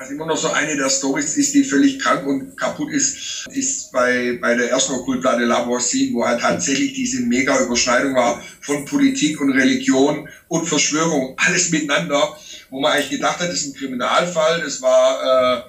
was 0.00 0.10
immer 0.10 0.24
noch 0.24 0.36
so 0.36 0.48
eine 0.48 0.76
der 0.76 0.88
Stories 0.88 1.36
ist, 1.36 1.54
die 1.54 1.62
völlig 1.62 1.98
krank 1.98 2.26
und 2.26 2.56
kaputt 2.56 2.90
ist, 2.90 3.46
ist 3.52 3.92
bei, 3.92 4.38
bei 4.40 4.54
der 4.54 4.70
ersten 4.70 4.94
Okkultplatte 4.94 5.44
La 5.44 5.66
Voici, 5.66 6.10
wo 6.14 6.26
halt 6.26 6.40
tatsächlich 6.40 6.94
diese 6.94 7.20
mega 7.20 7.62
Überschneidung 7.62 8.14
war 8.14 8.42
von 8.62 8.86
Politik 8.86 9.38
und 9.42 9.52
Religion 9.52 10.26
und 10.48 10.66
Verschwörung, 10.66 11.34
alles 11.36 11.70
miteinander, 11.70 12.34
wo 12.70 12.80
man 12.80 12.92
eigentlich 12.92 13.10
gedacht 13.10 13.40
hat, 13.40 13.48
das 13.48 13.56
ist 13.56 13.66
ein 13.66 13.74
Kriminalfall, 13.74 14.62
das 14.62 14.80
war 14.80 15.20
äh, 15.22 15.62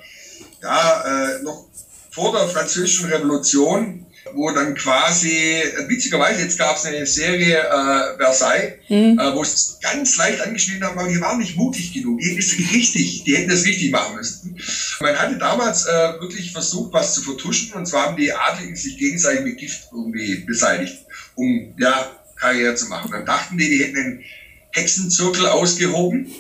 ja 0.63 1.35
äh, 1.35 1.43
noch 1.43 1.65
vor 2.11 2.31
der 2.33 2.47
französischen 2.47 3.09
Revolution, 3.09 4.05
wo 4.33 4.51
dann 4.51 4.75
quasi, 4.75 5.63
witzigerweise, 5.87 6.41
jetzt 6.41 6.57
gab 6.57 6.77
es 6.77 6.85
eine 6.85 7.05
Serie 7.05 7.57
äh, 7.57 8.17
Versailles, 8.17 8.73
mhm. 8.89 9.17
äh, 9.19 9.33
wo 9.33 9.41
es 9.41 9.79
ganz 9.81 10.17
leicht 10.17 10.41
angeschnitten 10.41 10.83
haben, 10.83 10.99
aber 10.99 11.09
die 11.09 11.19
waren 11.19 11.39
nicht 11.39 11.57
mutig 11.57 11.93
genug. 11.93 12.19
Die 12.19 12.35
richtig, 12.35 13.23
die 13.23 13.35
hätten 13.35 13.49
das 13.49 13.65
richtig 13.65 13.91
machen 13.91 14.15
müssen. 14.15 14.57
Man 14.99 15.17
hatte 15.17 15.37
damals 15.37 15.85
äh, 15.85 16.19
wirklich 16.19 16.51
versucht, 16.51 16.93
was 16.93 17.15
zu 17.15 17.21
vertuschen, 17.21 17.73
und 17.73 17.87
zwar 17.87 18.07
haben 18.07 18.17
die 18.17 18.31
Adligen 18.31 18.75
sich 18.75 18.97
gegenseitig 18.97 19.43
mit 19.43 19.57
Gift 19.57 19.87
irgendwie 19.91 20.43
beseitigt, 20.45 20.97
um 21.35 21.73
ja 21.79 22.11
Karriere 22.39 22.75
zu 22.75 22.87
machen. 22.87 23.11
Dann 23.11 23.25
dachten 23.25 23.57
die, 23.57 23.69
die 23.69 23.83
hätten 23.83 23.97
einen 23.97 24.23
Hexenzirkel 24.71 25.47
ausgehoben 25.47 26.31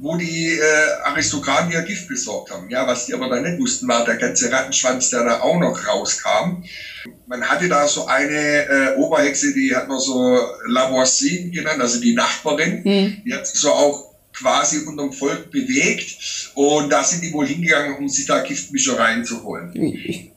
wo 0.00 0.16
die 0.16 0.58
äh, 0.58 1.02
Aristokraten 1.04 1.72
ihr 1.72 1.82
Gift 1.82 2.08
besorgt 2.08 2.50
haben. 2.50 2.68
Ja, 2.68 2.86
was 2.86 3.06
die 3.06 3.14
aber 3.14 3.28
dann 3.28 3.42
nicht 3.42 3.58
wussten, 3.58 3.88
war 3.88 4.04
der 4.04 4.16
ganze 4.16 4.50
Rattenschwanz, 4.50 5.10
der 5.10 5.24
da 5.24 5.40
auch 5.40 5.58
noch 5.58 5.86
rauskam. 5.86 6.64
Man 7.26 7.42
hatte 7.42 7.68
da 7.68 7.86
so 7.86 8.06
eine 8.06 8.66
äh, 8.66 8.96
Oberhexe, 8.96 9.54
die 9.54 9.74
hat 9.74 9.88
man 9.88 9.98
so 9.98 10.38
Lavoisin 10.66 11.52
genannt, 11.52 11.80
also 11.80 12.00
die 12.00 12.14
Nachbarin. 12.14 12.82
Mhm. 12.84 13.22
Die 13.24 13.34
hat 13.34 13.46
sich 13.46 13.60
so 13.60 13.72
auch 13.72 14.14
quasi 14.32 14.78
unterm 14.80 15.12
Volk 15.12 15.50
bewegt. 15.50 16.50
Und 16.54 16.90
da 16.90 17.04
sind 17.04 17.22
die 17.22 17.32
wohl 17.32 17.46
hingegangen, 17.46 17.96
um 17.96 18.08
sich 18.08 18.26
da 18.26 18.40
Giftmischereien 18.40 19.24
zu 19.24 19.42
holen. 19.42 19.72
Mhm. 19.74 20.30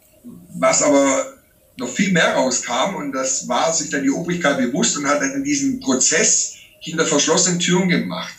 Was 0.59 0.81
aber 0.81 1.33
noch 1.77 1.89
viel 1.89 2.11
mehr 2.11 2.33
rauskam, 2.33 2.95
und 2.95 3.11
das 3.11 3.47
war 3.47 3.71
sich 3.73 3.89
dann 3.89 4.03
die 4.03 4.09
Obrigkeit 4.09 4.57
bewusst 4.57 4.97
und 4.97 5.07
hat 5.07 5.21
dann 5.21 5.33
in 5.33 5.43
diesem 5.43 5.79
Prozess 5.79 6.56
hinter 6.79 7.05
verschlossenen 7.05 7.59
Türen 7.59 7.89
gemacht. 7.89 8.33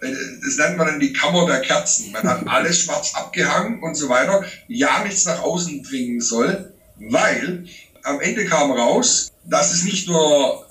Äh, 0.00 0.12
das 0.44 0.56
nennt 0.56 0.78
man 0.78 0.86
dann 0.86 1.00
die 1.00 1.12
Kammer 1.12 1.46
der 1.46 1.60
Kerzen. 1.60 2.12
Man 2.12 2.24
hat 2.24 2.42
alles 2.46 2.80
schwarz 2.80 3.14
abgehangen 3.14 3.82
und 3.82 3.94
so 3.94 4.08
weiter. 4.08 4.44
Ja, 4.68 5.02
nichts 5.04 5.24
nach 5.24 5.42
außen 5.42 5.82
dringen 5.82 6.20
soll, 6.20 6.72
weil 6.98 7.64
am 8.02 8.20
Ende 8.20 8.44
kam 8.46 8.72
raus, 8.72 9.32
dass 9.44 9.72
es 9.72 9.84
nicht 9.84 10.08
nur 10.08 10.66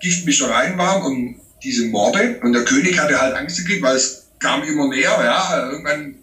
Giftmischereien 0.00 0.78
waren 0.78 1.02
und 1.02 1.40
diese 1.62 1.86
Morde. 1.86 2.38
Und 2.42 2.52
der 2.52 2.64
König 2.64 2.98
hatte 2.98 3.20
halt 3.20 3.34
Angst 3.34 3.58
gekriegt, 3.58 3.82
weil 3.82 3.96
es 3.96 4.28
kam 4.38 4.62
immer 4.62 4.88
näher. 4.88 5.18
Ja, 5.22 5.70
irgendwann 5.70 6.16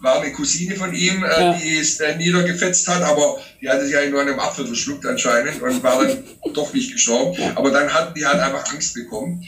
war 0.00 0.20
eine 0.20 0.32
Cousine 0.32 0.76
von 0.76 0.94
ihm, 0.94 1.22
äh, 1.22 1.28
ja. 1.28 1.52
die 1.52 1.78
es 1.78 2.00
äh, 2.00 2.16
niedergefetzt 2.16 2.88
hat, 2.88 3.02
aber 3.02 3.38
die 3.60 3.68
hatte 3.68 3.84
sich 3.84 3.94
ja 3.94 4.08
nur 4.08 4.20
an 4.20 4.28
einem 4.28 4.40
Apfel 4.40 4.66
verschluckt 4.66 5.04
anscheinend 5.06 5.60
und 5.60 5.82
war 5.82 6.02
dann 6.02 6.24
doch 6.54 6.72
nicht 6.72 6.92
gestorben. 6.92 7.40
Aber 7.54 7.70
dann 7.70 7.92
hatten 7.92 8.14
die 8.14 8.24
halt 8.26 8.40
einfach 8.40 8.72
Angst 8.72 8.94
bekommen. 8.94 9.46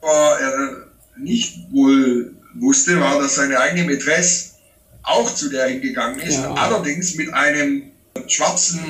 Aber 0.00 0.38
er 0.40 0.86
nicht 1.16 1.58
wohl 1.70 2.34
wusste, 2.54 3.00
war, 3.00 3.20
dass 3.20 3.36
seine 3.36 3.58
eigene 3.58 3.84
Mätresse 3.84 4.54
auch 5.02 5.32
zu 5.32 5.50
der 5.50 5.66
hingegangen 5.66 6.20
ist, 6.20 6.38
ja. 6.38 6.54
allerdings 6.54 7.14
mit 7.14 7.32
einem 7.32 7.90
schwarzen 8.26 8.80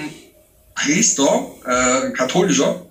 Priester, 0.75 1.47
äh, 1.67 2.11
katholischer, 2.13 2.87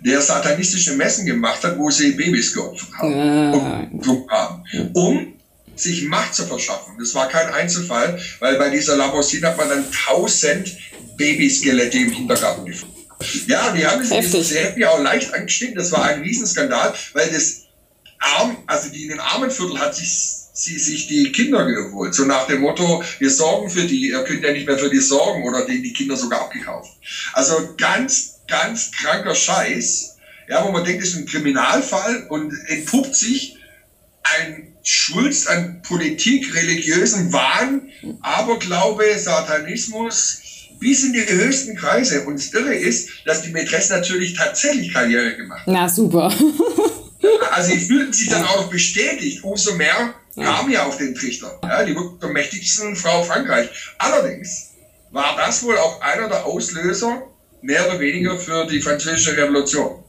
der 0.00 0.20
satanistische 0.20 0.94
Messen 0.94 1.26
gemacht 1.26 1.62
hat, 1.64 1.78
wo 1.78 1.90
sie 1.90 2.12
Babys 2.12 2.54
geopfert 2.54 2.90
haben, 2.98 4.64
ja. 4.72 4.90
um 4.94 5.37
sich 5.80 6.04
Macht 6.04 6.34
zu 6.34 6.46
verschaffen. 6.46 6.94
Das 6.98 7.14
war 7.14 7.28
kein 7.28 7.48
Einzelfall, 7.48 8.20
weil 8.40 8.56
bei 8.56 8.70
dieser 8.70 8.96
Labosin 8.96 9.44
hat 9.44 9.56
man 9.56 9.68
dann 9.68 9.84
tausend 9.92 10.76
Babyskelette 11.16 11.98
im 11.98 12.12
Kindergarten 12.12 12.66
gefunden. 12.66 12.94
Ja, 13.46 13.72
die 13.72 13.86
haben 13.86 14.02
es 14.02 14.48
sehr 14.48 14.64
happy 14.64 14.84
auch 14.84 15.00
leicht 15.00 15.34
angestiegen. 15.34 15.74
Das 15.74 15.90
war 15.90 16.04
ein 16.04 16.20
Riesenskandal, 16.20 16.94
weil 17.14 17.30
das 17.30 17.62
Arm, 18.20 18.58
also 18.66 18.90
die 18.90 19.04
in 19.04 19.08
den 19.10 19.20
armen 19.20 19.50
Viertel 19.50 19.78
hat 19.78 19.94
sich 19.94 20.38
sie 20.58 20.78
sich 20.78 21.06
die 21.06 21.30
Kinder 21.30 21.64
geholt. 21.64 22.14
So 22.14 22.24
nach 22.24 22.46
dem 22.46 22.62
Motto, 22.62 23.02
wir 23.18 23.30
sorgen 23.30 23.70
für 23.70 23.84
die, 23.84 24.10
ihr 24.10 24.24
könnt 24.24 24.42
ja 24.42 24.52
nicht 24.52 24.66
mehr 24.66 24.78
für 24.78 24.90
die 24.90 24.98
sorgen 24.98 25.44
oder 25.44 25.64
denen 25.64 25.84
die 25.84 25.92
Kinder 25.92 26.16
sogar 26.16 26.42
abgekauft. 26.42 26.90
Also 27.32 27.74
ganz, 27.76 28.40
ganz 28.48 28.90
kranker 28.90 29.34
Scheiß, 29.34 30.16
ja, 30.48 30.64
wo 30.66 30.72
man 30.72 30.84
denkt, 30.84 31.02
das 31.02 31.10
ist 31.10 31.16
ein 31.16 31.26
Kriminalfall 31.26 32.26
und 32.28 32.52
entpuppt 32.66 33.14
sich 33.14 33.56
ein 34.24 34.74
Schwulst 34.88 35.48
an 35.50 35.82
Politik, 35.82 36.54
religiösen 36.54 37.30
Wahn, 37.30 37.90
Aberglaube, 38.22 39.18
Satanismus, 39.18 40.40
bis 40.80 41.04
in 41.04 41.12
die 41.12 41.26
höchsten 41.26 41.76
Kreise. 41.76 42.24
Und 42.24 42.38
das 42.38 42.54
Irre 42.54 42.74
ist, 42.74 43.10
dass 43.26 43.42
die 43.42 43.50
Mätresse 43.50 43.92
natürlich 43.92 44.34
tatsächlich 44.34 44.94
Karriere 44.94 45.36
gemacht 45.36 45.60
hat. 45.60 45.68
Na, 45.68 45.88
super. 45.90 46.32
also 47.52 47.70
sie 47.70 47.80
fühlten 47.80 48.14
sich 48.14 48.30
dann 48.30 48.44
auch 48.44 48.68
bestätigt. 48.68 49.44
Umso 49.44 49.74
mehr 49.74 50.14
kam 50.34 50.70
ja 50.70 50.86
auf 50.86 50.96
den 50.96 51.14
Trichter. 51.14 51.58
Ja, 51.62 51.84
die 51.84 51.94
wird 51.94 52.20
zur 52.22 52.30
mächtigsten 52.30 52.96
Frau 52.96 53.22
Frankreich. 53.22 53.68
Allerdings 53.98 54.70
war 55.10 55.36
das 55.36 55.62
wohl 55.64 55.76
auch 55.76 56.00
einer 56.00 56.28
der 56.28 56.46
Auslöser, 56.46 57.24
mehr 57.60 57.86
oder 57.86 58.00
weniger, 58.00 58.38
für 58.38 58.66
die 58.66 58.80
französische 58.80 59.36
Revolution. 59.36 60.02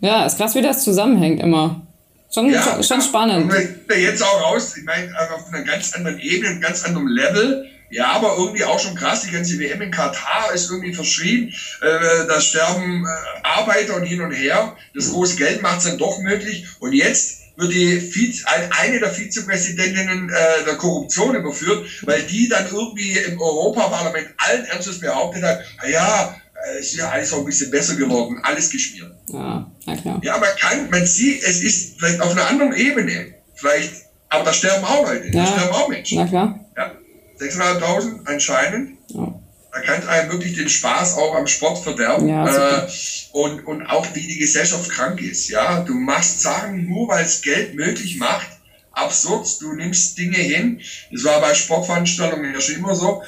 Ja, 0.00 0.24
ist 0.24 0.38
krass, 0.38 0.54
wie 0.54 0.62
das 0.62 0.82
zusammenhängt 0.82 1.42
immer. 1.42 1.86
Schon, 2.34 2.50
ja, 2.50 2.62
schon, 2.62 2.82
schon 2.82 3.00
spannend. 3.00 3.52
Und 3.52 3.96
jetzt 3.96 4.20
auch 4.20 4.42
raus, 4.42 4.76
ich 4.76 4.82
meine, 4.82 5.08
auf 5.32 5.46
einer 5.52 5.62
ganz 5.62 5.92
anderen 5.92 6.18
Ebene, 6.18 6.50
einem 6.50 6.60
ganz 6.60 6.84
anderen 6.84 7.06
Level. 7.06 7.70
Ja, 7.90 8.06
aber 8.08 8.34
irgendwie 8.36 8.64
auch 8.64 8.80
schon 8.80 8.96
krass, 8.96 9.22
die 9.22 9.30
ganze 9.30 9.56
WM 9.60 9.80
in 9.80 9.92
Katar 9.92 10.52
ist 10.52 10.68
irgendwie 10.68 10.92
verschrien. 10.92 11.54
Äh, 11.80 12.26
da 12.26 12.40
sterben 12.40 13.06
äh, 13.06 13.46
Arbeiter 13.46 13.94
und 13.94 14.02
hin 14.02 14.20
und 14.20 14.32
her. 14.32 14.76
Das 14.96 15.12
große 15.12 15.36
Geld 15.36 15.62
macht 15.62 15.78
es 15.78 15.84
dann 15.84 15.98
doch 15.98 16.18
möglich. 16.18 16.66
Und 16.80 16.92
jetzt 16.92 17.42
wird 17.56 17.72
die 17.72 18.00
Vize, 18.00 18.44
eine 18.80 18.98
der 18.98 19.10
Vizepräsidentinnen 19.10 20.28
äh, 20.28 20.64
der 20.64 20.74
Korruption 20.74 21.36
überführt, 21.36 21.86
weil 22.02 22.22
die 22.22 22.48
dann 22.48 22.66
irgendwie 22.66 23.12
im 23.12 23.40
Europaparlament 23.40 24.30
allen 24.38 24.64
Ernstes 24.64 24.98
behauptet 24.98 25.44
hat, 25.44 25.60
ja, 25.88 26.34
es 26.34 26.43
ist 26.78 26.94
ja 26.94 27.10
alles 27.10 27.32
auch 27.32 27.38
ein 27.38 27.44
bisschen 27.44 27.70
besser 27.70 27.96
geworden, 27.96 28.38
alles 28.42 28.70
geschmiert. 28.70 29.12
Ja, 29.28 29.70
na 29.86 29.96
klar. 29.96 30.20
Ja, 30.22 30.38
man 30.38 30.48
kann, 30.58 30.90
man 30.90 31.06
sieht, 31.06 31.42
es 31.42 31.62
ist 31.62 31.98
vielleicht 31.98 32.20
auf 32.20 32.32
einer 32.32 32.46
anderen 32.46 32.74
Ebene, 32.74 33.34
vielleicht, 33.54 33.92
aber 34.28 34.44
da 34.44 34.52
sterben 34.52 34.84
auch 34.84 35.04
Leute, 35.04 35.26
ja. 35.26 35.44
da 35.44 35.46
sterben 35.46 35.74
auch 35.74 35.88
Menschen. 35.88 36.18
Na 36.18 36.26
klar. 36.26 36.60
Ja, 36.76 36.92
6.500 37.40 38.26
anscheinend. 38.26 38.98
Ja. 39.08 39.40
Da 39.72 39.80
kann 39.80 40.06
einem 40.06 40.30
wirklich 40.30 40.54
den 40.54 40.68
Spaß 40.68 41.18
auch 41.18 41.34
am 41.34 41.48
Sport 41.48 41.78
verderben. 41.78 42.28
Ja, 42.28 42.46
äh, 42.46 42.88
und, 43.32 43.66
und 43.66 43.84
auch 43.86 44.06
wie 44.14 44.20
die 44.20 44.38
Gesellschaft 44.38 44.88
krank 44.88 45.20
ist. 45.20 45.48
Ja, 45.48 45.80
du 45.80 45.94
machst 45.94 46.42
Sachen 46.42 46.86
nur, 46.86 47.08
weil 47.08 47.24
es 47.24 47.42
Geld 47.42 47.74
möglich 47.74 48.16
macht. 48.18 48.46
Absurd, 48.92 49.48
du 49.60 49.72
nimmst 49.72 50.16
Dinge 50.16 50.36
hin. 50.36 50.80
Das 51.10 51.24
war 51.24 51.40
bei 51.40 51.54
Sportveranstaltungen 51.54 52.54
ja 52.54 52.60
schon 52.60 52.76
immer 52.76 52.94
so. 52.94 53.24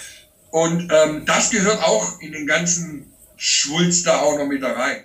Und 0.53 0.89
ähm, 0.93 1.24
das 1.26 1.51
gehört 1.51 1.82
auch 1.82 2.20
in 2.20 2.30
den 2.30 2.47
ganzen 2.47 3.12
Schwulst 3.37 4.07
da 4.07 4.20
auch 4.20 4.39
noch 4.39 4.47
mit 4.47 4.62
da 4.62 4.72
rein. 4.72 5.05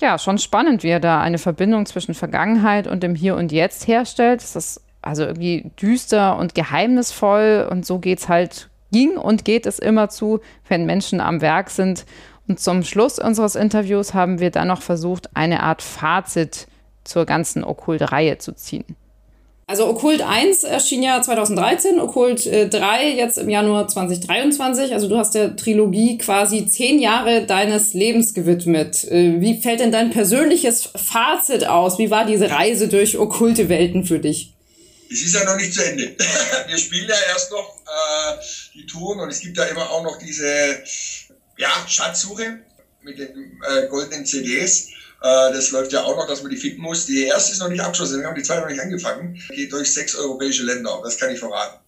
Ja, 0.00 0.18
schon 0.18 0.38
spannend, 0.38 0.82
wie 0.82 0.88
er 0.88 1.00
da 1.00 1.20
eine 1.20 1.38
Verbindung 1.38 1.86
zwischen 1.86 2.14
Vergangenheit 2.14 2.86
und 2.86 3.02
dem 3.02 3.14
Hier 3.14 3.36
und 3.36 3.52
Jetzt 3.52 3.86
herstellt. 3.86 4.42
Das 4.42 4.56
ist 4.56 4.80
also 5.00 5.24
irgendwie 5.24 5.70
düster 5.80 6.36
und 6.38 6.54
geheimnisvoll 6.54 7.68
und 7.70 7.86
so 7.86 7.98
geht 7.98 8.18
es 8.18 8.28
halt, 8.28 8.68
ging 8.92 9.16
und 9.16 9.44
geht 9.44 9.66
es 9.66 9.78
immer 9.78 10.08
zu, 10.08 10.40
wenn 10.68 10.86
Menschen 10.86 11.20
am 11.20 11.40
Werk 11.40 11.70
sind. 11.70 12.04
Und 12.48 12.60
zum 12.60 12.82
Schluss 12.82 13.18
unseres 13.18 13.54
Interviews 13.54 14.14
haben 14.14 14.40
wir 14.40 14.50
dann 14.50 14.68
noch 14.68 14.82
versucht, 14.82 15.30
eine 15.34 15.62
Art 15.62 15.82
Fazit 15.82 16.66
zur 17.04 17.24
ganzen 17.24 17.64
Okkult-Reihe 17.64 18.38
zu 18.38 18.52
ziehen. 18.54 18.84
Also 19.66 19.86
Okkult 19.86 20.20
1 20.20 20.64
erschien 20.64 21.02
ja 21.02 21.22
2013, 21.22 22.00
Okkult 22.00 22.46
äh, 22.46 22.68
3 22.68 23.10
jetzt 23.10 23.38
im 23.38 23.48
Januar 23.48 23.88
2023. 23.88 24.92
Also 24.92 25.08
du 25.08 25.16
hast 25.16 25.34
der 25.34 25.56
Trilogie 25.56 26.18
quasi 26.18 26.66
zehn 26.66 26.98
Jahre 26.98 27.46
deines 27.46 27.94
Lebens 27.94 28.34
gewidmet. 28.34 29.04
Äh, 29.04 29.40
wie 29.40 29.62
fällt 29.62 29.80
denn 29.80 29.92
dein 29.92 30.10
persönliches 30.10 30.90
Fazit 30.96 31.66
aus? 31.66 31.98
Wie 31.98 32.10
war 32.10 32.26
diese 32.26 32.50
Reise 32.50 32.88
durch 32.88 33.18
okkulte 33.18 33.68
Welten 33.68 34.04
für 34.04 34.18
dich? 34.18 34.52
Es 35.10 35.22
ist 35.22 35.34
ja 35.34 35.44
noch 35.44 35.56
nicht 35.56 35.72
zu 35.72 35.84
Ende. 35.84 36.14
Wir 36.66 36.78
spielen 36.78 37.08
ja 37.08 37.14
erst 37.28 37.50
noch 37.50 37.76
äh, 37.86 38.42
die 38.74 38.86
Touren 38.86 39.20
und 39.20 39.28
es 39.28 39.40
gibt 39.40 39.56
ja 39.58 39.64
immer 39.64 39.90
auch 39.90 40.02
noch 40.02 40.18
diese 40.18 40.82
ja, 41.56 41.70
Schatzsuche 41.86 42.58
mit 43.02 43.18
den 43.18 43.60
äh, 43.68 43.88
goldenen 43.88 44.26
CDs. 44.26 44.88
Äh, 45.22 45.52
das 45.52 45.70
läuft 45.70 45.92
ja 45.92 46.02
auch 46.02 46.16
noch, 46.16 46.26
dass 46.26 46.42
man 46.42 46.50
die 46.50 46.56
finden 46.56 46.82
muss. 46.82 47.06
Die 47.06 47.24
erste 47.24 47.52
ist 47.52 47.60
noch 47.60 47.68
nicht 47.68 47.80
abgeschlossen, 47.80 48.20
wir 48.20 48.26
haben 48.26 48.34
die 48.34 48.42
zweite 48.42 48.62
noch 48.62 48.68
nicht 48.68 48.80
angefangen. 48.80 49.40
Geht 49.50 49.72
durch 49.72 49.92
sechs 49.92 50.14
europäische 50.16 50.64
Länder, 50.64 51.00
das 51.04 51.16
kann 51.16 51.32
ich 51.32 51.38
verraten. 51.38 51.78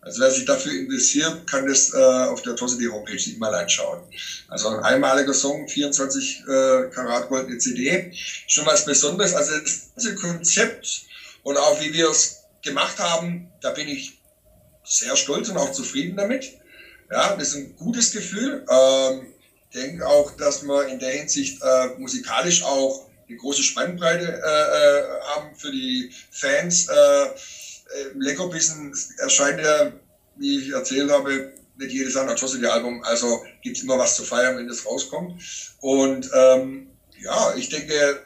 Also 0.00 0.20
wer 0.20 0.30
sich 0.30 0.44
dafür 0.44 0.72
interessiert, 0.72 1.50
kann 1.50 1.66
das 1.66 1.92
äh, 1.94 1.96
auf 1.96 2.42
der 2.42 2.54
Tossity 2.54 2.84
Homepage 2.84 3.18
sich 3.18 3.38
mal 3.38 3.54
anschauen. 3.54 4.02
Also 4.48 4.68
ein 4.68 4.84
einmaliger 4.84 5.32
Song, 5.32 5.66
24 5.66 6.40
äh, 6.40 6.44
Karat 6.90 7.28
goldene 7.28 7.56
CD, 7.58 8.12
schon 8.46 8.66
was 8.66 8.84
Besonderes. 8.84 9.34
Also 9.34 9.58
das 9.58 9.90
ganze 9.94 10.14
Konzept 10.14 11.06
und 11.42 11.56
auch 11.56 11.80
wie 11.80 11.92
wir 11.92 12.10
es 12.10 12.44
gemacht 12.62 12.98
haben, 12.98 13.50
da 13.62 13.70
bin 13.70 13.88
ich 13.88 14.20
sehr 14.84 15.16
stolz 15.16 15.48
und 15.48 15.56
auch 15.56 15.72
zufrieden 15.72 16.16
damit. 16.16 16.52
Ja, 17.10 17.34
das 17.36 17.48
ist 17.48 17.54
ein 17.56 17.76
gutes 17.76 18.12
Gefühl. 18.12 18.64
Ähm, 18.70 19.33
denke 19.74 20.06
auch, 20.06 20.36
dass 20.36 20.62
wir 20.62 20.88
in 20.88 20.98
der 20.98 21.10
Hinsicht 21.10 21.60
äh, 21.62 21.88
musikalisch 21.98 22.62
auch 22.62 23.06
eine 23.28 23.36
große 23.36 23.62
Spannbreite 23.62 24.24
äh, 24.24 24.38
äh, 24.38 25.20
haben 25.34 25.54
für 25.56 25.70
die 25.70 26.10
Fans. 26.30 26.88
Äh, 26.88 27.24
äh, 27.24 27.28
Leckerbissen 28.14 28.94
erscheint 29.18 29.60
ja, 29.60 29.92
wie 30.36 30.58
ich 30.58 30.72
erzählt 30.72 31.10
habe, 31.10 31.52
nicht 31.76 31.92
jedes 31.92 32.14
Jahr 32.14 32.28
ein 32.28 32.66
Album, 32.66 33.02
also 33.04 33.44
gibt 33.62 33.76
es 33.76 33.82
immer 33.82 33.98
was 33.98 34.16
zu 34.16 34.22
feiern, 34.22 34.56
wenn 34.56 34.68
das 34.68 34.86
rauskommt. 34.86 35.40
Und 35.80 36.30
ähm, 36.34 36.88
ja, 37.20 37.54
ich 37.56 37.68
denke, 37.68 38.20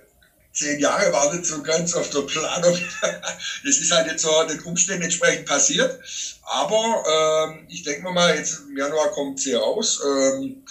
zehn 0.58 0.80
Jahre 0.80 1.12
war 1.12 1.32
nicht 1.32 1.46
so 1.46 1.62
ganz 1.62 1.94
auf 1.94 2.10
der 2.10 2.22
Planung. 2.22 2.76
das 3.64 3.78
ist 3.78 3.92
halt 3.92 4.06
jetzt 4.06 4.22
so 4.22 4.42
den 4.44 4.60
Umständen 4.62 5.04
entsprechend 5.04 5.46
passiert. 5.46 5.98
Aber 6.42 7.48
ähm, 7.48 7.66
ich 7.68 7.82
denke 7.82 8.10
mal, 8.10 8.34
jetzt 8.34 8.62
im 8.68 8.76
Januar 8.76 9.10
kommt 9.10 9.40
sie 9.40 9.54
raus. 9.54 10.00
Ähm, 10.04 10.64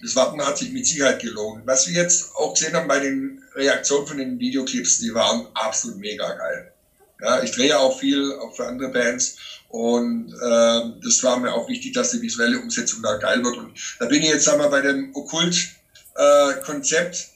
das 0.00 0.16
Warten 0.16 0.44
hat 0.44 0.58
sich 0.58 0.72
mit 0.72 0.86
Sicherheit 0.86 1.20
gelohnt. 1.20 1.62
Was 1.66 1.86
wir 1.86 1.94
jetzt 1.94 2.34
auch 2.34 2.54
gesehen 2.54 2.74
haben 2.74 2.88
bei 2.88 3.00
den 3.00 3.42
Reaktionen 3.54 4.06
von 4.06 4.16
den 4.18 4.38
Videoclips, 4.38 4.98
die 4.98 5.14
waren 5.14 5.46
absolut 5.54 5.98
mega 5.98 6.30
geil. 6.32 6.72
Ja, 7.20 7.42
ich 7.42 7.52
drehe 7.52 7.78
auch 7.78 7.98
viel, 7.98 8.32
auch 8.40 8.54
für 8.54 8.66
andere 8.66 8.90
Bands. 8.90 9.36
Und 9.68 10.34
äh, 10.34 10.80
das 11.02 11.22
war 11.22 11.38
mir 11.38 11.52
auch 11.52 11.68
wichtig, 11.68 11.94
dass 11.94 12.10
die 12.10 12.20
visuelle 12.20 12.58
Umsetzung 12.58 13.00
da 13.02 13.16
geil 13.16 13.42
wird. 13.42 13.56
Und 13.56 13.78
da 13.98 14.04
bin 14.06 14.22
ich 14.22 14.28
jetzt, 14.28 14.46
wir, 14.46 14.68
bei 14.68 14.82
dem 14.82 15.14
Okkult-Konzept 15.14 17.14
äh, 17.14 17.31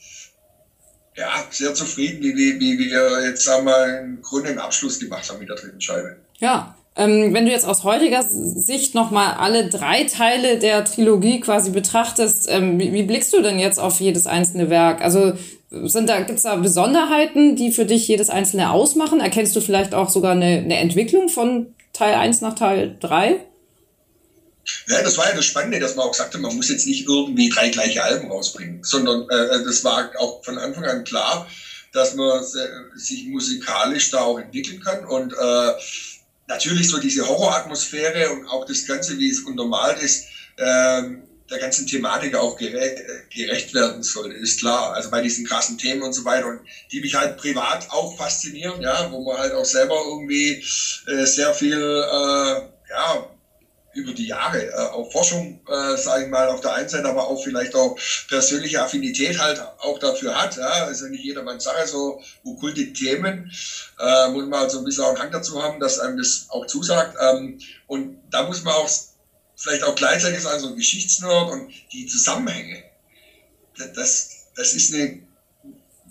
ja, 1.17 1.45
sehr 1.49 1.73
zufrieden, 1.73 2.21
wie, 2.21 2.35
wie, 2.35 2.59
wie 2.59 2.91
wir 2.91 3.27
jetzt, 3.27 3.43
sagen 3.43 3.65
wir, 3.65 3.75
einen 3.75 4.21
grünen 4.21 4.59
Abschluss 4.59 4.99
gemacht 4.99 5.29
haben 5.29 5.39
mit 5.39 5.49
der 5.49 5.55
dritten 5.55 5.81
Scheibe. 5.81 6.15
Ja, 6.37 6.75
ähm, 6.95 7.33
wenn 7.33 7.45
du 7.45 7.51
jetzt 7.51 7.65
aus 7.65 7.83
heutiger 7.83 8.23
Sicht 8.23 8.93
nochmal 8.93 9.33
alle 9.33 9.69
drei 9.69 10.03
Teile 10.03 10.59
der 10.59 10.85
Trilogie 10.85 11.39
quasi 11.39 11.71
betrachtest, 11.71 12.47
ähm, 12.49 12.79
wie, 12.79 12.93
wie, 12.93 13.03
blickst 13.03 13.33
du 13.33 13.41
denn 13.41 13.59
jetzt 13.59 13.79
auf 13.79 13.99
jedes 13.99 14.27
einzelne 14.27 14.69
Werk? 14.69 15.01
Also 15.01 15.33
sind 15.69 16.07
da, 16.07 16.21
gibt's 16.21 16.43
da 16.43 16.55
Besonderheiten, 16.55 17.55
die 17.55 17.71
für 17.71 17.85
dich 17.85 18.07
jedes 18.07 18.29
einzelne 18.29 18.71
ausmachen? 18.71 19.19
Erkennst 19.19 19.55
du 19.55 19.61
vielleicht 19.61 19.95
auch 19.95 20.09
sogar 20.09 20.31
eine, 20.31 20.59
eine 20.59 20.77
Entwicklung 20.77 21.29
von 21.29 21.67
Teil 21.93 22.13
1 22.13 22.41
nach 22.41 22.53
Teil 22.53 22.95
3? 22.99 23.39
Ja, 24.87 25.01
das 25.01 25.17
war 25.17 25.29
ja 25.29 25.35
das 25.35 25.45
Spannende, 25.45 25.79
dass 25.79 25.95
man 25.95 26.05
auch 26.05 26.13
sagte, 26.13 26.37
man 26.37 26.55
muss 26.55 26.69
jetzt 26.69 26.87
nicht 26.87 27.05
irgendwie 27.05 27.49
drei 27.49 27.69
gleiche 27.69 28.03
Alben 28.03 28.31
rausbringen, 28.31 28.83
sondern 28.83 29.29
äh, 29.29 29.63
das 29.63 29.83
war 29.83 30.11
auch 30.17 30.43
von 30.43 30.57
Anfang 30.57 30.85
an 30.85 31.03
klar, 31.03 31.47
dass 31.93 32.13
man 32.15 32.43
sich 32.95 33.25
musikalisch 33.27 34.11
da 34.11 34.21
auch 34.21 34.39
entwickeln 34.39 34.81
kann 34.81 35.05
und 35.05 35.33
äh, 35.33 35.71
natürlich 36.47 36.89
so 36.89 36.99
diese 36.99 37.27
Horroratmosphäre 37.27 38.29
und 38.31 38.47
auch 38.47 38.65
das 38.65 38.85
Ganze, 38.85 39.17
wie 39.17 39.29
es 39.29 39.39
untermalt 39.39 39.99
ist, 39.99 40.25
ähm, 40.57 41.23
der 41.49 41.59
ganzen 41.59 41.87
Thematik 41.87 42.35
auch 42.35 42.57
gerecht, 42.57 43.01
gerecht 43.33 43.73
werden 43.73 44.03
soll, 44.03 44.33
ist 44.33 44.59
klar. 44.59 44.93
Also 44.93 45.09
bei 45.09 45.21
diesen 45.21 45.45
krassen 45.45 45.77
Themen 45.77 46.01
und 46.01 46.13
so 46.13 46.25
weiter 46.25 46.47
und 46.47 46.59
die 46.91 46.99
mich 46.99 47.15
halt 47.15 47.37
privat 47.37 47.89
auch 47.89 48.17
faszinieren, 48.17 48.81
ja, 48.81 49.09
wo 49.11 49.23
man 49.23 49.37
halt 49.37 49.53
auch 49.53 49.65
selber 49.65 49.95
irgendwie 50.09 50.63
äh, 51.07 51.25
sehr 51.25 51.53
viel, 51.53 51.73
äh, 51.73 52.61
ja, 52.89 53.29
über 53.97 54.13
die 54.13 54.27
Jahre 54.27 54.63
äh, 54.63 54.75
auch 54.75 55.11
Forschung, 55.11 55.59
äh, 55.67 55.97
sage 55.97 56.25
ich 56.25 56.29
mal, 56.29 56.47
auf 56.49 56.61
der 56.61 56.73
einen 56.73 56.87
Seite, 56.87 57.09
aber 57.09 57.27
auch 57.27 57.43
vielleicht 57.43 57.73
auch 57.73 57.97
persönliche 58.27 58.81
Affinität 58.81 59.39
halt 59.39 59.59
auch 59.79 59.97
dafür 59.97 60.39
hat. 60.39 60.55
Ja? 60.55 60.85
Also 60.85 61.07
nicht 61.07 61.23
jedermanns 61.23 61.63
Sache, 61.63 61.87
so 61.87 62.21
okkulte 62.43 62.93
Themen, 62.93 63.51
äh, 63.99 64.27
muss 64.29 64.45
man 64.45 64.59
halt 64.59 64.71
so 64.71 64.77
ein 64.77 64.83
bisschen 64.83 65.03
auch 65.03 65.09
einen 65.09 65.19
Hang 65.19 65.31
dazu 65.31 65.61
haben, 65.61 65.79
dass 65.79 65.97
einem 65.97 66.17
das 66.17 66.45
auch 66.49 66.67
zusagt. 66.67 67.17
Ähm, 67.19 67.59
und 67.87 68.19
da 68.29 68.43
muss 68.43 68.63
man 68.63 68.75
auch 68.75 68.89
vielleicht 69.55 69.83
auch 69.83 69.95
gleichzeitig 69.95 70.41
sein, 70.41 70.59
so 70.59 70.67
ein 70.67 70.75
Geschichtsnerd 70.75 71.49
und 71.49 71.71
die 71.91 72.05
Zusammenhänge. 72.05 72.83
Das, 73.95 74.29
das 74.55 74.73
ist 74.73 74.93
eine, 74.93 75.21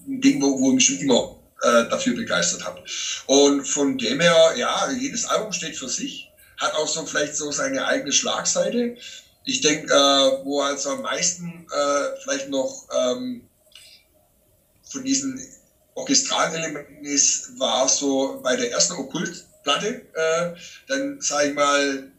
ein 0.09 0.21
Ding, 0.21 0.43
wo, 0.43 0.59
wo 0.59 0.71
ich 0.71 0.75
mich 0.75 0.87
schon 0.87 0.99
immer 0.99 1.37
äh, 1.63 1.89
dafür 1.89 2.17
begeistert 2.17 2.65
habe. 2.65 2.83
Und 3.27 3.65
von 3.65 3.97
dem 3.97 4.21
her, 4.21 4.55
ja, 4.57 4.91
jedes 4.91 5.25
Album 5.25 5.53
steht 5.53 5.77
für 5.77 5.89
sich 5.89 6.26
hat 6.59 6.75
auch 6.75 6.89
so 6.89 7.05
vielleicht 7.05 7.37
so 7.37 7.51
seine 7.53 7.87
eigene 7.87 8.13
Schlagseite. 8.13 8.97
Ich 9.45 9.61
denke, 9.61 9.93
äh, 9.93 10.45
wo 10.45 10.61
also 10.63 10.91
am 10.91 11.03
meisten 11.03 11.67
äh, 11.71 12.21
vielleicht 12.23 12.49
noch 12.49 12.89
ähm, 12.93 13.49
von 14.91 15.05
diesen 15.05 15.41
Orchestralelementen 15.95 17.05
ist, 17.05 17.59
war 17.59 17.89
so 17.89 18.41
bei 18.43 18.57
der 18.57 18.71
ersten 18.71 18.95
Okkultplatte, 18.95 20.03
äh, 20.15 20.53
dann 20.89 21.21
sage 21.21 21.49
ich 21.51 21.55
mal, 21.55 22.13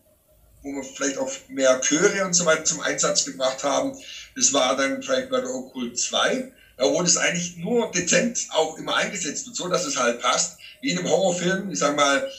wo 0.64 0.70
wir 0.72 0.84
vielleicht 0.84 1.18
auch 1.18 1.32
mehr 1.48 1.80
Chöre 1.82 2.26
und 2.26 2.34
so 2.34 2.46
weiter 2.46 2.64
zum 2.64 2.82
Einsatz 2.82 3.26
gebracht 3.26 3.64
haben. 3.64 3.96
Das 4.36 4.54
war 4.54 4.76
dann 4.76 5.02
vielleicht 5.02 5.30
bei 5.30 5.42
der 5.42 5.50
Okkult 5.50 6.00
2, 6.00 6.52
wo 6.80 7.02
das 7.02 7.18
eigentlich 7.18 7.58
nur 7.58 7.92
dezent 7.92 8.48
auch 8.52 8.78
immer 8.78 8.96
eingesetzt 8.96 9.46
wird, 9.46 9.56
so 9.56 9.68
dass 9.68 9.86
es 9.86 9.98
halt 9.98 10.22
passt. 10.22 10.58
Wie 10.82 10.92
in 10.92 11.00
einem 11.00 11.10
Horrorfilm, 11.10 11.72
ich 11.72 11.80
sag 11.80 11.96
mal, 11.96 12.30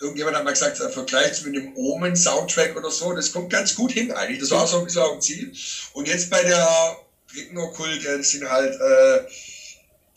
irgendjemand 0.00 0.36
hat 0.36 0.44
mal 0.44 0.52
gesagt, 0.52 0.80
ein 0.80 0.90
Vergleich 0.90 1.44
mit 1.44 1.56
dem 1.56 1.76
Omen-Soundtrack 1.76 2.76
oder 2.76 2.90
so, 2.90 3.12
das 3.12 3.32
kommt 3.32 3.50
ganz 3.50 3.74
gut 3.74 3.92
hin 3.92 4.12
eigentlich. 4.12 4.38
Das 4.38 4.50
war 4.50 4.66
so 4.66 4.78
ein 4.78 4.84
bisschen 4.84 5.02
auch 5.02 5.14
ein 5.14 5.20
Ziel. 5.20 5.52
Und 5.92 6.08
jetzt 6.08 6.30
bei 6.30 6.42
der 6.42 6.96
dritten 7.32 7.58
Okkult, 7.58 8.04
das 8.04 8.30
sind 8.30 8.48
halt 8.48 8.74
äh, 8.74 9.26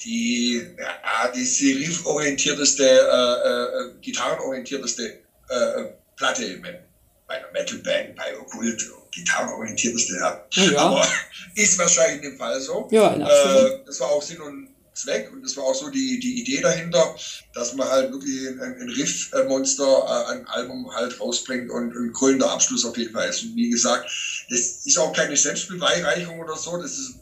die, 0.04 0.64
ja, 0.78 1.28
die 1.30 1.44
serif-orientierteste, 1.44 2.84
äh, 2.84 3.90
äh, 3.90 4.02
gitarrenorientierteste 4.02 5.20
äh, 5.50 5.84
Platte 6.16 6.58
bei 6.58 7.36
einer 7.36 7.52
Metal-Band, 7.52 8.16
bei 8.16 8.38
Okkult, 8.38 8.90
gitarrenorientierteste, 9.12 10.16
ja. 10.16 10.46
ja. 10.54 10.78
Aber 10.78 11.08
ist 11.56 11.78
wahrscheinlich 11.78 12.24
in 12.24 12.32
dem 12.32 12.38
Fall 12.38 12.60
so. 12.62 12.88
Ja, 12.92 13.14
äh, 13.16 13.80
das 13.86 14.00
war 14.00 14.12
auch 14.12 14.22
Sinn 14.22 14.42
und 14.42 14.70
Zweck. 14.94 15.32
Und 15.32 15.44
das 15.44 15.56
war 15.58 15.64
auch 15.64 15.76
so 15.76 15.90
die, 15.90 16.20
die 16.20 16.42
Idee 16.42 16.62
dahinter, 16.62 17.16
dass 17.54 17.74
man 17.74 17.88
halt 17.88 18.12
wirklich 18.12 18.48
ein, 18.48 18.60
ein 18.60 18.90
Riff-Monster, 18.90 20.28
äh, 20.28 20.34
ein 20.34 20.48
Album 20.48 20.94
halt 20.94 21.20
rausbringt 21.20 21.70
und 21.70 21.96
ein 21.96 22.14
krönender 22.14 22.52
Abschluss 22.52 22.86
auf 22.86 22.98
jeden 22.98 23.14
Fall 23.14 23.30
ist. 23.30 23.44
Und 23.44 23.56
wie 23.56 23.70
gesagt, 23.70 24.10
das 24.50 24.86
ist 24.86 24.98
auch 24.98 25.14
keine 25.14 25.38
Selbstbeweihreichung 25.38 26.40
oder 26.40 26.56
so, 26.56 26.78
das 26.78 26.92
ist 26.92 27.16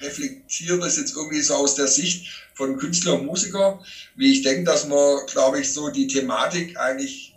reflektiert 0.00 0.82
das 0.82 0.96
jetzt 0.96 1.16
irgendwie 1.16 1.40
so 1.40 1.54
aus 1.54 1.74
der 1.74 1.86
Sicht 1.86 2.26
von 2.54 2.76
Künstler 2.76 3.14
und 3.14 3.26
Musiker, 3.26 3.82
wie 4.14 4.32
ich 4.32 4.42
denke, 4.42 4.64
dass 4.64 4.86
man, 4.86 5.26
glaube 5.26 5.60
ich, 5.60 5.72
so 5.72 5.88
die 5.88 6.06
Thematik 6.06 6.78
eigentlich 6.78 7.35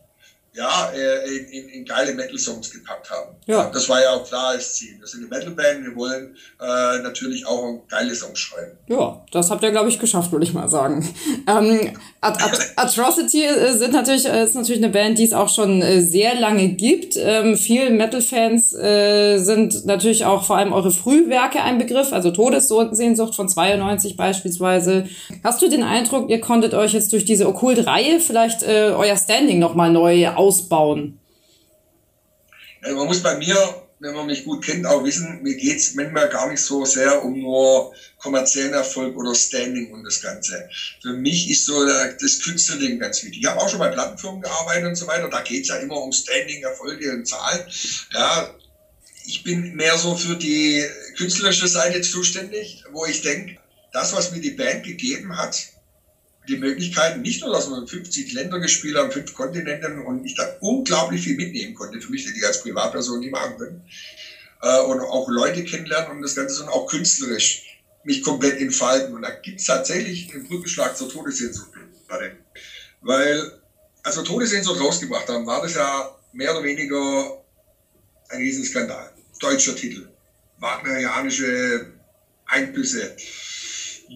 ja, 0.60 0.91
äh, 0.93 1.38
in, 1.38 1.45
in, 1.45 1.70
in 1.70 1.86
geile 1.86 2.14
Metal-Songs 2.14 2.70
gepackt 2.72 3.10
haben. 3.10 3.34
Ja. 3.45 3.70
Das 3.72 3.88
war 3.88 4.01
ja 4.01 4.10
auch 4.12 4.28
klar 4.28 4.49
als 4.49 4.76
Ziel. 4.76 4.99
Wir 4.99 5.07
sind 5.07 5.22
eine 5.22 5.30
Metal-Band, 5.30 5.86
wir 5.86 5.95
wollen 5.95 6.36
äh, 6.60 6.99
natürlich 7.01 7.47
auch 7.47 7.82
geile 7.88 8.14
Songs 8.14 8.39
schreiben. 8.39 8.78
Ja, 8.88 9.24
das 9.32 9.49
habt 9.51 9.64
ihr, 9.64 9.72
glaube 9.72 9.88
ich, 9.88 9.99
geschafft, 9.99 10.34
würde 10.34 10.45
ich 10.45 10.53
mal 10.53 10.70
sagen. 10.70 11.07
Ähm, 11.47 11.97
At 12.22 12.41
At 12.43 12.74
Atrocity 12.76 13.45
äh, 13.45 13.72
sind 13.72 13.93
natürlich, 13.93 14.26
äh, 14.26 14.43
ist 14.43 14.53
natürlich 14.53 14.84
eine 14.84 14.91
Band, 14.91 15.17
die 15.17 15.24
es 15.24 15.32
auch 15.32 15.47
schon 15.47 15.82
äh, 15.82 16.01
sehr 16.01 16.36
lange 16.36 16.67
gibt. 16.70 17.15
Ähm, 17.15 17.55
vielen 17.55 17.95
Metal-Fans 17.95 18.74
äh, 18.74 19.38
sind 19.38 19.86
natürlich 19.86 20.26
auch 20.26 20.43
vor 20.43 20.57
allem 20.57 20.74
eure 20.74 20.91
Frühwerke 20.91 21.61
ein 21.61 21.78
Begriff, 21.78 22.11
also 22.11 22.32
Todessehnsucht 22.32 23.36
von 23.36 23.47
92 23.47 24.17
beispielsweise. 24.17 25.05
Hast 25.45 25.61
du 25.61 25.70
den 25.70 25.84
Eindruck, 25.84 26.30
ihr 26.30 26.41
konntet 26.41 26.74
euch 26.74 26.91
jetzt 26.91 27.13
durch 27.13 27.24
diese 27.24 27.47
Okkult-Reihe 27.47 28.20
vielleicht 28.20 28.63
äh, 28.63 28.91
euer 28.95 29.15
Standing 29.15 29.59
nochmal 29.59 29.89
neu 29.89 30.28
ausbauen? 30.28 31.20
Man 32.82 33.07
muss 33.07 33.24
bei 33.24 33.38
mir, 33.38 33.55
wenn 34.00 34.14
man 34.14 34.28
mich 34.28 34.45
gut 34.45 34.64
kennt, 34.64 34.86
auch 34.86 35.04
wissen, 35.04 35.41
mir 35.41 35.56
geht 35.56 35.78
es 35.78 35.93
manchmal 35.93 36.30
gar 36.30 36.50
nicht 36.50 36.62
so 36.62 36.86
sehr 36.86 37.22
um 37.22 37.39
nur 37.39 37.93
kommerziellen 38.18 38.74
Erfolg 38.74 39.16
oder 39.16 39.36
Standing 39.36 39.91
und 39.91 40.04
das 40.04 40.22
Ganze. 40.22 40.70
Für 41.02 41.14
mich 41.14 41.50
ist 41.50 41.66
so 41.66 41.86
das 41.86 42.41
Künstlerding 42.41 43.00
ganz 43.00 43.22
wichtig. 43.24 43.41
Ich 43.41 43.47
habe 43.47 43.60
auch 43.60 43.70
schon 43.70 43.80
bei 43.80 43.89
Plattenfirmen 43.89 44.41
gearbeitet 44.41 44.86
und 44.86 44.95
so 44.95 45.08
weiter. 45.08 45.30
Da 45.30 45.41
geht 45.41 45.64
es 45.64 45.68
ja 45.70 45.76
immer 45.76 46.02
um 46.02 46.12
Standing, 46.12 46.64
Erfolge 46.64 47.12
und 47.12 47.28
Zahlen. 47.28 47.66
Ja, 48.14 48.56
ich 49.26 49.43
bin 49.43 49.76
mehr 49.76 49.97
so 49.97 50.16
für 50.16 50.36
die 50.36 50.86
künstlerische 51.18 51.68
Seite 51.68 52.02
zuständig, 52.02 52.84
wo 52.91 53.06
ich 53.06 53.22
denke, 53.22 53.58
das, 53.91 54.14
was 54.14 54.32
mir 54.32 54.39
die 54.39 54.52
Band 54.52 54.84
gegeben 54.84 55.36
hat, 55.38 55.58
die 56.50 56.58
Möglichkeiten, 56.58 57.22
nicht 57.22 57.41
nur, 57.41 57.54
dass 57.54 57.70
wir 57.70 57.86
50 57.86 58.34
Länder 58.34 58.60
gespielt 58.60 58.97
haben, 58.97 59.12
fünf 59.12 59.34
Kontinenten 59.34 60.00
und 60.06 60.26
ich 60.26 60.36
da 60.36 60.58
unglaublich 60.60 61.22
viel 61.22 61.36
mitnehmen 61.36 61.76
konnte, 61.76 62.02
für 62.02 62.12
mich 62.12 62.26
hätte 62.26 62.38
ich 62.38 62.45
als 62.45 62.62
Privatperson 62.62 63.20
nie 63.20 63.30
machen 63.30 63.58
können. 63.58 63.82
Äh, 64.62 64.82
und 64.82 65.00
auch 65.00 65.30
Leute 65.30 65.64
kennenlernen 65.64 66.18
und 66.18 66.22
das 66.22 66.36
Ganze, 66.36 66.56
sondern 66.56 66.76
auch 66.76 66.88
künstlerisch 66.88 67.80
mich 68.04 68.24
komplett 68.24 68.60
entfalten. 68.60 69.16
Und 69.16 69.22
da 69.22 69.30
gibt 69.30 69.60
es 69.60 69.68
tatsächlich 69.68 70.34
einen 70.34 70.47
Brückenschlag 70.47 70.97
zur 70.97 71.10
Todessehnsucht. 71.10 71.70
Weil, 73.02 73.60
als 74.04 74.18
wir 74.18 74.24
Todessehnsucht 74.24 74.82
rausgebracht 74.82 75.30
haben, 75.30 75.45
war 75.45 75.62
das 75.62 75.76
ja 75.76 76.16
mehr 76.34 76.52
oder 76.52 76.64
weniger 76.64 77.43
ein 78.30 78.39
Riesenskandal. 78.39 79.14
Deutscher 79.39 79.76
Titel. 79.76 80.10
Wagnerianische 80.58 81.93
Einbüsse. 82.45 83.16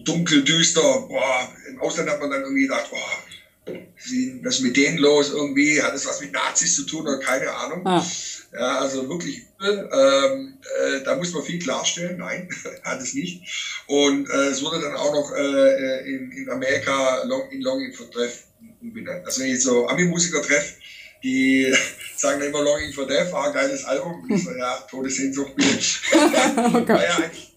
Dunkel, 0.02 0.42
düster. 0.42 1.06
Boah, 1.08 1.52
Im 1.68 1.80
Ausland 1.80 2.10
hat 2.10 2.20
man 2.20 2.30
dann 2.30 2.42
irgendwie 2.42 2.62
gedacht, 2.62 2.90
boah, 2.90 3.24
was 3.66 4.56
ist 4.56 4.62
mit 4.62 4.76
denen 4.76 4.98
los 4.98 5.30
irgendwie? 5.30 5.82
Hat 5.82 5.94
es 5.94 6.06
was 6.06 6.20
mit 6.20 6.32
Nazis 6.32 6.74
zu 6.74 6.84
tun 6.84 7.02
oder 7.02 7.18
keine 7.18 7.50
Ahnung? 7.50 7.86
Ah. 7.86 8.04
Ja, 8.52 8.78
also 8.78 9.08
wirklich 9.08 9.42
Ähm, 9.62 10.58
äh, 10.78 11.02
da 11.04 11.16
muss 11.16 11.32
man 11.32 11.42
viel 11.42 11.58
klarstellen. 11.58 12.18
Nein, 12.18 12.48
hat 12.82 13.00
es 13.00 13.14
nicht. 13.14 13.42
Und 13.86 14.28
äh, 14.28 14.48
es 14.48 14.62
wurde 14.62 14.80
dann 14.80 14.94
auch 14.94 15.12
noch 15.12 15.32
äh, 15.34 16.00
in, 16.06 16.30
in 16.32 16.50
Amerika 16.50 17.22
Long, 17.24 17.50
in 17.50 17.62
Longing 17.62 17.92
for 17.94 18.06
Death 18.10 18.44
umbenannt. 18.82 19.24
Also 19.24 19.40
wenn 19.40 19.54
ich 19.54 19.62
so 19.62 19.88
Ami-Musiker 19.88 20.42
treffe, 20.42 20.74
die 21.22 21.74
sagen 22.16 22.42
immer 22.42 22.62
Longing 22.62 22.92
for 22.92 23.06
Death, 23.06 23.32
war 23.32 23.44
ah, 23.44 23.46
ein 23.48 23.54
geiles 23.54 23.84
Album. 23.84 24.28
Ich 24.30 24.44
so, 24.44 24.52
ja, 24.52 24.84
Todessehnsucht 24.90 25.56
bitte. 25.56 25.78
oh 26.12 26.88
war 26.88 27.02
ja 27.02 27.16
eigentlich 27.16 27.53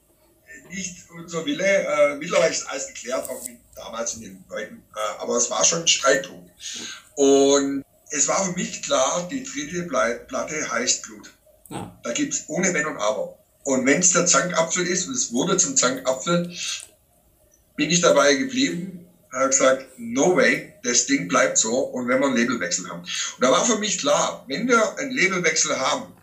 nicht 0.70 1.10
unser 1.10 1.46
Wille. 1.46 1.66
Äh, 1.66 2.16
mittlerweile 2.16 2.52
ist 2.52 2.68
alles 2.68 2.88
geklärt, 2.88 3.30
auch 3.30 3.44
mit 3.46 3.58
damals 3.76 4.16
in 4.16 4.22
den 4.22 4.44
Leuten. 4.50 4.84
Äh, 4.96 5.22
aber 5.22 5.36
es 5.36 5.50
war 5.50 5.64
schon 5.64 5.82
ein 5.82 5.88
Streitpunkt. 5.88 6.52
Und 7.16 7.84
es 8.12 8.28
war 8.28 8.46
für 8.46 8.54
mich 8.54 8.82
klar, 8.82 9.28
die 9.30 9.44
dritte 9.44 9.84
Platte 9.84 10.72
heißt 10.72 11.04
Blut. 11.04 11.32
Ja. 11.70 11.98
Da 12.04 12.14
gibt 12.14 12.34
es 12.34 12.44
ohne 12.48 12.74
Wenn 12.74 12.86
und 12.86 12.98
Aber. 12.98 13.38
Und 13.64 13.86
wenn 13.86 14.00
es 14.00 14.14
der 14.14 14.26
Zankapfel 14.26 14.88
ist, 14.88 15.08
und 15.08 15.14
es 15.14 15.34
wurde 15.34 15.58
zum 15.58 15.76
Zankapfel, 15.76 16.56
bin 17.76 17.90
ich 17.90 18.00
dabei 18.00 18.36
geblieben, 18.36 19.08
habe 19.34 19.50
gesagt, 19.50 19.86
no 19.98 20.36
way, 20.36 20.74
das 20.84 21.06
Ding 21.06 21.28
bleibt 21.28 21.58
so 21.58 21.78
und 21.78 22.08
wenn 22.08 22.20
wir 22.20 22.28
einen 22.28 22.38
Labelwechsel 22.38 22.90
haben. 22.90 23.02
Und 23.02 23.42
da 23.42 23.52
war 23.52 23.66
für 23.66 23.78
mich 23.78 24.00
klar, 24.00 24.46
wenn 24.48 24.68
wir 24.68 24.98
einen 24.98 25.12
Labelwechsel 25.12 25.78
haben, 25.78 26.14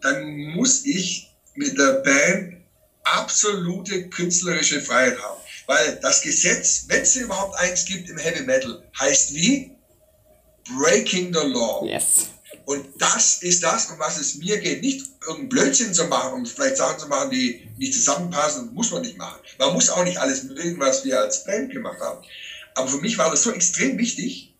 dann 0.00 0.36
muss 0.54 0.84
ich 0.84 1.30
mit 1.54 1.78
der 1.78 1.94
Band 2.04 2.61
absolute 3.04 4.08
künstlerische 4.08 4.80
Freiheit 4.80 5.18
haben. 5.20 5.40
Weil 5.66 5.98
das 6.02 6.22
Gesetz, 6.22 6.84
wenn 6.88 7.02
es 7.02 7.16
überhaupt 7.16 7.58
eins 7.58 7.84
gibt 7.84 8.08
im 8.08 8.18
Heavy 8.18 8.42
Metal, 8.42 8.82
heißt 8.98 9.34
wie? 9.34 9.72
Breaking 10.76 11.32
the 11.32 11.46
Law. 11.46 11.86
Yes. 11.86 12.26
Und 12.64 12.86
das 12.98 13.42
ist 13.42 13.62
das, 13.62 13.90
um 13.90 13.98
was 13.98 14.18
es 14.18 14.36
mir 14.36 14.58
geht. 14.58 14.82
Nicht 14.82 15.04
irgendein 15.26 15.48
Blödsinn 15.48 15.94
zu 15.94 16.04
machen, 16.06 16.34
um 16.34 16.46
vielleicht 16.46 16.76
Sachen 16.76 16.98
zu 16.98 17.08
machen, 17.08 17.30
die 17.30 17.68
nicht 17.76 17.94
zusammenpassen, 17.94 18.72
muss 18.72 18.90
man 18.90 19.02
nicht 19.02 19.18
machen. 19.18 19.40
Man 19.58 19.72
muss 19.72 19.90
auch 19.90 20.04
nicht 20.04 20.18
alles 20.18 20.44
mögen, 20.44 20.78
was 20.78 21.04
wir 21.04 21.20
als 21.20 21.44
Band 21.44 21.72
gemacht 21.72 22.00
haben. 22.00 22.24
Aber 22.74 22.88
für 22.88 22.98
mich 22.98 23.18
war 23.18 23.30
das 23.30 23.42
so 23.42 23.52
extrem 23.52 23.98
wichtig. 23.98 24.54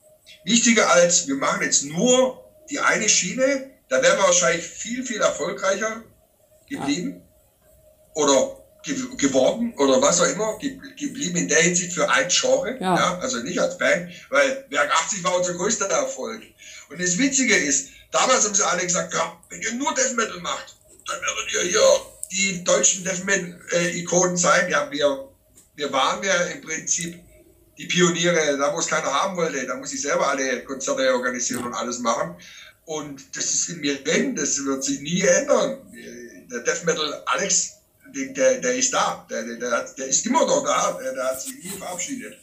Wichtiger 0.44 0.90
als, 0.90 1.28
wir 1.28 1.36
machen 1.36 1.62
jetzt 1.62 1.84
nur 1.84 2.44
die 2.70 2.80
eine 2.80 3.08
Schiene, 3.08 3.70
da 3.88 4.02
wären 4.02 4.18
wir 4.18 4.24
wahrscheinlich 4.24 4.64
viel, 4.64 5.04
viel 5.04 5.20
erfolgreicher 5.20 6.02
geblieben. 6.68 7.10
Ja. 7.10 7.31
Oder 8.14 8.62
geworden 9.16 9.72
oder 9.76 10.02
was 10.02 10.20
auch 10.20 10.26
immer, 10.26 10.58
geblieben 10.58 11.36
in 11.36 11.48
der 11.48 11.62
Hinsicht 11.62 11.92
für 11.92 12.10
ein 12.10 12.26
Genre, 12.28 12.76
ja. 12.80 12.96
ja. 12.96 13.18
also 13.18 13.38
nicht 13.38 13.58
als 13.60 13.78
Band, 13.78 14.10
weil 14.30 14.66
Werk 14.70 14.90
80 14.90 15.22
war 15.22 15.36
unser 15.36 15.54
größter 15.54 15.86
Erfolg. 15.86 16.42
Und 16.90 17.00
das 17.00 17.16
Witzige 17.16 17.54
ist, 17.54 17.90
damals 18.10 18.44
haben 18.44 18.54
sie 18.54 18.66
alle 18.66 18.82
gesagt, 18.82 19.14
ja, 19.14 19.40
wenn 19.50 19.62
ihr 19.62 19.74
nur 19.74 19.94
Death 19.94 20.16
Metal 20.16 20.40
macht, 20.40 20.76
dann 21.06 21.20
werdet 21.20 21.54
ihr 21.54 21.70
hier 21.70 21.80
die 22.32 22.64
deutschen 22.64 23.04
Death 23.04 23.24
Metal-Ikonen 23.24 24.36
sein. 24.36 24.68
Ja, 24.68 24.90
wir, 24.90 25.28
wir 25.76 25.92
waren 25.92 26.24
ja 26.24 26.34
im 26.46 26.60
Prinzip 26.62 27.20
die 27.78 27.86
Pioniere, 27.86 28.58
da 28.58 28.74
wo 28.74 28.80
es 28.80 28.86
keiner 28.86 29.12
haben 29.12 29.36
wollte, 29.36 29.66
da 29.66 29.76
muss 29.76 29.92
ich 29.92 30.02
selber 30.02 30.28
alle 30.28 30.64
Konzerte 30.64 31.12
organisieren 31.14 31.64
und 31.64 31.74
alles 31.74 31.98
machen. 32.00 32.36
Und 32.84 33.36
das 33.36 33.44
ist 33.44 33.68
in 33.68 33.80
mir 33.80 34.02
drin, 34.02 34.34
das 34.34 34.58
wird 34.64 34.82
sich 34.82 35.00
nie 35.00 35.22
ändern. 35.22 35.78
Der 36.50 36.60
Death 36.60 36.84
Metal 36.84 37.22
Alex 37.26 37.81
der, 38.12 38.60
der 38.60 38.74
ist 38.74 38.92
da, 38.92 39.26
der, 39.28 39.42
der, 39.42 39.84
der 39.96 40.06
ist 40.06 40.26
immer 40.26 40.46
noch 40.46 40.64
da, 40.64 40.98
der, 41.00 41.14
der 41.14 41.24
hat 41.24 41.40
sich 41.40 41.54
nie 41.62 41.70
verabschiedet. 41.70 42.38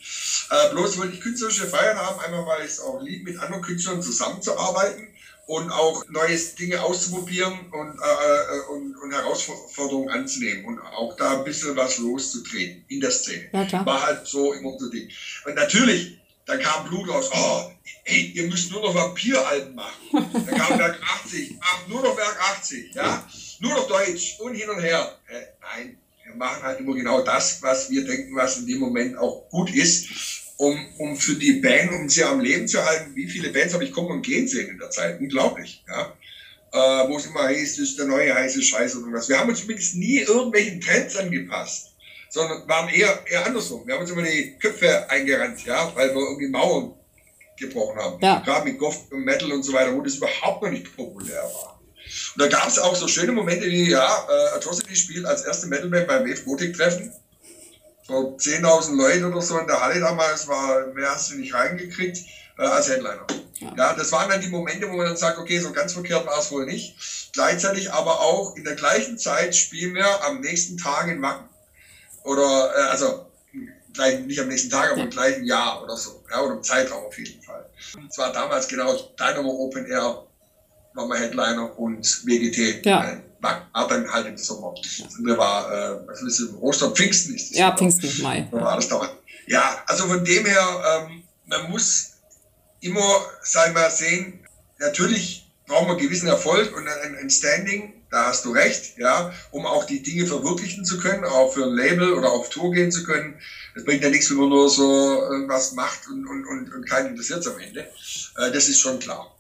Äh, 0.50 0.70
bloß 0.72 0.98
wollte 0.98 1.14
ich 1.14 1.22
künstlerische 1.22 1.68
Feiern 1.68 1.98
haben, 1.98 2.20
einmal 2.20 2.46
weil 2.46 2.66
ich 2.66 2.72
es 2.72 2.80
auch 2.80 3.02
lieb, 3.02 3.24
mit 3.24 3.40
anderen 3.40 3.62
Künstlern 3.62 4.02
zusammenzuarbeiten 4.02 5.08
und 5.46 5.72
auch 5.72 6.04
neue 6.10 6.38
Dinge 6.60 6.82
auszuprobieren 6.82 7.72
und, 7.72 8.00
äh, 8.00 8.58
äh, 8.58 8.60
und, 8.72 8.96
und 8.98 9.12
Herausforderungen 9.12 10.10
anzunehmen 10.10 10.66
und 10.66 10.80
auch 10.80 11.16
da 11.16 11.40
ein 11.40 11.44
bisschen 11.44 11.76
was 11.76 11.98
loszutreten 11.98 12.86
in 12.88 13.02
der 13.02 13.12
Szene. 13.12 13.50
Ja, 13.52 13.86
War 13.86 14.06
halt 14.06 14.28
so 14.28 14.54
immer 14.54 14.78
so 14.78 14.90
Ding. 14.90 15.10
Und 15.46 15.56
natürlich, 15.56 16.20
da 16.46 16.58
kam 16.58 16.88
Blut 16.88 17.10
raus, 17.10 17.30
oh, 17.34 17.72
ey, 18.06 18.32
ihr 18.36 18.48
müsst 18.48 18.72
nur 18.72 18.82
noch 18.82 18.94
Vampiralben 18.94 19.76
machen. 19.76 19.96
Da 20.46 20.56
kam 20.56 20.78
Werk 20.78 21.00
80, 21.26 21.56
ach, 21.60 21.88
nur 21.88 22.02
noch 22.02 22.16
Werk 22.16 22.38
80, 22.58 22.94
ja 22.94 23.28
nur 23.62 23.74
noch 23.74 23.88
Deutsch 23.88 24.40
und 24.40 24.56
hin 24.56 24.70
und 24.70 24.82
her. 24.82 25.18
Äh, 25.28 25.42
nein, 25.62 25.98
wir 26.26 26.36
machen 26.36 26.64
halt 26.64 26.80
immer 26.80 26.96
genau 26.96 27.22
das, 27.22 27.62
was 27.62 27.90
wir 27.90 28.06
denken, 28.06 28.36
was 28.36 28.58
in 28.60 28.68
dem 28.68 28.80
Moment 28.80 29.18
auch 29.18 29.50
gut 29.50 29.74
ist, 29.74 30.08
um, 30.58 30.78
um 30.98 31.16
für 31.16 31.36
die 31.36 31.54
Band, 31.54 31.92
um 31.92 32.10
sie 32.10 32.24
am 32.24 32.40
Leben 32.40 32.68
zu 32.68 32.84
halten. 32.84 33.16
Wie 33.16 33.28
viele 33.28 33.50
Bands 33.50 33.74
habe 33.74 33.84
ich 33.84 33.92
kommen 33.92 34.12
und 34.12 34.22
gehen 34.22 34.48
sehen 34.48 34.70
in 34.70 34.78
der 34.78 34.90
Zeit? 34.90 35.20
Unglaublich, 35.20 35.84
ja. 35.88 36.14
Äh, 36.72 37.10
wo 37.10 37.18
es 37.18 37.26
immer 37.26 37.44
heißt, 37.44 37.80
das 37.80 37.90
ist 37.90 37.98
der 37.98 38.06
neue 38.06 38.34
heiße 38.34 38.62
Scheiß 38.62 38.96
oder 38.98 39.12
was. 39.12 39.28
Wir 39.28 39.40
haben 39.40 39.50
uns 39.50 39.62
zumindest 39.62 39.96
nie 39.96 40.20
irgendwelchen 40.20 40.80
Trends 40.80 41.16
angepasst, 41.16 41.96
sondern 42.30 42.68
waren 42.68 42.90
eher, 42.90 43.24
eher 43.28 43.46
andersrum. 43.46 43.88
Wir 43.88 43.96
haben 43.96 44.02
uns 44.02 44.12
immer 44.12 44.22
die 44.22 44.56
Köpfe 44.60 45.10
eingerannt, 45.10 45.66
ja, 45.66 45.92
weil 45.96 46.14
wir 46.14 46.22
irgendwie 46.22 46.50
Mauern 46.50 46.94
gebrochen 47.58 48.00
haben. 48.00 48.22
Ja. 48.22 48.40
Gerade 48.40 48.70
mit 48.70 48.78
Goth 48.78 49.12
und 49.12 49.26
Metal 49.26 49.52
und 49.52 49.64
so 49.64 49.74
weiter, 49.74 49.96
wo 49.96 50.02
das 50.02 50.16
überhaupt 50.16 50.62
noch 50.62 50.70
nicht 50.70 50.96
populär 50.96 51.42
war. 51.42 51.79
Und 52.36 52.42
da 52.42 52.48
gab 52.48 52.68
es 52.68 52.80
auch 52.80 52.96
so 52.96 53.08
schöne 53.08 53.32
Momente 53.32 53.66
wie, 53.66 53.92
ja, 53.92 54.28
äh, 54.30 54.56
Atrocity 54.58 54.96
spielt 54.96 55.26
als 55.26 55.44
erste 55.44 55.68
Metalband 55.68 56.08
beim 56.08 56.30
Wave 56.30 56.44
Gothic 56.44 56.76
Treffen. 56.76 57.14
So 58.08 58.36
10.000 58.38 58.96
Leute 58.96 59.28
oder 59.28 59.42
so 59.42 59.58
in 59.60 59.68
der 59.68 59.82
Halle 59.82 60.00
damals, 60.00 60.48
war, 60.48 60.88
mehr 60.88 61.12
hast 61.12 61.32
du 61.32 61.36
nicht 61.36 61.54
reingekriegt, 61.54 62.18
äh, 62.58 62.64
als 62.64 62.90
Headliner. 62.90 63.28
Ja. 63.60 63.74
ja, 63.78 63.94
das 63.94 64.12
waren 64.12 64.30
dann 64.30 64.42
die 64.42 64.48
Momente, 64.48 64.90
wo 64.90 64.96
man 64.96 65.08
dann 65.08 65.18
sagt, 65.18 65.38
okay, 65.38 65.60
so 65.60 65.72
ganz 65.72 65.94
verkehrt 65.94 66.26
war 66.26 66.40
es 66.40 66.52
wohl 66.52 66.66
nicht. 66.66 66.96
Gleichzeitig 67.34 67.92
aber 67.92 68.22
auch 68.22 68.56
in 68.56 68.64
der 68.64 68.76
gleichen 68.76 69.18
Zeit 69.18 69.56
spielen 69.56 69.96
wir 69.96 70.24
am 70.24 70.40
nächsten 70.42 70.78
Tag 70.78 71.08
in 71.08 71.22
Wacken. 71.22 71.50
Oder, 72.24 72.74
äh, 72.76 72.82
also, 72.90 73.26
gleich, 73.94 74.20
nicht 74.22 74.40
am 74.40 74.48
nächsten 74.48 74.70
Tag, 74.70 74.92
aber 74.92 75.02
im 75.02 75.10
gleichen 75.10 75.44
Jahr 75.44 75.84
oder 75.84 75.98
so. 75.98 76.24
Ja, 76.32 76.42
oder 76.42 76.56
im 76.56 76.64
Zeitraum 76.64 77.06
auf 77.06 77.18
jeden 77.18 77.42
Fall. 77.44 77.70
Es 78.10 78.18
war 78.18 78.32
damals 78.32 78.68
genau 78.68 78.96
Dynamo 79.20 79.50
Open 79.50 79.86
Air 79.86 80.26
war 80.94 81.08
wir 81.08 81.18
Headliner 81.18 81.78
und 81.78 82.26
WGT. 82.26 82.86
Ja. 82.86 83.12
Äh, 83.12 83.18
dann 83.42 84.12
halt 84.12 84.28
im 84.28 84.38
Sommer. 84.38 84.74
Das 84.82 85.16
andere 85.16 85.38
war, 85.38 85.72
äh, 85.72 86.08
was 86.08 86.22
ist 86.22 86.40
es, 86.40 86.54
Ostern, 86.62 86.94
Pfingsten 86.94 87.36
ist 87.36 87.52
das. 87.52 87.58
Ja, 87.58 87.76
Pfingsten, 87.76 88.22
Mai. 88.22 88.48
Da 88.52 88.62
war 88.62 88.76
das 88.76 88.88
dauernd. 88.88 89.14
Ja, 89.48 89.82
also 89.88 90.06
von 90.08 90.24
dem 90.24 90.46
her, 90.46 91.08
ähm, 91.10 91.24
man 91.46 91.72
muss 91.72 92.12
immer, 92.82 93.26
sag 93.42 93.70
ich 93.70 93.74
mal, 93.74 93.90
sehen, 93.90 94.46
natürlich 94.78 95.50
brauchen 95.66 95.88
wir 95.88 95.92
einen 95.92 96.02
gewissen 96.02 96.28
Erfolg 96.28 96.76
und 96.76 96.88
ein, 96.88 97.16
ein 97.16 97.30
Standing, 97.30 97.94
da 98.12 98.26
hast 98.26 98.46
du 98.46 98.52
recht, 98.52 98.98
ja, 98.98 99.32
um 99.52 99.66
auch 99.66 99.86
die 99.86 100.02
Dinge 100.02 100.26
verwirklichen 100.26 100.84
zu 100.84 101.00
können, 101.00 101.24
auch 101.24 101.54
für 101.54 101.64
ein 101.64 101.74
Label 101.74 102.14
oder 102.14 102.32
auf 102.32 102.50
Tour 102.50 102.72
gehen 102.72 102.92
zu 102.92 103.04
können. 103.04 103.40
Es 103.76 103.86
bringt 103.86 104.04
ja 104.04 104.10
nichts, 104.10 104.30
wenn 104.32 104.38
man 104.38 104.50
nur 104.50 104.70
so 104.70 104.84
irgendwas 105.30 105.74
macht 105.74 106.08
und, 106.08 106.28
und, 106.28 106.46
und, 106.46 106.74
und 106.74 106.90
keinen 106.90 107.10
interessiert 107.10 107.46
am 107.48 107.60
Ende. 107.60 107.82
Äh, 108.38 108.52
das 108.52 108.68
ist 108.68 108.80
schon 108.80 109.00
klar. 109.00 109.36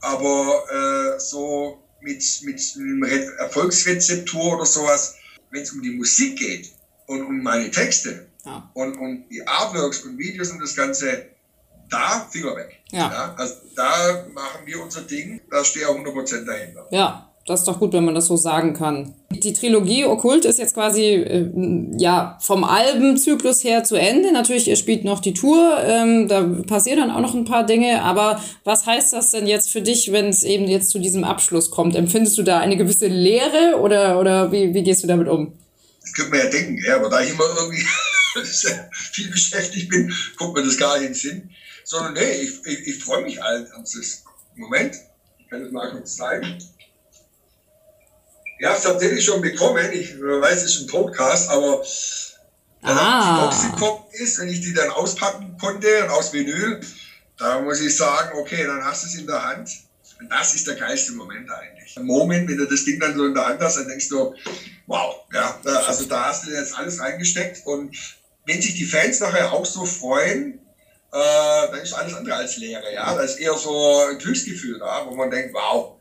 Aber 0.00 1.16
äh, 1.16 1.20
so 1.20 1.82
mit, 2.00 2.22
mit 2.42 2.60
einem 2.76 3.02
Erfolgsrezeptur 3.38 4.54
oder 4.54 4.66
sowas, 4.66 5.16
wenn 5.50 5.62
es 5.62 5.72
um 5.72 5.82
die 5.82 5.90
Musik 5.90 6.38
geht 6.38 6.72
und 7.06 7.22
um 7.22 7.42
meine 7.42 7.70
Texte 7.70 8.28
ja. 8.44 8.70
und 8.74 8.96
um 8.96 9.28
die 9.28 9.46
Artworks 9.46 10.00
und 10.04 10.18
Videos 10.18 10.50
und 10.50 10.60
das 10.60 10.76
Ganze, 10.76 11.26
da 11.90 12.28
Finger 12.30 12.56
weg. 12.56 12.80
Ja. 12.90 13.10
ja. 13.10 13.34
also 13.36 13.54
da 13.74 14.26
machen 14.32 14.66
wir 14.66 14.82
unser 14.82 15.02
Ding, 15.02 15.40
da 15.50 15.64
stehe 15.64 15.84
ich 15.84 15.90
auch 15.90 15.96
100% 15.96 16.44
dahinter. 16.44 16.86
Ja, 16.90 17.27
das 17.48 17.60
ist 17.60 17.68
doch 17.68 17.78
gut, 17.78 17.94
wenn 17.94 18.04
man 18.04 18.14
das 18.14 18.26
so 18.26 18.36
sagen 18.36 18.74
kann. 18.74 19.14
Die 19.30 19.54
Trilogie 19.54 20.04
Okkult 20.04 20.44
ist 20.44 20.58
jetzt 20.58 20.74
quasi 20.74 21.02
äh, 21.02 21.50
ja 21.96 22.38
vom 22.42 22.62
Albenzyklus 22.62 23.64
her 23.64 23.84
zu 23.84 23.96
Ende. 23.96 24.32
Natürlich, 24.32 24.68
ihr 24.68 24.76
spielt 24.76 25.04
noch 25.04 25.20
die 25.20 25.32
Tour, 25.32 25.78
ähm, 25.82 26.28
da 26.28 26.42
passieren 26.42 26.98
dann 26.98 27.10
auch 27.10 27.20
noch 27.20 27.34
ein 27.34 27.46
paar 27.46 27.64
Dinge. 27.64 28.02
Aber 28.02 28.42
was 28.64 28.84
heißt 28.84 29.14
das 29.14 29.30
denn 29.30 29.46
jetzt 29.46 29.70
für 29.70 29.80
dich, 29.80 30.12
wenn 30.12 30.26
es 30.26 30.42
eben 30.42 30.68
jetzt 30.68 30.90
zu 30.90 30.98
diesem 30.98 31.24
Abschluss 31.24 31.70
kommt? 31.70 31.96
Empfindest 31.96 32.36
du 32.36 32.42
da 32.42 32.58
eine 32.58 32.76
gewisse 32.76 33.06
Leere 33.06 33.78
oder, 33.80 34.20
oder 34.20 34.52
wie, 34.52 34.74
wie 34.74 34.82
gehst 34.82 35.02
du 35.02 35.06
damit 35.06 35.28
um? 35.28 35.54
Das 36.02 36.12
könnte 36.12 36.32
man 36.32 36.40
ja 36.40 36.50
denken, 36.50 36.78
ja, 36.86 36.96
aber 36.96 37.08
da 37.08 37.22
ich 37.22 37.30
immer 37.30 37.44
irgendwie 37.58 37.84
viel 39.12 39.30
beschäftigt 39.30 39.88
bin, 39.88 40.12
kommt 40.36 40.54
mir 40.54 40.64
das 40.64 40.76
gar 40.76 40.98
nicht 40.98 41.06
in 41.06 41.12
den 41.12 41.14
Sinn. 41.14 41.50
Sondern 41.84 42.12
nee, 42.12 42.42
ich, 42.42 42.66
ich, 42.66 42.86
ich 42.86 43.04
freue 43.04 43.22
mich 43.24 43.38
Ernstes. 43.38 44.24
Moment, 44.54 44.94
ich 45.38 45.48
kann 45.48 45.62
das 45.62 45.72
mal 45.72 45.90
kurz 45.90 46.16
zeigen. 46.16 46.58
Ja, 48.60 48.72
das 48.72 48.82
tatsächlich 48.82 49.24
schon 49.24 49.40
bekommen. 49.40 49.90
Ich 49.92 50.20
weiß, 50.20 50.62
es 50.62 50.74
ist 50.76 50.80
ein 50.82 50.86
Podcast, 50.88 51.50
aber 51.50 51.82
Ah. 52.82 53.20
die 53.34 53.42
Box 53.44 53.72
gekommen 53.72 54.04
ist 54.12 54.38
und 54.38 54.48
ich 54.48 54.60
die 54.60 54.72
dann 54.72 54.90
auspacken 54.90 55.56
konnte 55.60 56.04
und 56.04 56.10
aus 56.10 56.32
Vinyl, 56.32 56.80
da 57.36 57.60
muss 57.60 57.80
ich 57.80 57.96
sagen, 57.96 58.38
okay, 58.38 58.64
dann 58.64 58.84
hast 58.84 59.02
du 59.02 59.06
es 59.08 59.14
in 59.16 59.26
der 59.26 59.44
Hand. 59.44 59.68
Und 60.20 60.30
das 60.30 60.54
ist 60.54 60.66
der 60.66 60.74
geilste 60.74 61.12
Moment 61.12 61.48
eigentlich. 61.50 61.96
Ein 61.96 62.04
Moment, 62.06 62.48
wenn 62.48 62.56
du 62.56 62.66
das 62.66 62.84
Ding 62.84 62.98
dann 62.98 63.16
so 63.16 63.24
in 63.26 63.34
der 63.34 63.46
Hand 63.46 63.60
hast, 63.60 63.76
dann 63.76 63.88
denkst 63.88 64.08
du, 64.08 64.34
wow, 64.86 65.14
ja, 65.32 65.58
da, 65.62 65.76
also 65.80 66.06
da 66.06 66.24
hast 66.26 66.46
du 66.46 66.50
jetzt 66.50 66.76
alles 66.76 67.00
reingesteckt 67.00 67.64
und 67.66 67.96
wenn 68.46 68.60
sich 68.62 68.74
die 68.74 68.84
Fans 68.84 69.20
nachher 69.20 69.52
auch 69.52 69.64
so 69.66 69.84
freuen, 69.84 70.54
äh, 71.12 71.70
dann 71.70 71.80
ist 71.80 71.92
alles 71.92 72.14
andere 72.14 72.36
als 72.36 72.56
Leere, 72.56 72.92
ja. 72.92 73.14
Da 73.14 73.20
ist 73.20 73.38
eher 73.38 73.54
so 73.54 74.06
ein 74.08 74.18
Glücksgefühl 74.18 74.78
da, 74.78 75.06
wo 75.06 75.14
man 75.14 75.30
denkt, 75.30 75.54
wow, 75.54 75.96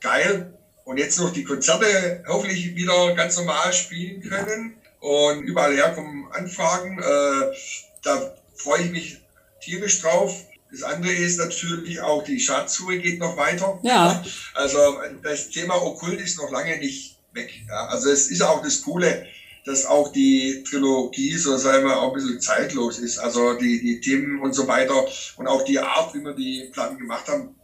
geil. 0.00 0.52
Und 0.84 0.98
jetzt 0.98 1.18
noch 1.18 1.32
die 1.32 1.44
Konzerte 1.44 2.24
hoffentlich 2.26 2.74
wieder 2.74 3.14
ganz 3.14 3.36
normal 3.36 3.72
spielen 3.72 4.20
können 4.20 4.74
und 5.00 5.42
überall 5.42 5.74
herkommen 5.74 6.26
Anfragen. 6.32 6.98
Äh, 6.98 7.56
da 8.02 8.34
freue 8.54 8.82
ich 8.82 8.90
mich 8.90 9.20
tierisch 9.60 10.00
drauf. 10.00 10.44
Das 10.70 10.82
andere 10.82 11.12
ist 11.12 11.38
natürlich 11.38 12.00
auch, 12.00 12.24
die 12.24 12.40
Schatzsuche 12.40 12.98
geht 12.98 13.18
noch 13.18 13.36
weiter. 13.36 13.78
Ja. 13.82 14.24
Also 14.54 15.00
das 15.22 15.50
Thema 15.50 15.80
Okkult 15.82 16.20
ist 16.20 16.38
noch 16.38 16.50
lange 16.50 16.78
nicht 16.78 17.18
weg. 17.32 17.50
Ja. 17.68 17.86
Also 17.86 18.10
es 18.10 18.30
ist 18.30 18.42
auch 18.42 18.62
das 18.62 18.82
Coole, 18.82 19.26
dass 19.64 19.86
auch 19.86 20.12
die 20.12 20.64
Trilogie, 20.68 21.36
so 21.36 21.56
sagen 21.56 21.84
wir, 21.84 21.98
auch 21.98 22.08
ein 22.08 22.14
bisschen 22.14 22.40
zeitlos 22.40 22.98
ist. 22.98 23.18
Also 23.18 23.54
die, 23.54 23.80
die 23.80 24.00
Themen 24.00 24.40
und 24.40 24.54
so 24.54 24.66
weiter 24.66 25.06
und 25.36 25.46
auch 25.46 25.64
die 25.64 25.78
Art, 25.78 26.14
wie 26.14 26.20
wir 26.20 26.34
die 26.34 26.70
Platten 26.72 26.98
gemacht 26.98 27.28
haben, 27.28 27.54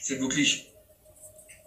sind 0.00 0.20
wirklich, 0.20 0.65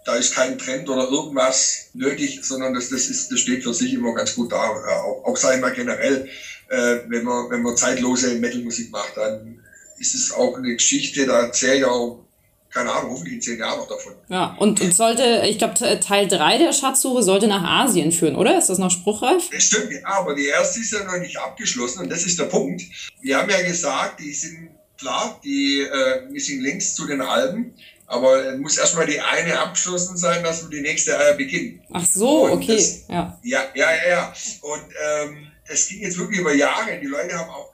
da 0.04 0.14
ist 0.16 0.34
kein 0.34 0.58
Trend 0.58 0.88
oder 0.88 1.08
irgendwas 1.08 1.90
nötig, 1.92 2.40
sondern 2.42 2.74
das, 2.74 2.88
das, 2.88 3.06
ist, 3.06 3.30
das 3.30 3.40
steht 3.40 3.62
für 3.62 3.74
sich 3.74 3.94
immer 3.94 4.14
ganz 4.14 4.34
gut 4.34 4.52
da. 4.52 4.56
Ja, 4.56 5.02
Auch, 5.02 5.24
auch 5.24 5.36
sagen 5.36 5.60
wir 5.60 5.70
generell, 5.70 6.28
äh, 6.68 6.98
wenn 7.08 7.24
man, 7.24 7.50
wenn 7.50 7.62
man 7.62 7.76
zeitlose 7.76 8.36
Metalmusik 8.36 8.90
macht, 8.90 9.16
dann 9.16 9.62
ist 9.98 10.14
es 10.14 10.32
auch 10.32 10.56
eine 10.56 10.74
Geschichte, 10.74 11.26
da 11.26 11.42
erzähle 11.42 11.78
ich 11.78 11.84
auch, 11.84 12.24
keine 12.72 12.92
Ahnung, 12.92 13.10
hoffentlich 13.10 13.34
in 13.34 13.42
zehn 13.42 13.58
Jahren 13.58 13.78
noch 13.80 13.88
davon. 13.88 14.14
Ja, 14.28 14.56
und, 14.58 14.80
und 14.80 14.94
sollte, 14.94 15.42
ich 15.46 15.58
glaube, 15.58 15.74
Teil 16.00 16.28
3 16.28 16.58
der 16.58 16.72
Schatzsuche 16.72 17.22
sollte 17.22 17.48
nach 17.48 17.64
Asien 17.64 18.12
führen, 18.12 18.36
oder? 18.36 18.56
Ist 18.56 18.68
das 18.68 18.78
noch 18.78 18.92
spruchreif? 18.92 19.50
Das 19.52 19.64
stimmt, 19.64 19.92
ja, 19.92 20.06
aber 20.06 20.34
die 20.34 20.46
erste 20.46 20.80
ist 20.80 20.92
ja 20.92 21.04
noch 21.04 21.18
nicht 21.18 21.36
abgeschlossen 21.36 22.04
und 22.04 22.10
das 22.10 22.24
ist 22.24 22.38
der 22.38 22.44
Punkt. 22.44 22.82
Wir 23.20 23.38
haben 23.38 23.50
ja 23.50 23.60
gesagt, 23.62 24.20
die 24.20 24.32
sind 24.32 24.70
klar, 24.96 25.40
die 25.42 25.80
äh, 25.80 26.30
Missing 26.30 26.60
Links 26.60 26.94
zu 26.94 27.06
den 27.06 27.20
Alben, 27.20 27.74
aber 28.10 28.56
muss 28.58 28.76
erstmal 28.76 29.06
die 29.06 29.20
eine 29.20 29.58
abgeschlossen 29.58 30.16
sein, 30.16 30.42
dass 30.44 30.62
wir 30.62 30.70
die 30.70 30.82
nächste 30.82 31.12
äh, 31.12 31.34
beginnen. 31.36 31.80
Ach 31.92 32.04
so, 32.04 32.44
Und 32.46 32.52
okay. 32.52 32.76
das- 32.76 33.04
Ja. 33.08 33.38
Ja, 33.42 33.64
ja, 33.74 33.94
ja, 33.94 34.08
ja. 34.08 34.34
Und 34.62 34.84
ähm, 35.06 35.46
es 35.68 35.86
ging 35.88 36.00
jetzt 36.02 36.18
wirklich 36.18 36.40
über 36.40 36.52
Jahre. 36.54 36.98
Die 37.00 37.06
Leute 37.06 37.38
haben 37.38 37.50
auch, 37.50 37.72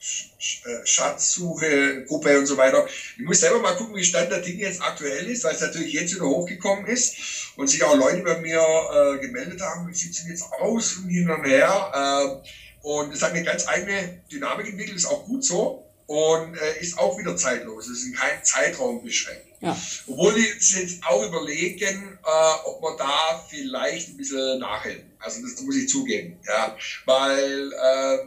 Sch- 0.00 0.66
äh, 0.66 0.86
Schatzsuche, 0.86 2.04
Gruppe 2.04 2.38
und 2.38 2.46
so 2.46 2.56
weiter. 2.58 2.86
Ich 3.18 3.24
muss 3.24 3.40
selber 3.40 3.60
mal 3.60 3.74
gucken, 3.74 3.96
wie 3.96 4.04
Stand 4.04 4.30
der 4.30 4.40
Dinge 4.40 4.60
jetzt 4.62 4.82
aktuell 4.82 5.26
ist, 5.30 5.44
weil 5.44 5.54
es 5.54 5.60
natürlich 5.62 5.92
jetzt 5.94 6.14
wieder 6.14 6.26
hochgekommen 6.26 6.86
ist 6.86 7.14
und 7.56 7.68
sich 7.68 7.82
auch 7.82 7.96
Leute 7.96 8.22
bei 8.22 8.38
mir 8.38 8.60
äh, 8.60 9.18
gemeldet 9.18 9.60
haben, 9.62 9.88
wie 9.88 9.94
sieht 9.94 10.12
es 10.12 10.28
jetzt 10.28 10.44
aus 10.60 10.96
und 10.98 11.08
hin 11.08 11.30
und 11.30 11.44
her. 11.44 11.92
Ähm, 11.96 12.40
und 12.82 13.14
es 13.14 13.22
hat 13.22 13.30
eine 13.32 13.42
ganz 13.44 13.66
eigene 13.66 14.20
Dynamik 14.30 14.68
entwickelt, 14.68 14.98
ist 14.98 15.06
auch 15.06 15.24
gut 15.24 15.42
so 15.42 15.83
und 16.06 16.54
äh, 16.56 16.80
ist 16.80 16.98
auch 16.98 17.18
wieder 17.18 17.36
zeitlos. 17.36 17.86
Es 17.86 17.98
ist 17.98 18.06
in 18.06 18.14
keinem 18.14 18.42
Zeitraum 18.44 19.02
beschränkt. 19.02 19.46
Ja. 19.60 19.76
Obwohl 20.06 20.34
die 20.34 20.42
jetzt 20.42 21.02
auch 21.04 21.26
überlegen, 21.26 22.18
äh, 22.22 22.68
ob 22.68 22.82
man 22.82 22.96
da 22.98 23.44
vielleicht 23.48 24.10
ein 24.10 24.16
bisschen 24.16 24.58
nachhelfen. 24.58 25.10
Also 25.18 25.40
das 25.40 25.60
muss 25.62 25.76
ich 25.76 25.88
zugeben. 25.88 26.38
Ja. 26.46 26.76
Weil 27.06 27.72
äh, 27.72 28.18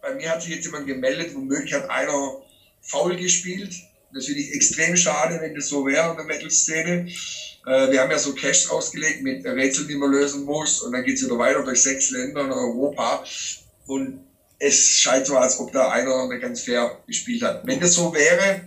bei 0.00 0.14
mir 0.14 0.30
hat 0.30 0.42
sich 0.42 0.54
jetzt 0.54 0.64
jemand 0.64 0.86
gemeldet, 0.86 1.34
womöglich 1.34 1.74
hat 1.74 1.90
einer 1.90 2.42
faul 2.80 3.16
gespielt. 3.16 3.74
Das 4.14 4.24
finde 4.26 4.40
ich 4.40 4.54
extrem 4.54 4.96
schade, 4.96 5.38
wenn 5.40 5.54
das 5.54 5.68
so 5.68 5.84
wäre 5.84 6.10
in 6.10 6.16
der 6.16 6.24
Metal-Szene. 6.24 7.10
Äh, 7.66 7.90
wir 7.90 8.00
haben 8.00 8.10
ja 8.10 8.18
so 8.18 8.32
Caches 8.34 8.70
ausgelegt 8.70 9.22
mit 9.22 9.44
Rätseln, 9.44 9.88
die 9.88 9.96
man 9.96 10.12
lösen 10.12 10.44
muss. 10.44 10.80
Und 10.80 10.92
dann 10.92 11.04
geht 11.04 11.16
es 11.16 11.24
wieder 11.24 11.38
weiter 11.38 11.62
durch 11.62 11.82
sechs 11.82 12.10
Länder 12.10 12.44
in 12.44 12.52
Europa. 12.52 13.24
Und 13.86 14.25
es 14.58 14.98
scheint 14.98 15.26
so, 15.26 15.36
als 15.36 15.58
ob 15.60 15.72
da 15.72 15.90
einer 15.90 16.28
nicht 16.28 16.40
ganz 16.40 16.62
fair 16.62 16.98
gespielt 17.06 17.42
hat. 17.42 17.66
Wenn 17.66 17.80
das 17.80 17.94
so 17.94 18.12
wäre, 18.14 18.62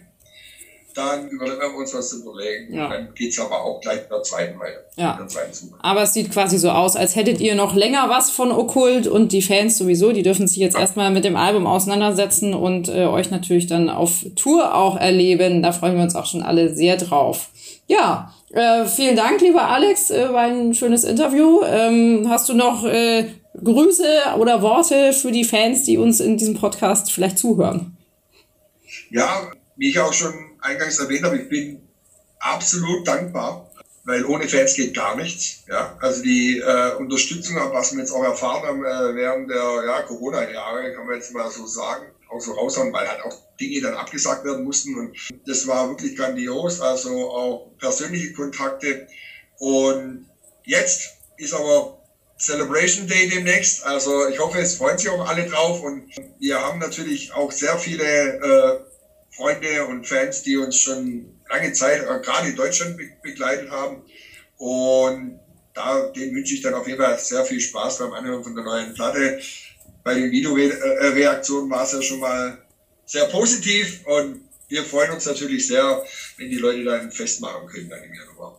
dann 0.95 1.29
überlegen 1.29 1.59
wir 1.59 1.75
uns 1.75 1.93
was 1.93 2.09
zu 2.09 2.21
überlegen. 2.21 2.73
Ja. 2.73 2.89
Dann 2.89 3.13
geht 3.13 3.31
es 3.31 3.39
aber 3.39 3.63
auch 3.63 3.79
gleich 3.79 4.01
mit 4.01 4.11
der 4.11 4.23
zweiten 4.23 4.59
weiter. 4.59 4.79
Ja. 4.97 5.11
Mit 5.11 5.21
der 5.21 5.27
zweiten 5.27 5.53
Suche. 5.53 5.75
Aber 5.79 6.03
es 6.03 6.13
sieht 6.13 6.31
quasi 6.31 6.57
so 6.57 6.69
aus, 6.69 6.95
als 6.95 7.15
hättet 7.15 7.39
ihr 7.39 7.55
noch 7.55 7.75
länger 7.75 8.09
was 8.09 8.31
von 8.31 8.51
Okkult 8.51 9.07
und 9.07 9.31
die 9.31 9.41
Fans 9.41 9.77
sowieso, 9.77 10.11
die 10.11 10.23
dürfen 10.23 10.47
sich 10.47 10.57
jetzt 10.57 10.77
erstmal 10.77 11.11
mit 11.11 11.23
dem 11.23 11.35
Album 11.35 11.67
auseinandersetzen 11.67 12.53
und 12.53 12.89
äh, 12.89 13.05
euch 13.05 13.31
natürlich 13.31 13.67
dann 13.67 13.89
auf 13.89 14.25
Tour 14.35 14.75
auch 14.75 14.97
erleben. 14.97 15.63
Da 15.63 15.71
freuen 15.71 15.95
wir 15.95 16.03
uns 16.03 16.15
auch 16.15 16.25
schon 16.25 16.41
alle 16.41 16.73
sehr 16.75 16.97
drauf. 16.97 17.49
Ja, 17.87 18.33
äh, 18.51 18.85
vielen 18.85 19.15
Dank, 19.15 19.41
lieber 19.41 19.67
Alex, 19.67 20.11
äh, 20.11 20.31
war 20.33 20.43
ein 20.43 20.73
schönes 20.73 21.03
Interview. 21.03 21.61
Ähm, 21.63 22.27
hast 22.29 22.49
du 22.49 22.53
noch 22.53 22.83
äh, 22.85 23.25
Grüße 23.55 24.35
oder 24.37 24.61
Worte 24.61 25.13
für 25.13 25.31
die 25.31 25.43
Fans, 25.43 25.83
die 25.83 25.97
uns 25.97 26.19
in 26.19 26.37
diesem 26.37 26.55
Podcast 26.55 27.11
vielleicht 27.11 27.39
zuhören? 27.39 27.97
Ja, 29.09 29.51
wie 29.75 29.89
ich 29.89 29.99
auch 29.99 30.13
schon 30.13 30.33
eingangs 30.61 30.99
erwähnt 30.99 31.23
habe, 31.23 31.37
ich 31.37 31.49
bin 31.49 31.81
absolut 32.39 33.07
dankbar, 33.07 33.71
weil 34.03 34.25
ohne 34.25 34.47
Fans 34.47 34.75
geht 34.75 34.93
gar 34.93 35.15
nichts. 35.15 35.63
Ja, 35.67 35.97
also 35.99 36.21
die 36.21 36.59
äh, 36.59 36.95
Unterstützung, 36.97 37.57
was 37.71 37.93
wir 37.93 37.99
jetzt 37.99 38.11
auch 38.11 38.23
erfahren 38.23 38.63
haben 38.63 38.85
äh, 38.85 39.15
während 39.15 39.49
der 39.49 39.83
ja, 39.85 40.01
Corona-Jahre, 40.03 40.93
kann 40.93 41.05
man 41.05 41.15
jetzt 41.15 41.33
mal 41.33 41.49
so 41.49 41.65
sagen, 41.65 42.05
auch 42.29 42.39
so 42.39 42.53
raushauen, 42.53 42.93
weil 42.93 43.07
halt 43.07 43.23
auch 43.23 43.35
Dinge 43.59 43.81
dann 43.81 43.95
abgesagt 43.95 44.45
werden 44.45 44.63
mussten 44.63 44.95
und 44.95 45.17
das 45.47 45.67
war 45.67 45.89
wirklich 45.89 46.15
grandios, 46.15 46.79
also 46.79 47.31
auch 47.31 47.71
persönliche 47.79 48.33
Kontakte 48.33 49.07
und 49.57 50.27
jetzt 50.63 51.09
ist 51.37 51.53
aber 51.53 51.98
Celebration 52.39 53.07
Day 53.07 53.29
demnächst. 53.29 53.85
Also 53.85 54.27
ich 54.29 54.39
hoffe, 54.39 54.59
es 54.59 54.75
freuen 54.75 54.97
sich 54.97 55.09
auch 55.09 55.27
alle 55.27 55.45
drauf. 55.45 55.81
Und 55.83 56.09
wir 56.39 56.59
haben 56.59 56.79
natürlich 56.79 57.33
auch 57.33 57.51
sehr 57.51 57.77
viele 57.77 58.03
äh, 58.03 58.79
Freunde 59.35 59.85
und 59.85 60.07
Fans, 60.07 60.43
die 60.43 60.57
uns 60.57 60.77
schon 60.77 61.39
lange 61.49 61.73
Zeit, 61.73 62.01
äh, 62.01 62.19
gerade 62.21 62.49
in 62.49 62.55
Deutschland, 62.55 62.97
be 62.97 63.09
begleitet 63.21 63.69
haben. 63.69 64.03
Und 64.57 65.39
da, 65.73 66.07
denen 66.07 66.35
wünsche 66.35 66.53
ich 66.53 66.61
dann 66.61 66.73
auf 66.73 66.87
jeden 66.87 67.01
Fall 67.01 67.17
sehr 67.19 67.45
viel 67.45 67.59
Spaß 67.59 67.99
beim 67.99 68.13
Anhören 68.13 68.43
von 68.43 68.55
der 68.55 68.63
neuen 68.63 68.93
Platte. 68.93 69.39
Bei 70.03 70.13
den 70.13 70.31
Videoreaktionen 70.31 71.69
war 71.69 71.83
es 71.83 71.93
ja 71.93 72.01
schon 72.01 72.19
mal 72.19 72.57
sehr 73.05 73.25
positiv 73.25 74.05
und 74.05 74.41
wir 74.67 74.83
freuen 74.83 75.11
uns 75.11 75.25
natürlich 75.25 75.67
sehr, 75.67 76.03
wenn 76.37 76.49
die 76.49 76.57
Leute 76.57 76.83
dann 76.83 77.11
festmachen 77.11 77.67
können 77.67 77.89
dann 77.89 78.03
im 78.03 78.13
Januar. 78.13 78.57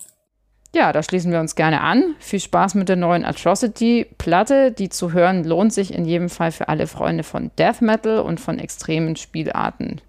Ja, 0.73 0.93
da 0.93 1.03
schließen 1.03 1.33
wir 1.33 1.41
uns 1.41 1.57
gerne 1.57 1.81
an. 1.81 2.15
Viel 2.21 2.39
Spaß 2.39 2.77
mit 2.77 2.89
der 2.89 2.97
neuen 2.97 3.25
Atrocity-Platte. 3.25 4.71
Die 4.71 4.89
zu 4.89 5.13
hören 5.13 5.43
lohnt 5.45 5.73
sich 5.73 5.93
in 5.93 6.05
jedem 6.05 6.29
Fall 6.29 6.53
für 6.53 6.69
alle 6.69 6.87
Freunde 6.87 7.25
von 7.25 7.51
Death 7.59 7.83
Metal 7.83 8.21
und 8.21 8.39
von 8.39 8.59
extremen 8.59 9.17
Spielarten. 9.17 10.01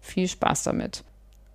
Viel 0.00 0.28
Spaß 0.28 0.64
damit. 0.64 1.04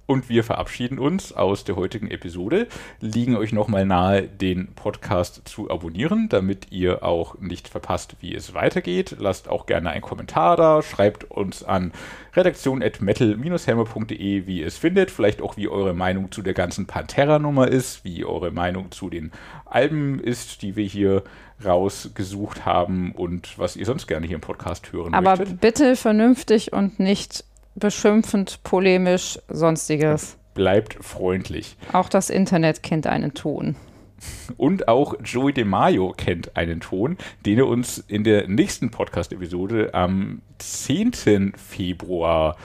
Und 0.08 0.30
wir 0.30 0.44
verabschieden 0.44 1.00
uns 1.00 1.34
aus 1.34 1.64
der 1.64 1.76
heutigen 1.76 2.12
Episode, 2.12 2.68
liegen 3.00 3.36
euch 3.36 3.54
nochmal 3.54 3.86
nahe, 3.86 4.22
den 4.24 4.68
Podcast 4.76 5.42
zu 5.46 5.72
abonnieren, 5.72 6.30
damit 6.30 6.72
ihr 6.72 7.04
auch 7.04 7.40
nicht 7.40 7.68
verpasst, 7.68 8.18
wie 8.20 8.36
es 8.36 8.54
weitergeht. 8.54 9.16
Lasst 9.20 9.50
auch 9.50 9.66
gerne 9.66 9.90
einen 9.90 10.04
Kommentar 10.04 10.58
da, 10.58 10.84
schreibt 10.84 11.24
uns 11.32 11.64
an 11.64 11.92
redaktion.metal-hammer.de, 12.36 14.46
wie 14.46 14.60
ihr 14.60 14.68
es 14.68 14.78
findet, 14.78 15.10
vielleicht 15.10 15.42
auch 15.42 15.58
wie 15.58 15.68
eure 15.68 15.96
Meinung 15.96 16.32
zu 16.32 16.44
der 16.44 16.54
ganzen 16.54 16.86
Pantera-Nummer 16.86 17.68
ist, 17.68 18.06
wie 18.06 18.26
eure 18.26 18.52
Meinung 18.52 18.92
zu 18.92 19.10
den 19.10 19.32
Alben 19.66 20.20
ist, 20.20 20.62
die 20.62 20.76
wir 20.76 20.86
hier 20.86 21.24
rausgesucht 21.64 22.66
haben 22.66 23.12
und 23.14 23.58
was 23.58 23.76
ihr 23.76 23.86
sonst 23.86 24.08
gerne 24.08 24.28
hier 24.28 24.36
im 24.36 24.42
Podcast 24.42 24.92
hören 24.92 25.14
Aber 25.14 25.38
möchtet. 25.38 25.62
bitte 25.62 25.96
vernünftig 25.96 26.74
und 26.74 27.00
nicht 27.00 27.46
beschimpfend, 27.76 28.64
polemisch, 28.64 29.40
sonstiges. 29.48 30.38
Bleibt 30.54 30.98
freundlich. 31.04 31.78
Auch 31.94 32.10
das 32.10 32.30
Internet 32.30 32.82
kennt 32.82 33.08
einen 33.08 33.34
Ton. 33.34 33.76
Und 34.58 34.88
auch 34.88 35.16
Joey 35.24 35.54
DeMaio 35.54 36.14
kennt 36.16 36.56
einen 36.56 36.80
Ton, 36.80 37.18
den 37.46 37.60
er 37.60 37.68
uns 37.68 37.98
in 37.98 38.24
der 38.24 38.48
nächsten 38.48 38.90
Podcast-Episode 38.90 39.94
am 39.94 40.42
10. 40.60 41.54
Februar 41.58 42.56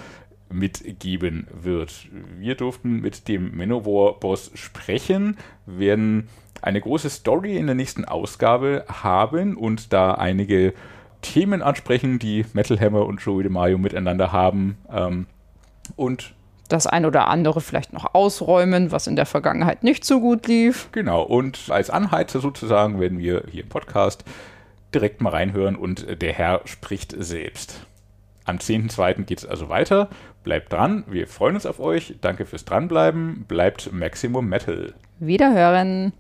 mitgeben 0.48 1.46
wird. 1.52 2.08
Wir 2.38 2.54
durften 2.54 3.00
mit 3.00 3.28
dem 3.28 3.56
Manowar-Boss 3.56 4.52
sprechen, 4.54 5.36
werden 5.66 6.28
eine 6.62 6.80
große 6.80 7.10
Story 7.10 7.56
in 7.56 7.66
der 7.66 7.74
nächsten 7.74 8.04
Ausgabe 8.04 8.84
haben 8.88 9.56
und 9.56 9.92
da 9.92 10.12
einige 10.12 10.74
Themen 11.22 11.62
ansprechen, 11.62 12.18
die 12.18 12.44
Metal 12.52 12.78
Hammer 12.78 13.06
und 13.06 13.20
Joey 13.20 13.42
DeMaio 13.42 13.78
miteinander 13.78 14.32
haben. 14.32 14.78
Ähm, 14.92 15.26
und 15.96 16.34
das 16.68 16.86
ein 16.86 17.04
oder 17.04 17.28
andere 17.28 17.60
vielleicht 17.60 17.92
noch 17.92 18.14
ausräumen, 18.14 18.92
was 18.92 19.06
in 19.06 19.16
der 19.16 19.26
Vergangenheit 19.26 19.82
nicht 19.82 20.04
so 20.04 20.20
gut 20.20 20.46
lief. 20.46 20.88
Genau, 20.92 21.22
und 21.22 21.68
als 21.68 21.90
Anheizer 21.90 22.40
sozusagen 22.40 23.00
werden 23.00 23.18
wir 23.18 23.44
hier 23.50 23.64
im 23.64 23.68
Podcast 23.68 24.24
direkt 24.94 25.20
mal 25.20 25.30
reinhören 25.30 25.76
und 25.76 26.22
der 26.22 26.32
Herr 26.32 26.62
spricht 26.64 27.14
selbst. 27.18 27.86
Am 28.44 28.56
10.2. 28.56 29.24
geht 29.24 29.38
es 29.38 29.46
also 29.46 29.68
weiter. 29.68 30.08
Bleibt 30.42 30.72
dran, 30.72 31.04
wir 31.06 31.26
freuen 31.26 31.56
uns 31.56 31.66
auf 31.66 31.80
euch. 31.80 32.16
Danke 32.20 32.46
fürs 32.46 32.64
Dranbleiben. 32.64 33.44
Bleibt 33.46 33.92
Maximum 33.92 34.48
Metal. 34.48 34.94
Wiederhören. 35.18 36.12